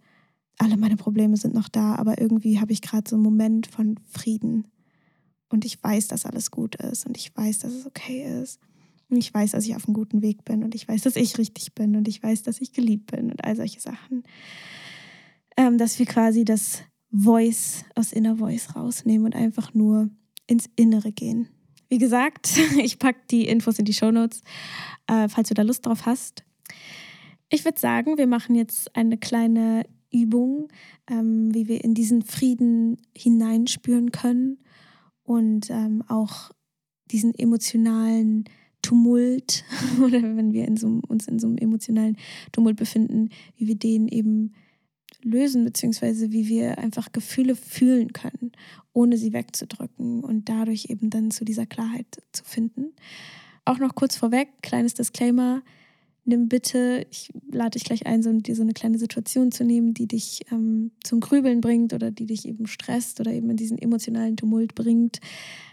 alle 0.58 0.78
meine 0.78 0.98
Probleme 0.98 1.38
sind 1.38 1.54
noch 1.54 1.70
da, 1.70 1.96
aber 1.96 2.20
irgendwie 2.20 2.60
habe 2.60 2.74
ich 2.74 2.82
gerade 2.82 3.10
so 3.10 3.16
einen 3.16 3.24
Moment 3.24 3.68
von 3.68 4.00
Frieden. 4.10 4.68
Und 5.50 5.66
ich 5.66 5.82
weiß, 5.82 6.08
dass 6.08 6.26
alles 6.26 6.50
gut 6.50 6.76
ist 6.76 7.06
und 7.06 7.18
ich 7.18 7.36
weiß, 7.36 7.60
dass 7.60 7.74
es 7.74 7.86
okay 7.86 8.42
ist. 8.42 8.60
Und 9.10 9.18
ich 9.18 9.32
weiß, 9.32 9.52
dass 9.52 9.66
ich 9.66 9.76
auf 9.76 9.88
einem 9.88 9.94
guten 9.94 10.22
Weg 10.22 10.44
bin 10.46 10.64
und 10.64 10.74
ich 10.74 10.88
weiß, 10.88 11.04
dass 11.04 11.16
ich 11.16 11.38
richtig 11.38 11.76
bin 11.76 11.96
und 11.96 12.08
ich 12.08 12.24
weiß, 12.24 12.42
dass 12.44 12.60
ich 12.60 12.74
geliebt 12.74 13.12
bin 13.12 13.30
und 13.30 13.44
all 13.44 13.56
solche 13.56 13.80
Sachen. 13.80 14.24
Ähm, 15.58 15.78
dass 15.78 16.00
wir 16.00 16.06
quasi 16.06 16.44
das 16.44 16.82
Voice 17.12 17.86
aus 17.94 18.12
Inner 18.12 18.38
Voice 18.38 18.76
rausnehmen 18.76 19.28
und 19.28 19.36
einfach 19.36 19.74
nur 19.74 20.10
ins 20.48 20.70
Innere 20.76 21.12
gehen. 21.12 21.48
Wie 21.88 22.00
gesagt, 22.00 22.58
ich 22.82 22.98
packe 22.98 23.20
die 23.30 23.48
Infos 23.48 23.78
in 23.78 23.86
die 23.86 23.94
Show 23.94 24.12
Notes, 24.12 24.42
äh, 25.08 25.30
falls 25.30 25.50
du 25.50 25.54
da 25.54 25.62
Lust 25.62 25.86
drauf 25.86 26.06
hast. 26.06 26.44
Ich 27.50 27.64
würde 27.64 27.80
sagen, 27.80 28.18
wir 28.18 28.28
machen 28.28 28.56
jetzt 28.56 28.96
eine 28.96 29.18
kleine 29.18 29.86
Übung, 30.12 30.68
ähm, 31.10 31.54
wie 31.54 31.68
wir 31.68 31.84
in 31.84 31.94
diesen 31.94 32.22
Frieden 32.24 32.98
hineinspüren 33.16 34.12
können 34.12 34.60
und 35.24 35.70
ähm, 35.70 36.04
auch 36.08 36.52
diesen 37.12 37.36
emotionalen 37.36 38.46
Tumult 38.82 39.64
oder 40.04 40.22
wenn 40.22 40.54
wir 40.54 40.68
in 40.68 40.78
so, 40.78 41.02
uns 41.08 41.28
in 41.28 41.40
so 41.40 41.48
einem 41.48 41.58
emotionalen 41.58 42.18
Tumult 42.52 42.78
befinden, 42.78 43.30
wie 43.58 43.68
wir 43.68 43.76
den 43.76 44.08
eben 44.08 44.54
lösen, 45.24 45.66
beziehungsweise 45.66 46.32
wie 46.32 46.48
wir 46.48 46.78
einfach 46.78 47.12
Gefühle 47.12 47.56
fühlen 47.56 48.14
können, 48.14 48.52
ohne 48.94 49.18
sie 49.18 49.34
wegzudrücken 49.34 50.24
und 50.24 50.50
dadurch 50.50 50.88
eben 50.90 51.10
dann 51.10 51.32
zu 51.32 51.46
dieser 51.46 51.66
Klarheit 51.66 52.06
zu 52.32 52.44
finden. 52.44 52.94
Auch 53.66 53.80
noch 53.80 53.96
kurz 53.96 54.16
vorweg, 54.16 54.50
kleines 54.62 54.94
Disclaimer, 54.94 55.64
nimm 56.26 56.50
bitte, 56.50 57.06
ich 57.12 57.32
lade 57.52 57.72
dich 57.72 57.84
gleich 57.84 58.06
ein, 58.06 58.22
so, 58.22 58.32
dir 58.34 58.56
so 58.56 58.64
eine 58.64 58.74
kleine 58.74 58.98
Situation 58.98 59.52
zu 59.52 59.64
nehmen, 59.64 59.94
die 59.94 60.08
dich 60.08 60.42
ähm, 60.52 60.92
zum 61.04 61.20
Grübeln 61.20 61.62
bringt 61.62 61.94
oder 61.94 62.12
die 62.12 62.26
dich 62.26 62.48
eben 62.48 62.68
stresst 62.68 63.20
oder 63.20 63.32
eben 63.32 63.50
in 63.50 63.58
diesen 63.58 63.78
emotionalen 63.78 64.36
Tumult 64.36 64.76
bringt. 64.76 65.20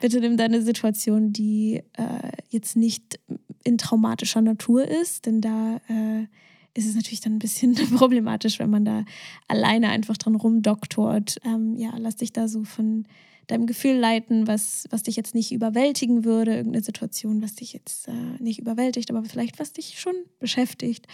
Bitte 0.00 0.20
nimm 0.20 0.36
deine 0.36 0.62
Situation, 0.62 1.32
die 1.32 1.82
äh, 1.94 2.32
jetzt 2.50 2.76
nicht 2.76 3.18
in 3.64 3.78
traumatischer 3.78 4.42
Natur 4.42 4.86
ist, 4.86 5.26
denn 5.26 5.40
da 5.40 5.76
äh, 5.88 6.26
ist 6.74 6.86
es 6.86 6.94
natürlich 6.94 7.20
dann 7.20 7.34
ein 7.34 7.38
bisschen 7.38 7.74
problematisch, 7.96 8.58
wenn 8.58 8.70
man 8.70 8.84
da 8.84 9.04
alleine 9.48 9.90
einfach 9.90 10.16
dran 10.16 10.36
rumdoktort. 10.36 11.36
Ähm, 11.44 11.76
ja, 11.76 11.92
lass 11.98 12.16
dich 12.16 12.32
da 12.32 12.48
so 12.48 12.64
von 12.64 13.06
deinem 13.48 13.66
Gefühl 13.66 13.96
leiten, 13.96 14.46
was, 14.46 14.86
was 14.90 15.02
dich 15.02 15.16
jetzt 15.16 15.34
nicht 15.34 15.52
überwältigen 15.52 16.24
würde, 16.24 16.54
irgendeine 16.54 16.84
Situation, 16.84 17.42
was 17.42 17.56
dich 17.56 17.72
jetzt 17.72 18.08
äh, 18.08 18.12
nicht 18.38 18.58
überwältigt, 18.58 19.10
aber 19.10 19.24
vielleicht 19.24 19.58
was 19.58 19.72
dich 19.72 20.00
schon 20.00 20.14
beschäftigt. 20.38 21.06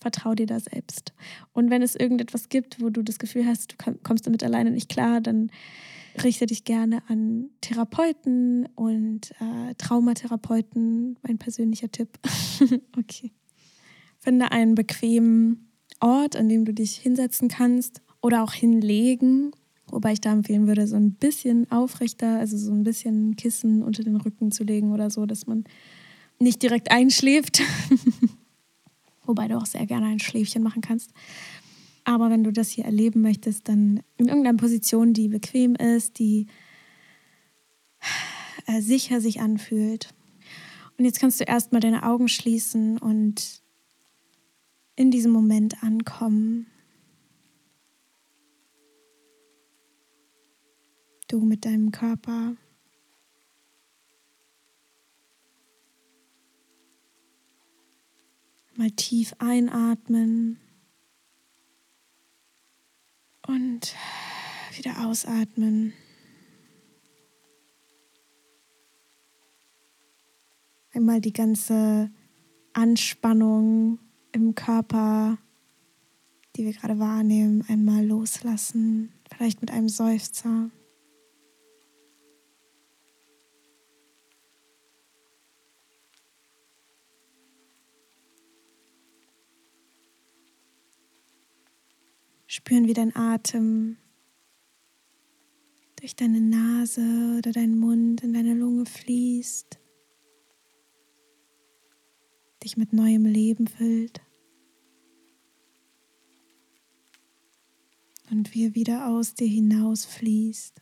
Vertrau 0.00 0.34
dir 0.34 0.46
da 0.46 0.58
selbst. 0.58 1.12
Und 1.52 1.70
wenn 1.70 1.82
es 1.82 1.94
irgendetwas 1.94 2.48
gibt, 2.48 2.80
wo 2.80 2.90
du 2.90 3.02
das 3.02 3.18
Gefühl 3.18 3.46
hast, 3.46 3.72
du 3.72 3.94
kommst 4.02 4.26
damit 4.26 4.42
alleine 4.42 4.70
nicht 4.70 4.88
klar, 4.88 5.20
dann 5.20 5.50
richte 6.22 6.46
dich 6.46 6.64
gerne 6.64 7.02
an 7.08 7.50
Therapeuten 7.60 8.68
und 8.74 9.32
äh, 9.32 9.74
Traumatherapeuten, 9.76 11.18
mein 11.22 11.38
persönlicher 11.38 11.90
Tipp. 11.90 12.18
okay. 12.98 13.32
Finde 14.24 14.52
einen 14.52 14.74
bequemen 14.74 15.70
Ort, 16.00 16.34
an 16.34 16.48
dem 16.48 16.64
du 16.64 16.72
dich 16.72 16.96
hinsetzen 16.96 17.48
kannst 17.48 18.00
oder 18.22 18.42
auch 18.42 18.54
hinlegen. 18.54 19.52
Wobei 19.88 20.14
ich 20.14 20.22
da 20.22 20.32
empfehlen 20.32 20.66
würde, 20.66 20.86
so 20.86 20.96
ein 20.96 21.12
bisschen 21.12 21.70
aufrechter, 21.70 22.38
also 22.38 22.56
so 22.56 22.72
ein 22.72 22.84
bisschen 22.84 23.36
Kissen 23.36 23.82
unter 23.82 24.02
den 24.02 24.16
Rücken 24.16 24.50
zu 24.50 24.64
legen 24.64 24.92
oder 24.92 25.10
so, 25.10 25.26
dass 25.26 25.46
man 25.46 25.64
nicht 26.38 26.62
direkt 26.62 26.90
einschläft. 26.90 27.60
Wobei 29.26 29.46
du 29.46 29.58
auch 29.58 29.66
sehr 29.66 29.84
gerne 29.84 30.06
ein 30.06 30.20
Schläfchen 30.20 30.62
machen 30.62 30.80
kannst. 30.80 31.10
Aber 32.04 32.30
wenn 32.30 32.44
du 32.44 32.50
das 32.50 32.70
hier 32.70 32.86
erleben 32.86 33.20
möchtest, 33.20 33.68
dann 33.68 34.00
in 34.16 34.28
irgendeiner 34.28 34.56
Position, 34.56 35.12
die 35.12 35.28
bequem 35.28 35.74
ist, 35.74 36.18
die 36.18 36.46
äh, 38.66 38.80
sicher 38.80 39.20
sich 39.20 39.40
anfühlt. 39.40 40.14
Und 40.96 41.04
jetzt 41.04 41.20
kannst 41.20 41.40
du 41.40 41.44
erstmal 41.44 41.82
deine 41.82 42.04
Augen 42.04 42.28
schließen 42.28 42.96
und 42.96 43.63
in 44.96 45.10
diesem 45.10 45.32
Moment 45.32 45.82
ankommen. 45.82 46.66
Du 51.28 51.40
mit 51.40 51.64
deinem 51.64 51.90
Körper. 51.90 52.56
Mal 58.76 58.90
tief 58.90 59.34
einatmen 59.38 60.58
und 63.46 63.94
wieder 64.76 65.06
ausatmen. 65.06 65.92
Einmal 70.92 71.20
die 71.20 71.32
ganze 71.32 72.10
Anspannung 72.72 73.98
im 74.34 74.54
Körper, 74.54 75.38
die 76.56 76.64
wir 76.64 76.72
gerade 76.72 76.98
wahrnehmen, 76.98 77.64
einmal 77.68 78.04
loslassen, 78.04 79.12
vielleicht 79.32 79.60
mit 79.60 79.70
einem 79.70 79.88
Seufzer. 79.88 80.70
Spüren, 92.46 92.86
wie 92.86 92.92
dein 92.92 93.14
Atem 93.16 93.96
durch 95.96 96.14
deine 96.14 96.40
Nase 96.40 97.36
oder 97.38 97.50
deinen 97.50 97.78
Mund 97.78 98.22
in 98.22 98.32
deine 98.32 98.54
Lunge 98.54 98.86
fließt 98.86 99.78
dich 102.64 102.76
mit 102.76 102.92
neuem 102.92 103.26
Leben 103.26 103.68
füllt. 103.68 104.20
Und 108.30 108.54
wie 108.54 108.66
er 108.66 108.74
wieder 108.74 109.08
aus 109.08 109.34
dir 109.34 109.46
hinaus 109.46 110.06
fließt. 110.06 110.80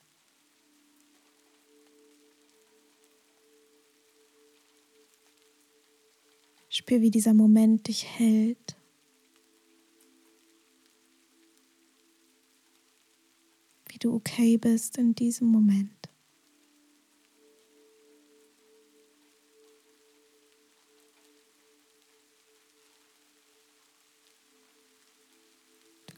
Spür, 6.69 7.03
wie 7.03 7.11
dieser 7.11 7.35
Moment 7.35 7.89
dich 7.89 8.07
hält. 8.07 8.77
Wie 13.89 13.99
du 13.99 14.15
okay 14.15 14.57
bist 14.57 14.97
in 14.97 15.15
diesem 15.15 15.49
Moment. 15.49 16.02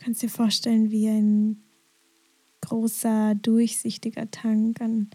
Kannst 0.05 0.23
dir 0.23 0.29
vorstellen, 0.29 0.91
wie 0.91 1.09
ein 1.09 1.63
großer, 2.61 3.35
durchsichtiger 3.37 4.31
Tank 4.31 4.83
an 4.83 5.09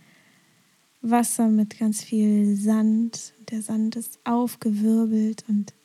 Wasser 1.01 1.47
mit 1.47 1.77
ganz 1.77 2.03
viel 2.03 2.55
Sand. 2.55 3.35
Der 3.51 3.61
Sand 3.61 3.95
ist 3.95 4.19
aufgewirbelt 4.23 5.45
und 5.47 5.75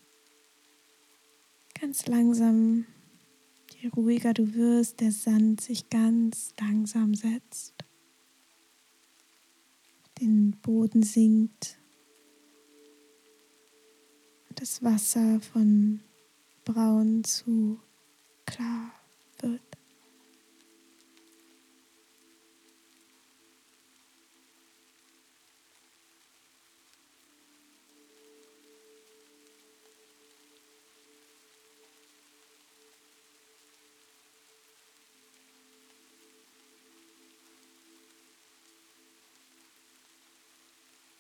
ganz 1.78 2.06
langsam, 2.06 2.86
je 3.78 3.90
ruhiger 3.90 4.32
du 4.32 4.54
wirst, 4.54 5.00
der 5.00 5.12
Sand 5.12 5.60
sich 5.60 5.90
ganz 5.90 6.54
langsam 6.58 7.14
setzt, 7.14 7.74
den 10.18 10.52
Boden 10.62 11.02
sinkt 11.02 11.78
das 14.54 14.82
Wasser 14.82 15.40
von 15.40 16.00
braun 16.64 17.24
zu 17.24 17.80
klar 18.46 18.92
wird. 19.40 19.60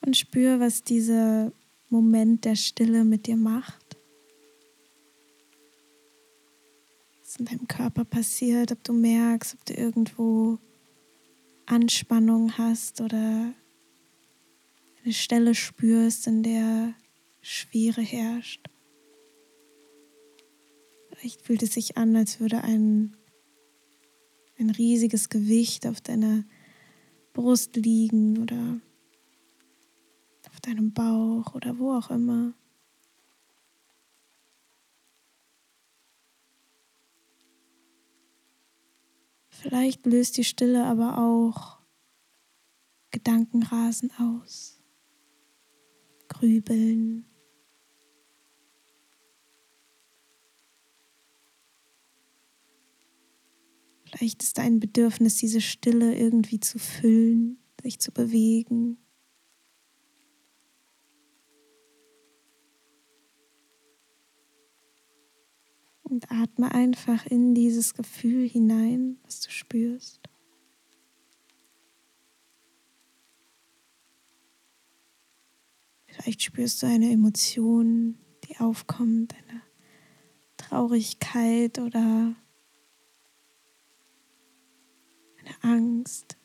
Und 0.00 0.16
spür, 0.16 0.60
was 0.60 0.82
dieser 0.82 1.50
Moment 1.88 2.44
der 2.44 2.56
Stille 2.56 3.04
mit 3.04 3.26
dir 3.26 3.36
macht. 3.36 3.83
In 7.38 7.46
deinem 7.46 7.66
Körper 7.66 8.04
passiert, 8.04 8.70
ob 8.70 8.84
du 8.84 8.92
merkst, 8.92 9.54
ob 9.54 9.64
du 9.64 9.74
irgendwo 9.74 10.58
Anspannung 11.66 12.56
hast 12.56 13.00
oder 13.00 13.52
eine 15.02 15.12
Stelle 15.12 15.54
spürst, 15.54 16.26
in 16.26 16.42
der 16.42 16.94
Schwere 17.40 18.02
herrscht. 18.02 18.66
Vielleicht 21.10 21.42
fühlt 21.42 21.62
es 21.62 21.74
sich 21.74 21.96
an, 21.96 22.14
als 22.16 22.40
würde 22.40 22.62
ein, 22.62 23.16
ein 24.58 24.70
riesiges 24.70 25.28
Gewicht 25.28 25.86
auf 25.86 26.00
deiner 26.00 26.44
Brust 27.32 27.76
liegen 27.76 28.38
oder 28.42 28.80
auf 30.48 30.60
deinem 30.60 30.92
Bauch 30.92 31.54
oder 31.54 31.78
wo 31.78 31.92
auch 31.92 32.10
immer. 32.10 32.54
Vielleicht 39.64 40.04
löst 40.04 40.36
die 40.36 40.44
Stille 40.44 40.84
aber 40.84 41.16
auch 41.16 41.78
Gedankenrasen 43.12 44.10
aus, 44.18 44.78
Grübeln, 46.28 47.24
Vielleicht 54.04 54.42
ist 54.42 54.58
ein 54.58 54.80
Bedürfnis, 54.80 55.36
diese 55.36 55.62
Stille 55.62 56.14
irgendwie 56.14 56.60
zu 56.60 56.78
füllen, 56.78 57.58
sich 57.82 57.98
zu 58.00 58.12
bewegen. 58.12 58.98
Und 66.14 66.30
atme 66.30 66.70
einfach 66.70 67.26
in 67.26 67.56
dieses 67.56 67.92
Gefühl 67.92 68.48
hinein, 68.48 69.18
was 69.24 69.40
du 69.40 69.50
spürst. 69.50 70.20
Vielleicht 76.06 76.40
spürst 76.40 76.80
du 76.80 76.86
eine 76.86 77.10
Emotion, 77.10 78.16
die 78.44 78.58
aufkommt, 78.58 79.34
eine 79.34 79.62
Traurigkeit 80.56 81.80
oder 81.80 82.36
Angst. 85.62 86.36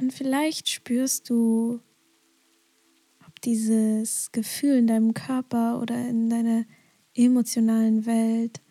Und 0.00 0.14
vielleicht 0.14 0.68
spürst 0.68 1.28
du, 1.28 1.80
ob 3.26 3.40
dieses 3.42 4.32
Gefühl 4.32 4.78
in 4.78 4.86
deinem 4.86 5.12
Körper 5.12 5.80
oder 5.80 6.08
in 6.08 6.30
deiner 6.30 6.64
emotionalen 7.14 8.06
Welt 8.06 8.62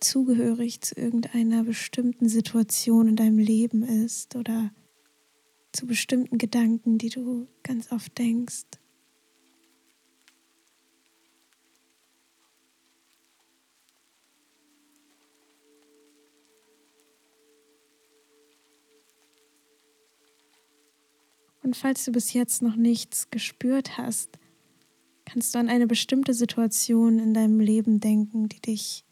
zugehörig 0.00 0.80
zu 0.80 0.96
irgendeiner 0.96 1.64
bestimmten 1.64 2.28
Situation 2.28 3.08
in 3.08 3.16
deinem 3.16 3.38
Leben 3.38 3.82
ist 3.82 4.36
oder 4.36 4.72
zu 5.72 5.86
bestimmten 5.86 6.38
Gedanken, 6.38 6.98
die 6.98 7.10
du 7.10 7.46
ganz 7.62 7.92
oft 7.92 8.16
denkst. 8.16 8.64
Und 21.64 21.74
falls 21.74 22.04
du 22.04 22.12
bis 22.12 22.34
jetzt 22.34 22.60
noch 22.60 22.76
nichts 22.76 23.30
gespürt 23.30 23.96
hast, 23.96 24.38
kannst 25.24 25.54
du 25.54 25.58
an 25.58 25.70
eine 25.70 25.86
bestimmte 25.86 26.34
Situation 26.34 27.18
in 27.18 27.32
deinem 27.32 27.58
Leben 27.58 28.00
denken, 28.00 28.50
die 28.50 28.60
dich 28.60 29.02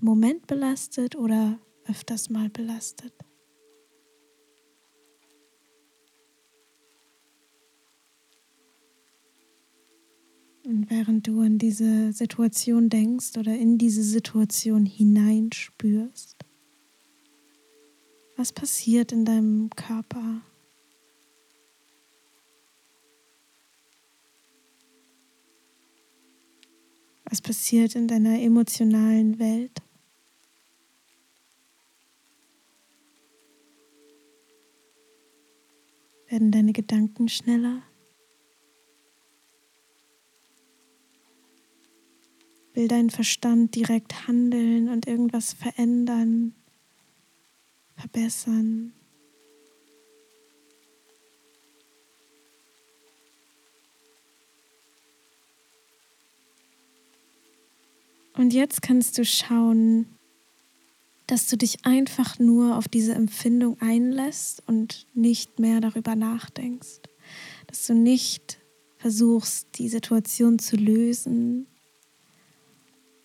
im 0.00 0.06
Moment 0.06 0.46
belastet 0.46 1.16
oder 1.16 1.58
öfters 1.86 2.30
mal 2.30 2.48
belastet. 2.48 3.12
Und 10.64 10.88
während 10.90 11.26
du 11.26 11.40
an 11.40 11.58
diese 11.58 12.12
Situation 12.12 12.88
denkst 12.88 13.36
oder 13.36 13.54
in 13.54 13.78
diese 13.78 14.04
Situation 14.04 14.86
hineinspürst, 14.86 16.36
was 18.36 18.52
passiert 18.52 19.10
in 19.10 19.24
deinem 19.24 19.70
Körper? 19.70 20.40
Was 27.34 27.42
passiert 27.42 27.96
in 27.96 28.06
deiner 28.06 28.38
emotionalen 28.38 29.40
Welt? 29.40 29.82
Werden 36.28 36.52
deine 36.52 36.72
Gedanken 36.72 37.28
schneller? 37.28 37.82
Will 42.72 42.86
dein 42.86 43.10
Verstand 43.10 43.74
direkt 43.74 44.28
handeln 44.28 44.88
und 44.88 45.08
irgendwas 45.08 45.54
verändern, 45.54 46.54
verbessern? 47.96 48.92
Und 58.36 58.52
jetzt 58.52 58.82
kannst 58.82 59.18
du 59.18 59.24
schauen, 59.24 60.06
dass 61.26 61.46
du 61.46 61.56
dich 61.56 61.86
einfach 61.86 62.38
nur 62.38 62.76
auf 62.76 62.88
diese 62.88 63.14
Empfindung 63.14 63.80
einlässt 63.80 64.62
und 64.66 65.06
nicht 65.14 65.58
mehr 65.58 65.80
darüber 65.80 66.16
nachdenkst. 66.16 67.00
Dass 67.66 67.86
du 67.86 67.94
nicht 67.94 68.58
versuchst, 68.98 69.78
die 69.78 69.88
Situation 69.88 70.58
zu 70.58 70.76
lösen, 70.76 71.66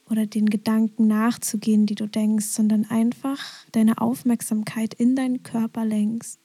oder 0.09 0.25
den 0.25 0.47
Gedanken 0.47 1.07
nachzugehen, 1.07 1.85
die 1.85 1.95
du 1.95 2.07
denkst, 2.07 2.47
sondern 2.47 2.85
einfach 2.89 3.39
deine 3.71 4.01
Aufmerksamkeit 4.01 4.93
in 4.93 5.15
deinen 5.15 5.43
Körper 5.43 5.85
lenkst 5.85 6.39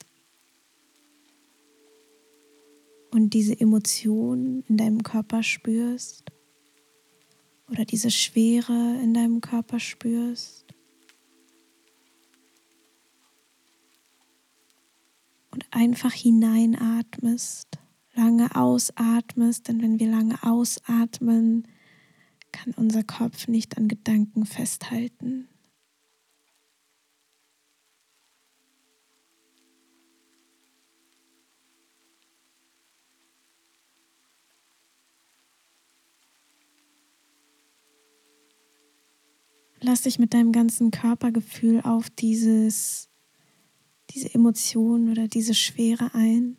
und 3.11 3.31
diese 3.31 3.59
Emotion 3.59 4.65
in 4.69 4.77
deinem 4.77 5.03
Körper 5.03 5.43
spürst 5.43 6.25
oder 7.71 7.85
diese 7.85 8.11
Schwere 8.11 8.99
in 9.03 9.15
deinem 9.15 9.41
Körper 9.41 9.81
spürst. 9.81 10.65
Und 15.51 15.65
einfach 15.71 16.13
hineinatmest, 16.13 17.79
lange 18.15 18.55
ausatmest, 18.57 19.69
denn 19.69 19.81
wenn 19.83 20.01
wir 20.01 20.09
lange 20.09 20.43
ausatmen, 20.43 21.69
kann 22.51 22.73
unser 22.75 23.05
Kopf 23.05 23.49
nicht 23.49 23.77
an 23.79 23.89
Gedanken 23.89 24.47
festhalten. 24.47 25.49
Lass 39.87 40.01
dich 40.01 40.19
mit 40.19 40.33
deinem 40.33 40.51
ganzen 40.51 40.91
Körpergefühl 40.91 41.83
auf 41.83 42.09
dieses, 42.09 43.11
diese 44.09 44.35
Emotion 44.35 45.11
oder 45.11 45.29
diese 45.29 45.53
Schwere 45.53 46.15
ein. 46.15 46.57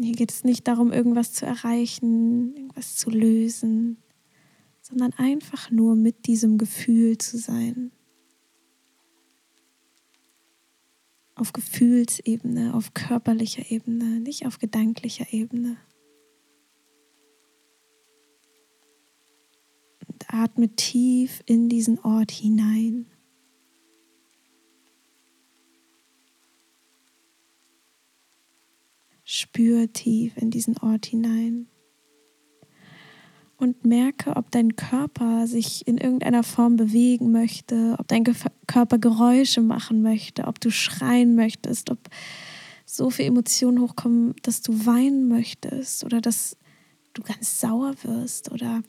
Hier 0.00 0.14
geht 0.14 0.32
es 0.32 0.42
nicht 0.42 0.66
darum, 0.66 0.90
irgendwas 0.90 1.34
zu 1.34 1.44
erreichen, 1.44 2.56
irgendwas 2.56 2.96
zu 2.96 3.10
lösen, 3.10 3.98
sondern 4.80 5.12
einfach 5.12 5.70
nur 5.70 5.96
mit 5.96 6.26
diesem 6.26 6.56
Gefühl 6.56 7.18
zu 7.18 7.36
sein. 7.36 7.92
Auf 11.34 11.52
Gefühlsebene, 11.52 12.72
auf 12.72 12.94
körperlicher 12.94 13.70
Ebene, 13.70 14.18
nicht 14.20 14.46
auf 14.46 14.58
gedanklicher 14.58 15.30
Ebene. 15.30 15.76
Atme 20.32 20.74
tief 20.74 21.42
in 21.46 21.68
diesen 21.68 21.98
Ort 22.00 22.30
hinein. 22.30 23.06
spür 29.32 29.90
tief 29.90 30.36
in 30.36 30.50
diesen 30.50 30.76
Ort 30.78 31.06
hinein. 31.06 31.66
Und 33.56 33.84
merke, 33.84 34.36
ob 34.36 34.50
dein 34.50 34.76
Körper 34.76 35.46
sich 35.46 35.86
in 35.86 35.96
irgendeiner 35.96 36.42
Form 36.42 36.76
bewegen 36.76 37.30
möchte, 37.30 37.94
ob 37.98 38.08
dein 38.08 38.24
Körper 38.66 38.98
Geräusche 38.98 39.62
machen 39.62 40.02
möchte, 40.02 40.48
ob 40.48 40.60
du 40.60 40.70
schreien 40.70 41.34
möchtest, 41.36 41.90
ob 41.90 41.98
so 42.84 43.08
viele 43.08 43.28
Emotionen 43.28 43.80
hochkommen, 43.80 44.34
dass 44.42 44.60
du 44.62 44.84
weinen 44.84 45.28
möchtest 45.28 46.04
oder 46.04 46.20
dass 46.20 46.56
du 47.14 47.22
ganz 47.22 47.60
sauer 47.60 47.94
wirst 48.02 48.50
oder 48.50 48.82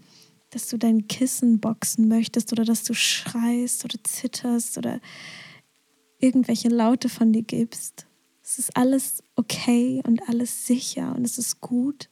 dass 0.54 0.68
du 0.68 0.78
dein 0.78 1.08
Kissen 1.08 1.60
boxen 1.60 2.08
möchtest 2.08 2.52
oder 2.52 2.64
dass 2.66 2.84
du 2.84 2.94
schreist 2.94 3.86
oder 3.86 3.98
zitterst 4.04 4.78
oder 4.78 5.00
irgendwelche 6.20 6.70
Laute 6.70 7.10
von 7.10 7.34
dir 7.34 7.44
gibst. 7.44 8.08
Es 8.42 8.60
ist 8.60 8.76
alles 8.76 9.24
okay 9.36 10.02
und 10.06 10.28
alles 10.30 10.68
sicher 10.68 11.16
und 11.16 11.26
es 11.26 11.38
ist 11.38 11.62
gut, 11.62 12.10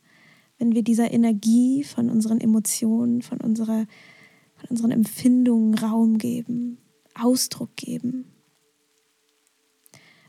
wenn 0.57 0.73
wir 0.73 0.83
dieser 0.83 1.11
Energie 1.11 1.83
von 1.83 2.09
unseren 2.09 2.39
Emotionen, 2.39 3.21
von, 3.21 3.39
unserer, 3.41 3.85
von 4.55 4.69
unseren 4.69 4.91
Empfindungen 4.91 5.75
Raum 5.75 6.17
geben, 6.17 6.77
Ausdruck 7.15 7.75
geben. 7.75 8.25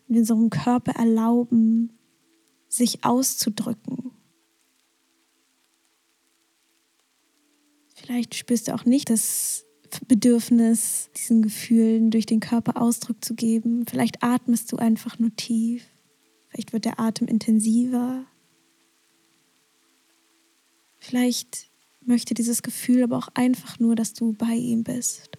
Und 0.08 0.16
unserem 0.16 0.50
Körper 0.50 0.92
erlauben, 0.92 1.92
sich 2.68 3.04
auszudrücken. 3.04 4.12
Vielleicht 8.02 8.34
spürst 8.34 8.66
du 8.66 8.74
auch 8.74 8.84
nicht 8.84 9.10
das 9.10 9.64
Bedürfnis, 10.08 11.10
diesen 11.16 11.42
Gefühlen 11.42 12.10
durch 12.10 12.26
den 12.26 12.40
Körper 12.40 12.80
Ausdruck 12.80 13.24
zu 13.24 13.34
geben. 13.34 13.86
Vielleicht 13.86 14.24
atmest 14.24 14.72
du 14.72 14.76
einfach 14.76 15.18
nur 15.18 15.34
tief. 15.36 15.84
Vielleicht 16.48 16.72
wird 16.72 16.84
der 16.84 16.98
Atem 16.98 17.28
intensiver. 17.28 18.24
Vielleicht 20.98 21.70
möchte 22.00 22.34
dieses 22.34 22.62
Gefühl 22.62 23.04
aber 23.04 23.18
auch 23.18 23.28
einfach 23.34 23.78
nur, 23.78 23.94
dass 23.94 24.14
du 24.14 24.32
bei 24.32 24.54
ihm 24.54 24.82
bist 24.82 25.30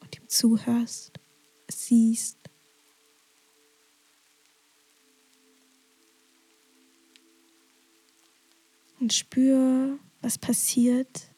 und 0.00 0.18
ihm 0.18 0.28
zuhörst, 0.28 1.20
es 1.68 1.86
siehst. 1.86 2.38
Und 8.98 9.12
spür, 9.12 9.98
was 10.20 10.36
passiert, 10.36 11.29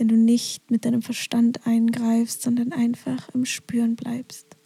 wenn 0.00 0.08
du 0.08 0.16
nicht 0.16 0.70
mit 0.70 0.86
deinem 0.86 1.02
Verstand 1.02 1.66
eingreifst, 1.66 2.40
sondern 2.40 2.72
einfach 2.72 3.28
im 3.34 3.44
Spüren 3.44 3.96
bleibst, 3.96 4.56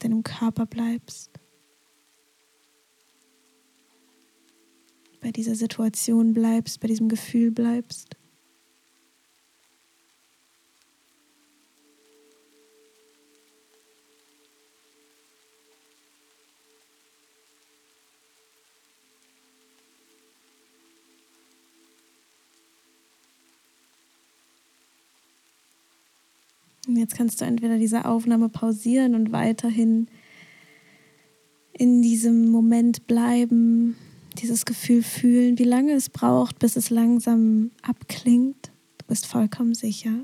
deinem 0.00 0.22
Körper 0.22 0.66
bleibst. 0.66 1.30
Bei 5.22 5.30
dieser 5.30 5.54
Situation 5.54 6.34
bleibst, 6.34 6.80
bei 6.80 6.88
diesem 6.88 7.08
Gefühl 7.08 7.50
bleibst. 7.50 8.16
Jetzt 27.02 27.16
kannst 27.16 27.40
du 27.40 27.44
entweder 27.44 27.78
diese 27.78 28.04
Aufnahme 28.04 28.48
pausieren 28.48 29.14
und 29.14 29.32
weiterhin 29.32 30.08
in 31.72 32.00
diesem 32.00 32.50
Moment 32.50 33.06
bleiben, 33.06 33.96
dieses 34.38 34.64
Gefühl 34.64 35.02
fühlen, 35.02 35.58
wie 35.58 35.64
lange 35.64 35.92
es 35.92 36.08
braucht, 36.08 36.58
bis 36.58 36.76
es 36.76 36.90
langsam 36.90 37.72
abklingt. 37.82 38.72
Du 38.98 39.06
bist 39.06 39.26
vollkommen 39.26 39.74
sicher. 39.74 40.14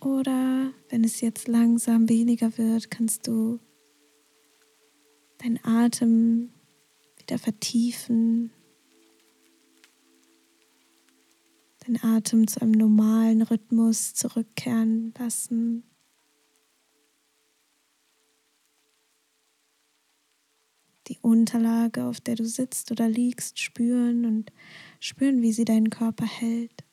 Oder 0.00 0.72
wenn 0.88 1.04
es 1.04 1.20
jetzt 1.20 1.48
langsam 1.48 2.08
weniger 2.08 2.56
wird, 2.58 2.90
kannst 2.90 3.26
du 3.26 3.58
deinen 5.38 5.58
Atem 5.64 6.50
wieder 7.18 7.38
vertiefen, 7.38 8.52
den 11.86 12.02
Atem 12.02 12.46
zu 12.46 12.60
einem 12.60 12.72
normalen 12.72 13.42
Rhythmus 13.42 14.14
zurückkehren 14.14 15.12
lassen. 15.18 15.84
Die 21.08 21.18
Unterlage, 21.20 22.04
auf 22.04 22.20
der 22.20 22.36
du 22.36 22.44
sitzt 22.44 22.92
oder 22.92 23.08
liegst, 23.08 23.58
spüren 23.58 24.24
und 24.24 24.52
spüren, 25.00 25.42
wie 25.42 25.52
sie 25.52 25.64
deinen 25.64 25.90
Körper 25.90 26.24
hält. 26.24 26.84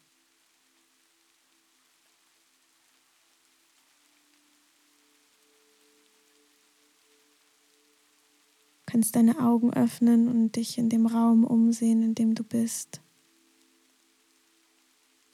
Du 8.86 8.94
kannst 8.94 9.16
deine 9.16 9.40
Augen 9.40 9.72
öffnen 9.72 10.28
und 10.28 10.56
dich 10.56 10.80
in 10.80 10.90
dem 10.90 11.06
Raum 11.06 11.44
umsehen, 11.44 12.02
in 12.02 12.16
dem 12.16 12.34
du 12.34 12.44
bist 12.44 13.02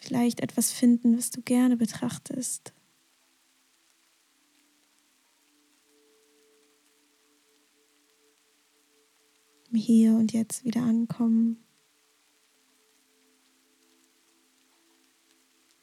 vielleicht 0.06 0.40
etwas 0.40 0.72
finden, 0.72 1.18
was 1.18 1.32
du 1.32 1.42
gerne 1.42 1.78
betrachtest. 1.78 2.74
Hier 9.74 10.14
und 10.14 10.32
jetzt 10.32 10.64
wieder 10.64 10.82
ankommen. 10.84 11.58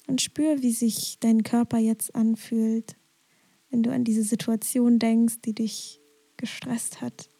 Und 0.07 0.23
spür, 0.23 0.63
wie 0.63 0.73
sich 0.73 1.19
dein 1.21 1.43
Körper 1.43 1.79
jetzt 1.79 2.15
anfühlt, 2.15 2.97
wenn 3.71 3.83
du 3.83 3.93
an 3.93 4.05
diese 4.05 4.23
Situation 4.23 4.99
denkst, 4.99 5.41
die 5.45 5.55
dich 5.55 6.01
gestresst 6.37 7.01
hat. 7.01 7.32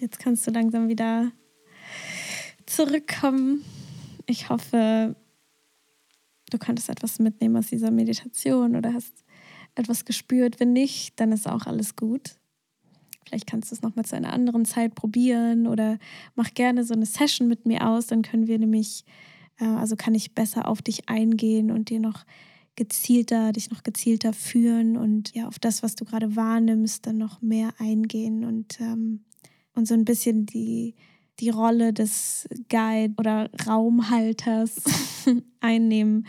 Jetzt 0.00 0.18
kannst 0.18 0.46
du 0.46 0.50
langsam 0.50 0.88
wieder 0.88 1.30
zurückkommen. 2.64 3.62
Ich 4.26 4.48
hoffe, 4.48 5.14
du 6.50 6.58
konntest 6.58 6.88
etwas 6.88 7.18
mitnehmen 7.18 7.56
aus 7.56 7.66
dieser 7.66 7.90
Meditation 7.90 8.76
oder 8.76 8.94
hast 8.94 9.24
etwas 9.74 10.04
gespürt. 10.06 10.58
Wenn 10.58 10.72
nicht, 10.72 11.20
dann 11.20 11.32
ist 11.32 11.46
auch 11.46 11.66
alles 11.66 11.96
gut. 11.96 12.36
Vielleicht 13.26 13.46
kannst 13.46 13.70
du 13.70 13.74
es 13.74 13.82
nochmal 13.82 14.06
zu 14.06 14.16
einer 14.16 14.32
anderen 14.32 14.64
Zeit 14.64 14.94
probieren 14.94 15.66
oder 15.66 15.98
mach 16.34 16.54
gerne 16.54 16.84
so 16.84 16.94
eine 16.94 17.06
Session 17.06 17.46
mit 17.46 17.66
mir 17.66 17.86
aus. 17.86 18.06
Dann 18.06 18.22
können 18.22 18.46
wir 18.46 18.58
nämlich, 18.58 19.04
äh, 19.58 19.66
also 19.66 19.96
kann 19.96 20.14
ich 20.14 20.34
besser 20.34 20.66
auf 20.66 20.80
dich 20.80 21.08
eingehen 21.08 21.70
und 21.70 21.90
dir 21.90 22.00
noch 22.00 22.24
gezielter, 22.74 23.52
dich 23.52 23.70
noch 23.70 23.82
gezielter 23.82 24.32
führen 24.32 24.96
und 24.96 25.34
ja 25.34 25.46
auf 25.46 25.58
das, 25.58 25.82
was 25.82 25.94
du 25.96 26.06
gerade 26.06 26.34
wahrnimmst, 26.34 27.06
dann 27.06 27.18
noch 27.18 27.42
mehr 27.42 27.74
eingehen 27.78 28.44
und 28.44 28.80
ähm, 28.80 29.24
und 29.80 29.86
so 29.86 29.94
ein 29.94 30.04
bisschen 30.04 30.44
die, 30.44 30.94
die 31.40 31.48
Rolle 31.48 31.94
des 31.94 32.46
Guide 32.68 33.14
oder 33.18 33.50
Raumhalters 33.66 34.76
einnehmen, 35.60 36.26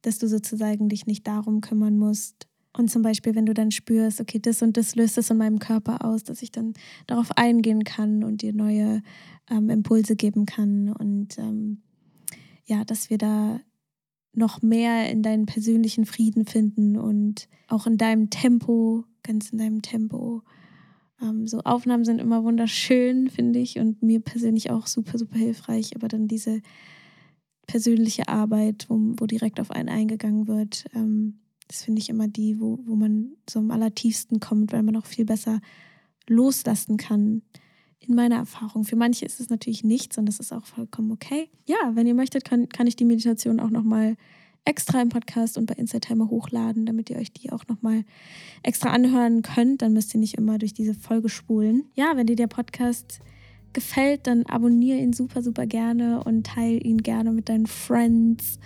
dass 0.00 0.18
du 0.18 0.26
sozusagen 0.26 0.88
dich 0.88 1.06
nicht 1.06 1.26
darum 1.26 1.60
kümmern 1.60 1.98
musst. 1.98 2.48
Und 2.76 2.90
zum 2.90 3.02
Beispiel, 3.02 3.34
wenn 3.34 3.46
du 3.46 3.52
dann 3.52 3.70
spürst, 3.70 4.22
okay, 4.22 4.40
das 4.40 4.62
und 4.62 4.78
das 4.78 4.96
löst 4.96 5.18
es 5.18 5.30
in 5.30 5.36
meinem 5.36 5.58
Körper 5.58 6.04
aus, 6.04 6.24
dass 6.24 6.40
ich 6.40 6.50
dann 6.50 6.72
darauf 7.06 7.30
eingehen 7.36 7.84
kann 7.84 8.24
und 8.24 8.40
dir 8.40 8.54
neue 8.54 9.02
ähm, 9.50 9.68
Impulse 9.68 10.16
geben 10.16 10.46
kann. 10.46 10.88
Und 10.88 11.38
ähm, 11.38 11.82
ja, 12.64 12.84
dass 12.84 13.10
wir 13.10 13.18
da 13.18 13.60
noch 14.32 14.62
mehr 14.62 15.10
in 15.10 15.22
deinen 15.22 15.44
persönlichen 15.44 16.06
Frieden 16.06 16.46
finden 16.46 16.96
und 16.96 17.48
auch 17.68 17.86
in 17.86 17.98
deinem 17.98 18.30
Tempo, 18.30 19.04
ganz 19.22 19.50
in 19.50 19.58
deinem 19.58 19.82
Tempo 19.82 20.42
ähm, 21.22 21.46
so 21.46 21.60
Aufnahmen 21.60 22.04
sind 22.04 22.20
immer 22.20 22.44
wunderschön, 22.44 23.28
finde 23.28 23.58
ich, 23.58 23.78
und 23.78 24.02
mir 24.02 24.20
persönlich 24.20 24.70
auch 24.70 24.86
super, 24.86 25.18
super 25.18 25.38
hilfreich. 25.38 25.94
Aber 25.96 26.08
dann 26.08 26.28
diese 26.28 26.60
persönliche 27.66 28.28
Arbeit, 28.28 28.86
wo, 28.88 28.98
wo 29.16 29.26
direkt 29.26 29.60
auf 29.60 29.70
einen 29.70 29.88
eingegangen 29.88 30.46
wird, 30.48 30.86
ähm, 30.94 31.40
das 31.68 31.82
finde 31.82 32.00
ich 32.00 32.10
immer 32.10 32.28
die, 32.28 32.60
wo, 32.60 32.78
wo 32.84 32.94
man 32.94 33.36
so 33.48 33.58
am 33.58 33.70
allertiefsten 33.70 34.38
kommt, 34.40 34.72
weil 34.72 34.82
man 34.82 34.96
auch 34.96 35.06
viel 35.06 35.24
besser 35.24 35.60
loslassen 36.28 36.96
kann. 36.96 37.42
In 38.00 38.14
meiner 38.14 38.36
Erfahrung. 38.36 38.84
Für 38.84 38.96
manche 38.96 39.24
ist 39.24 39.40
es 39.40 39.48
natürlich 39.48 39.82
nichts 39.82 40.18
und 40.18 40.26
das 40.26 40.38
ist 40.38 40.52
auch 40.52 40.66
vollkommen 40.66 41.10
okay. 41.10 41.48
Ja, 41.66 41.92
wenn 41.94 42.06
ihr 42.06 42.14
möchtet, 42.14 42.44
kann, 42.44 42.68
kann 42.68 42.86
ich 42.86 42.96
die 42.96 43.06
Meditation 43.06 43.60
auch 43.60 43.70
nochmal 43.70 44.16
extra 44.64 45.02
im 45.02 45.08
Podcast 45.08 45.58
und 45.58 45.66
bei 45.66 45.74
Inside 45.74 46.00
Timer 46.00 46.28
hochladen, 46.30 46.86
damit 46.86 47.10
ihr 47.10 47.16
euch 47.16 47.32
die 47.32 47.52
auch 47.52 47.66
nochmal 47.68 48.04
extra 48.62 48.90
anhören 48.90 49.42
könnt. 49.42 49.82
Dann 49.82 49.92
müsst 49.92 50.14
ihr 50.14 50.20
nicht 50.20 50.34
immer 50.34 50.58
durch 50.58 50.72
diese 50.72 50.94
Folge 50.94 51.28
spulen. 51.28 51.84
Ja, 51.94 52.12
wenn 52.16 52.26
dir 52.26 52.36
der 52.36 52.46
Podcast 52.46 53.20
gefällt, 53.72 54.26
dann 54.26 54.46
abonniere 54.46 54.98
ihn 54.98 55.12
super, 55.12 55.42
super 55.42 55.66
gerne 55.66 56.22
und 56.24 56.46
teile 56.46 56.78
ihn 56.78 56.98
gerne 56.98 57.32
mit 57.32 57.48
deinen 57.48 57.66
Friends 57.66 58.58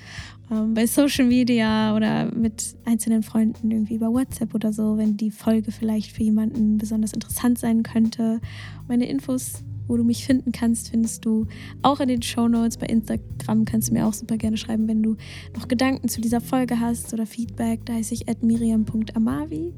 ähm, 0.51 0.74
bei 0.74 0.86
Social 0.86 1.24
Media 1.24 1.96
oder 1.96 2.32
mit 2.32 2.76
einzelnen 2.84 3.22
Freunden 3.22 3.70
irgendwie 3.70 3.94
über 3.94 4.12
WhatsApp 4.12 4.55
oder 4.55 4.72
so, 4.72 4.99
wenn 4.99 5.16
die 5.16 5.30
Folge 5.30 5.72
vielleicht 5.72 6.12
für 6.12 6.22
jemanden 6.22 6.78
besonders 6.78 7.12
interessant 7.12 7.59
sein 7.59 7.82
könnte. 7.82 8.40
Meine 8.86 9.09
Infos 9.09 9.64
wo 9.89 9.97
du 9.97 10.05
mich 10.05 10.24
finden 10.24 10.53
kannst, 10.53 10.91
findest 10.91 11.24
du 11.24 11.47
auch 11.82 12.01
in 12.01 12.09
den 12.09 12.22
Show 12.22 12.47
Notes. 12.47 12.76
Bei 12.76 12.86
Instagram 12.86 13.64
kannst 13.64 13.89
du 13.89 13.95
mir 13.95 14.07
auch 14.07 14.12
super 14.12 14.36
gerne 14.36 14.57
schreiben, 14.57 14.86
wenn 14.86 15.03
du 15.03 15.16
noch 15.57 15.66
Gedanken 15.66 16.09
zu 16.09 16.20
dieser 16.20 16.41
Folge 16.41 16.78
hast 16.78 17.12
oder 17.12 17.26
Feedback. 17.26 17.84
Da 17.86 17.95
heiße 17.95 18.14
ich 18.14 18.26
miriam.amavi. 18.41 19.74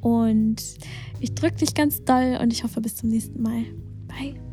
Und 0.00 0.62
ich 1.20 1.34
drücke 1.34 1.56
dich 1.56 1.74
ganz 1.74 2.04
doll 2.04 2.38
und 2.40 2.52
ich 2.52 2.62
hoffe 2.62 2.80
bis 2.80 2.96
zum 2.96 3.08
nächsten 3.08 3.42
Mal. 3.42 3.64
Bye. 4.06 4.47